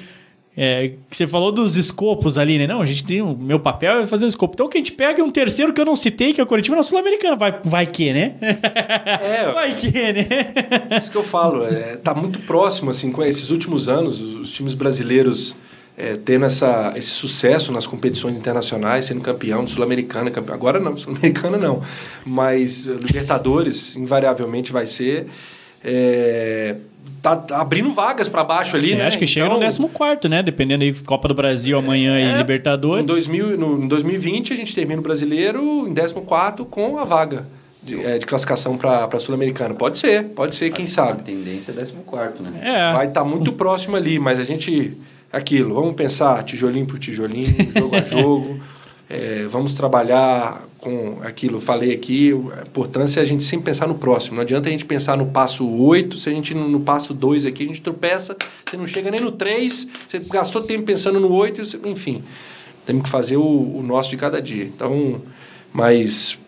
[0.61, 2.67] É, que você falou dos escopos ali, né?
[2.67, 3.21] Não, a gente tem.
[3.21, 4.55] O meu papel é fazer um escopo.
[4.55, 6.75] Então, que a gente pega um terceiro que eu não citei, que é o Curitiba
[6.75, 7.37] na Sul-Americana.
[7.37, 8.33] Vai, vai que, né?
[8.41, 10.27] É, Vai que, né?
[11.01, 11.63] isso que eu falo.
[11.65, 15.55] É, tá muito próximo, assim, com esses últimos anos, os, os times brasileiros
[15.97, 20.29] é, tendo essa, esse sucesso nas competições internacionais, sendo campeão do Sul-Americana.
[20.29, 21.81] campeão- Agora não, Sul-Americana não.
[22.25, 25.27] Mas eh, Libertadores, invariavelmente, vai ser.
[25.83, 26.75] É,
[27.21, 29.07] tá tá abrindo vagas para baixo ali, É, né?
[29.07, 30.43] acho que chega no Então, 14, né?
[30.43, 33.03] Dependendo aí, Copa do Brasil amanhã e É, Libertadores.
[33.03, 36.13] Em, 2000, no, em 2020, a gente termina o brasileiro em 14
[36.69, 37.47] com a vaga
[37.81, 39.73] de, é, de classificação para a Sul-Americana.
[39.73, 41.23] Pode ser, pode ser, quem A sabe.
[41.23, 42.59] tendência é 14, né?
[42.61, 42.93] É.
[42.93, 44.97] Vai estar muito próximo ali, mas a gente.
[45.31, 48.59] Aquilo, vamos pensar tijolinho por tijolinho, jogo a jogo.
[49.07, 53.95] é, vamos trabalhar com aquilo, falei aqui, a importância é a gente sempre pensar no
[53.95, 54.35] próximo.
[54.37, 57.45] Não adianta a gente pensar no passo 8, se a gente no, no passo 2
[57.45, 58.35] aqui, a gente tropeça,
[58.65, 62.23] você não chega nem no 3, você gastou tempo pensando no 8, você- enfim.
[62.85, 63.43] Temos que fazer o,
[63.77, 64.63] o nosso de cada dia.
[64.63, 65.21] Então,
[65.73, 66.39] mas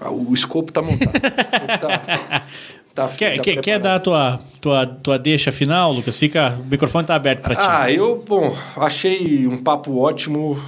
[0.00, 1.12] o escopo está montado.
[1.14, 2.44] O escopo tá,
[2.94, 6.18] tá, Quer, tá quer, quer dar a tua, tua, tua deixa final, Lucas?
[6.18, 7.60] Fica, o microfone tá aberto para ti.
[7.62, 10.58] Ah, eu, bom, achei um papo ótimo,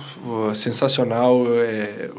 [0.54, 1.44] sensacional.
[1.48, 2.10] é,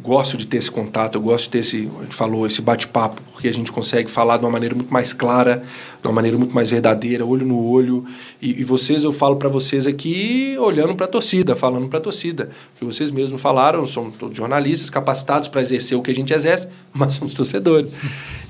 [0.00, 3.22] gosto de ter esse contato, eu gosto de ter esse, a gente falou, esse bate-papo,
[3.32, 5.64] porque a gente consegue falar de uma maneira muito mais clara,
[6.00, 8.04] de uma maneira muito mais verdadeira, olho no olho.
[8.40, 12.02] E, e vocês, eu falo para vocês aqui, olhando para a torcida, falando para a
[12.02, 12.50] torcida.
[12.72, 16.68] Porque vocês mesmos falaram, somos todos jornalistas capacitados para exercer o que a gente exerce,
[16.94, 17.90] mas somos torcedores.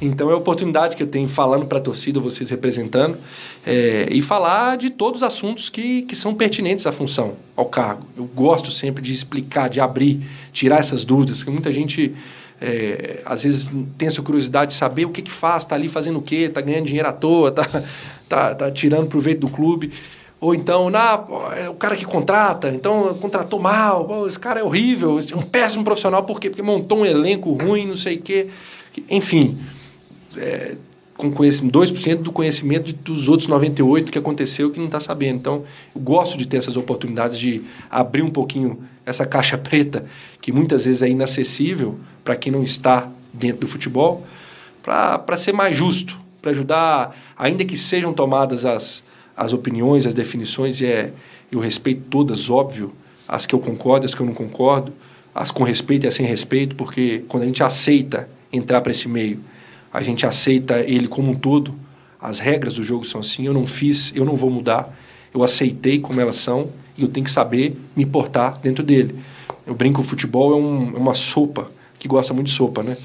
[0.00, 3.16] Então é a oportunidade que eu tenho falando para a torcida, vocês representando,
[3.64, 8.06] é, e falar de todos os assuntos que, que são pertinentes à função, ao cargo.
[8.16, 10.20] Eu gosto sempre de explicar, de abrir,
[10.52, 12.14] tirar essas dúvidas, porque muita gente
[12.60, 16.18] é, às vezes tem essa curiosidade de saber o que, que faz, está ali fazendo
[16.18, 17.64] o quê, está ganhando dinheiro à toa, está
[18.28, 19.90] tá, tá tirando proveito do clube.
[20.40, 21.24] Ou então, na,
[21.56, 25.42] é o cara que contrata, então contratou mal, pô, esse cara é horrível, é um
[25.42, 26.50] péssimo profissional, por quê?
[26.50, 28.48] Porque montou um elenco ruim, não sei o quê.
[29.08, 29.56] Enfim,
[30.36, 30.74] é,
[31.16, 35.36] com conhecimento, 2% do conhecimento dos outros 98% que aconteceu que não está sabendo.
[35.36, 35.64] Então,
[35.94, 40.04] eu gosto de ter essas oportunidades de abrir um pouquinho essa caixa preta
[40.40, 44.26] que muitas vezes é inacessível para quem não está dentro do futebol,
[44.82, 49.04] para ser mais justo, para ajudar, ainda que sejam tomadas as,
[49.36, 51.12] as opiniões, as definições, e é,
[51.50, 52.92] eu respeito todas, óbvio,
[53.26, 54.92] as que eu concordo, as que eu não concordo,
[55.34, 59.08] as com respeito e as sem respeito, porque quando a gente aceita entrar para esse
[59.08, 59.40] meio,
[59.92, 61.74] a gente aceita ele como um todo,
[62.20, 64.96] as regras do jogo são assim, eu não fiz, eu não vou mudar,
[65.32, 69.16] eu aceitei como elas são e eu tenho que saber me portar dentro dele.
[69.66, 72.96] Eu brinco, o futebol é, um, é uma sopa, que gosta muito de sopa, né?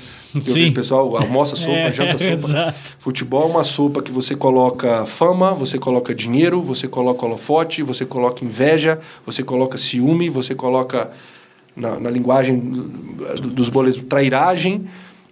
[0.42, 0.70] Sim.
[0.70, 2.32] O pessoal almoça sopa, é, janta sopa.
[2.32, 2.96] Exato.
[3.00, 8.06] Futebol é uma sopa que você coloca fama, você coloca dinheiro, você coloca holofote, você
[8.06, 11.12] coloca inveja, você coloca ciúme, você coloca,
[11.76, 12.60] na, na linguagem
[13.40, 14.88] dos boletos, trairagem,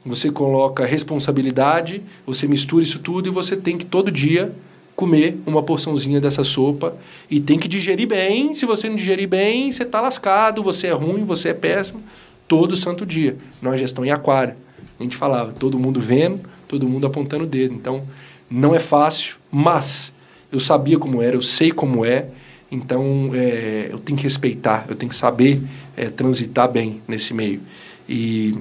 [0.05, 4.53] você coloca responsabilidade, você mistura isso tudo e você tem que todo dia
[4.95, 6.95] comer uma porçãozinha dessa sopa
[7.29, 8.53] e tem que digerir bem.
[8.53, 12.01] Se você não digerir bem, você está lascado, você é ruim, você é péssimo,
[12.47, 13.37] todo santo dia.
[13.61, 14.55] Nós gestão em aquário.
[14.99, 17.73] A gente falava, todo mundo vendo, todo mundo apontando o dedo.
[17.73, 18.03] Então,
[18.49, 20.13] não é fácil, mas
[20.51, 22.27] eu sabia como era, eu sei como é,
[22.71, 25.61] então é, eu tenho que respeitar, eu tenho que saber
[25.97, 27.61] é, transitar bem nesse meio.
[28.07, 28.55] E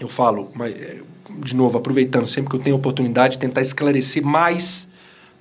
[0.00, 1.00] eu falo, mas, é,
[1.40, 4.88] de novo, aproveitando sempre que eu tenho oportunidade, tentar esclarecer mais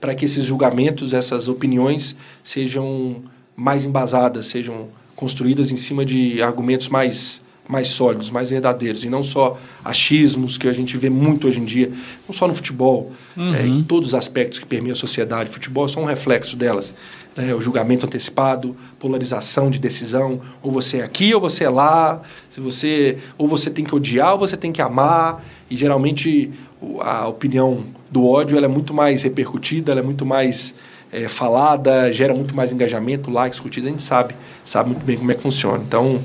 [0.03, 2.13] para que esses julgamentos, essas opiniões
[2.43, 3.23] sejam
[3.55, 9.23] mais embasadas, sejam construídas em cima de argumentos mais mais sólidos, mais verdadeiros, e não
[9.23, 11.89] só achismos que a gente vê muito hoje em dia,
[12.27, 13.55] não só no futebol, uhum.
[13.55, 15.49] é, em todos os aspectos que permeiam a sociedade.
[15.49, 16.93] O futebol é só um reflexo delas.
[17.33, 17.55] Né?
[17.55, 22.59] O julgamento antecipado, polarização de decisão, ou você é aqui ou você é lá, se
[22.59, 26.51] você ou você tem que odiar ou você tem que amar, e geralmente
[26.99, 30.75] a opinião do ódio ela é muito mais repercutida, ela é muito mais
[31.11, 35.31] é, falada, gera muito mais engajamento, likes, curtidas, a gente sabe, sabe muito bem como
[35.31, 35.83] é que funciona.
[35.85, 36.21] Então,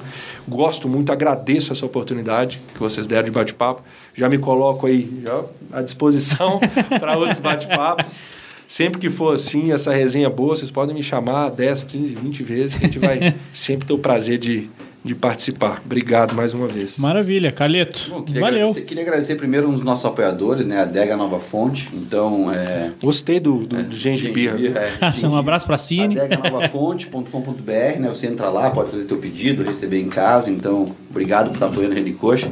[0.47, 3.83] gosto muito, agradeço essa oportunidade que vocês deram de bate-papo.
[4.15, 6.61] Já me coloco aí já à disposição
[7.01, 8.21] para outros bate-papos.
[8.67, 12.75] Sempre que for assim, essa resenha boa, vocês podem me chamar 10, 15, 20 vezes,
[12.75, 14.69] que a gente vai sempre ter o prazer de
[15.09, 15.81] de participar.
[15.85, 16.99] Obrigado mais uma vez.
[16.99, 18.11] Maravilha, Carleto.
[18.11, 18.59] Bom, queria Valeu.
[18.59, 20.83] Agradecer, queria agradecer primeiro os nossos apoiadores, né?
[20.83, 21.89] A Dega Nova Fonte.
[21.95, 22.91] Então, é...
[23.01, 24.59] Gostei do, do, é, do gengibirra.
[24.59, 24.93] É,
[25.27, 26.21] um abraço para a Cine.
[26.21, 28.09] Adeganovafont.com.br, né?
[28.09, 30.51] Você entra lá, pode fazer teu pedido, receber em casa.
[30.51, 32.51] Então, obrigado por estar apoiando a Rede Coxa.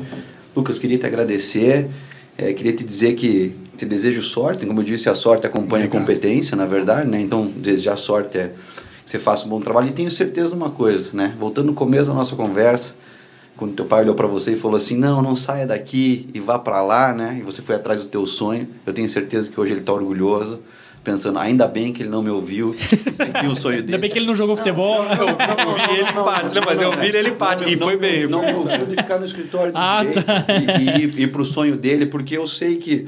[0.56, 1.88] Lucas, queria te agradecer.
[2.38, 4.64] É, queria te dizer que te desejo sorte.
[4.64, 6.02] Como eu disse, a sorte acompanha obrigado.
[6.02, 7.20] a competência, na verdade, né?
[7.20, 8.50] Então, desejar sorte é
[9.06, 9.88] você faça um bom trabalho.
[9.88, 11.32] E tenho certeza de uma coisa, né?
[11.38, 12.94] Voltando no começo da nossa conversa,
[13.56, 16.58] quando teu pai olhou para você e falou assim: "Não, não saia daqui e vá
[16.58, 17.36] para lá", né?
[17.38, 18.68] E você foi atrás do teu sonho.
[18.84, 20.60] Eu tenho certeza que hoje ele está orgulhoso,
[21.04, 23.94] pensando: "Ainda bem que ele não me ouviu e seguiu o sonho dele".
[23.94, 25.04] Ainda bem que ele não jogou futebol.
[25.04, 28.26] Não, não, não, vi ele empate, não, mas eu vi ele empate e foi bem.
[28.26, 30.44] Não, não, não de ficar no escritório de ah, direito tá.
[30.98, 33.06] e, e, e para o sonho dele, porque eu sei que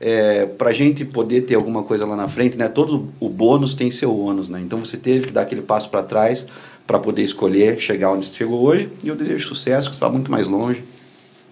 [0.00, 2.68] é, para a gente poder ter alguma coisa lá na frente, né?
[2.68, 4.58] Todo o bônus tem seu ônus, né?
[4.58, 6.46] Então você teve que dar aquele passo para trás
[6.86, 8.88] para poder escolher chegar onde você chegou hoje.
[9.04, 10.82] E eu desejo sucesso, que você está muito mais longe.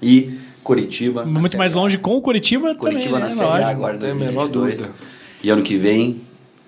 [0.03, 1.27] E Curitiba.
[1.27, 3.31] Muito mais longe com o Curitiba, Curitiba também, na né?
[3.31, 4.91] Série A agora, 2022.
[5.43, 6.21] E ano que vem,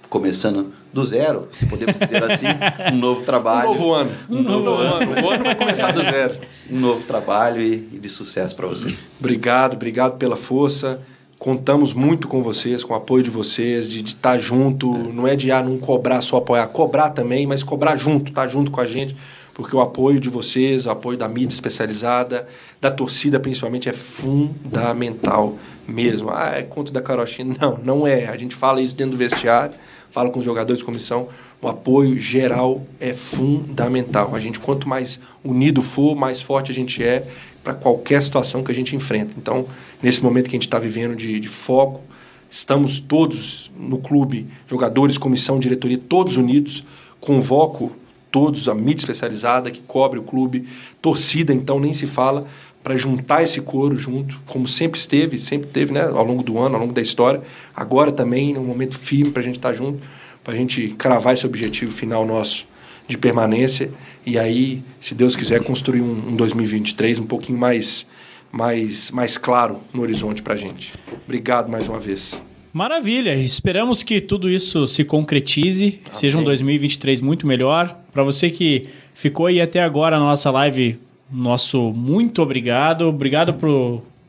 [0.09, 2.47] começando do zero, se podemos dizer assim,
[2.93, 3.70] um novo trabalho.
[3.70, 4.11] Um novo ano.
[4.28, 5.12] Um, um novo, novo ano.
[5.12, 5.27] ano.
[5.27, 6.39] O ano vai começar do zero.
[6.70, 8.94] Um novo trabalho e, e de sucesso para você.
[9.19, 11.01] Obrigado, obrigado pela força
[11.41, 14.99] contamos muito com vocês, com o apoio de vocês, de estar tá junto, é.
[15.12, 18.47] não é de ah, não cobrar só apoiar, cobrar também, mas cobrar junto, estar tá
[18.47, 19.17] junto com a gente,
[19.55, 22.47] porque o apoio de vocês, o apoio da mídia especializada,
[22.79, 25.57] da torcida principalmente, é fundamental
[25.89, 26.29] mesmo.
[26.31, 27.57] Ah, é conto da carochinha.
[27.59, 28.27] Não, não é.
[28.27, 29.75] A gente fala isso dentro do vestiário,
[30.11, 31.29] fala com os jogadores de comissão,
[31.61, 34.35] o apoio geral é fundamental.
[34.35, 37.27] A gente, quanto mais unido for, mais forte a gente é
[37.62, 39.35] para qualquer situação que a gente enfrenta.
[39.37, 39.66] Então,
[40.03, 42.01] nesse momento que a gente está vivendo de, de, foco,
[42.49, 46.85] estamos todos no clube, jogadores, comissão, diretoria, todos unidos.
[47.20, 47.93] Convoco
[48.31, 50.66] todos, a mídia especializada que cobre o clube,
[51.03, 52.47] torcida, então nem se fala,
[52.82, 56.77] para juntar esse coro junto, como sempre esteve, sempre teve né, ao longo do ano,
[56.77, 57.43] ao longo da história.
[57.77, 60.01] Agora também, um momento firme para a gente estar tá junto,
[60.43, 62.66] para a gente cravar esse objetivo final nosso
[63.11, 63.91] de permanência
[64.24, 68.07] e aí, se Deus quiser, construir um, um 2023 um pouquinho mais,
[68.53, 70.95] mais, mais claro no horizonte para a gente.
[71.24, 72.41] Obrigado mais uma vez.
[72.73, 76.01] Maravilha, esperamos que tudo isso se concretize, Amém.
[76.12, 77.99] seja um 2023 muito melhor.
[78.12, 80.97] Para você que ficou aí até agora na nossa live,
[81.31, 83.09] nosso muito obrigado.
[83.09, 83.55] Obrigado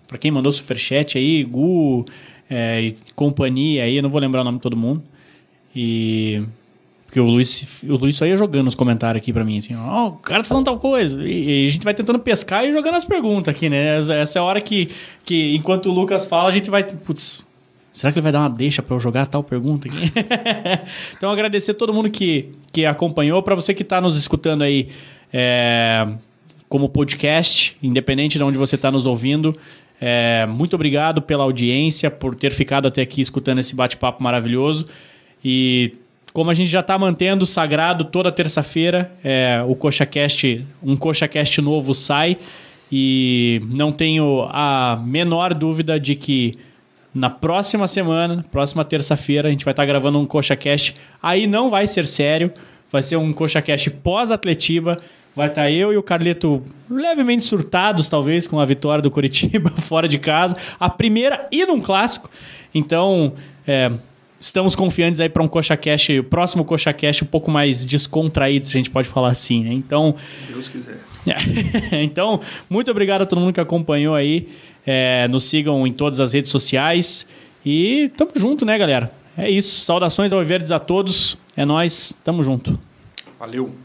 [0.07, 2.05] para quem mandou superchat aí, Gu
[2.49, 5.03] é, e companhia aí, eu não vou lembrar o nome de todo mundo.
[5.73, 6.41] E
[7.11, 10.05] Porque o Luiz, o Luiz só ia jogando os comentários aqui pra mim, assim, ó,
[10.05, 11.21] oh, o cara tá falando tal coisa.
[11.27, 13.99] E, e, a gente vai tentando pescar e jogando as perguntas aqui, né?
[13.99, 14.87] Essa é a hora que,
[15.25, 17.45] que enquanto o Lucas fala, a gente vai, putz,
[17.91, 20.09] será que ele vai dar uma deixa para eu jogar tal pergunta aqui?
[21.17, 23.43] então, agradecer a todo mundo que, que acompanhou.
[23.43, 24.87] para você que tá nos escutando aí
[25.33, 26.07] é,
[26.69, 29.53] como podcast, independente de onde você tá nos ouvindo,
[29.99, 34.87] é, muito obrigado pela audiência, por ter ficado até aqui escutando esse bate-papo maravilhoso.
[35.43, 35.95] E
[36.33, 41.93] como a gente já está mantendo sagrado toda terça-feira, é, o CoxaCast, um CoxaCast novo
[41.93, 42.37] sai
[42.91, 46.57] e não tenho a menor dúvida de que
[47.13, 50.95] na próxima semana, próxima terça-feira, a gente vai estar tá gravando um CoxaCast.
[51.21, 52.51] Aí não vai ser sério,
[52.91, 54.97] vai ser um CoxaCast pós-Atletiba.
[55.35, 59.69] Vai estar tá eu e o Carleto levemente surtados, talvez, com a vitória do Curitiba
[59.81, 60.57] fora de casa.
[60.79, 62.29] A primeira e num clássico.
[62.73, 63.33] Então,
[63.65, 63.91] é,
[64.41, 68.75] estamos confiantes aí para um Coxa Cash, próximo Coxa Cash um pouco mais descontraído, se
[68.75, 69.71] a gente pode falar assim, né?
[69.71, 70.15] Então,
[70.49, 70.99] Deus quiser.
[71.93, 74.49] então, muito obrigado a todo mundo que acompanhou aí.
[74.85, 77.27] É, nos sigam em todas as redes sociais
[77.63, 79.13] e tamo junto, né, galera?
[79.37, 79.81] É isso.
[79.81, 81.37] Saudações ao Verdes a todos.
[81.55, 82.17] É nós.
[82.23, 82.79] Tamo junto.
[83.39, 83.75] Valeu.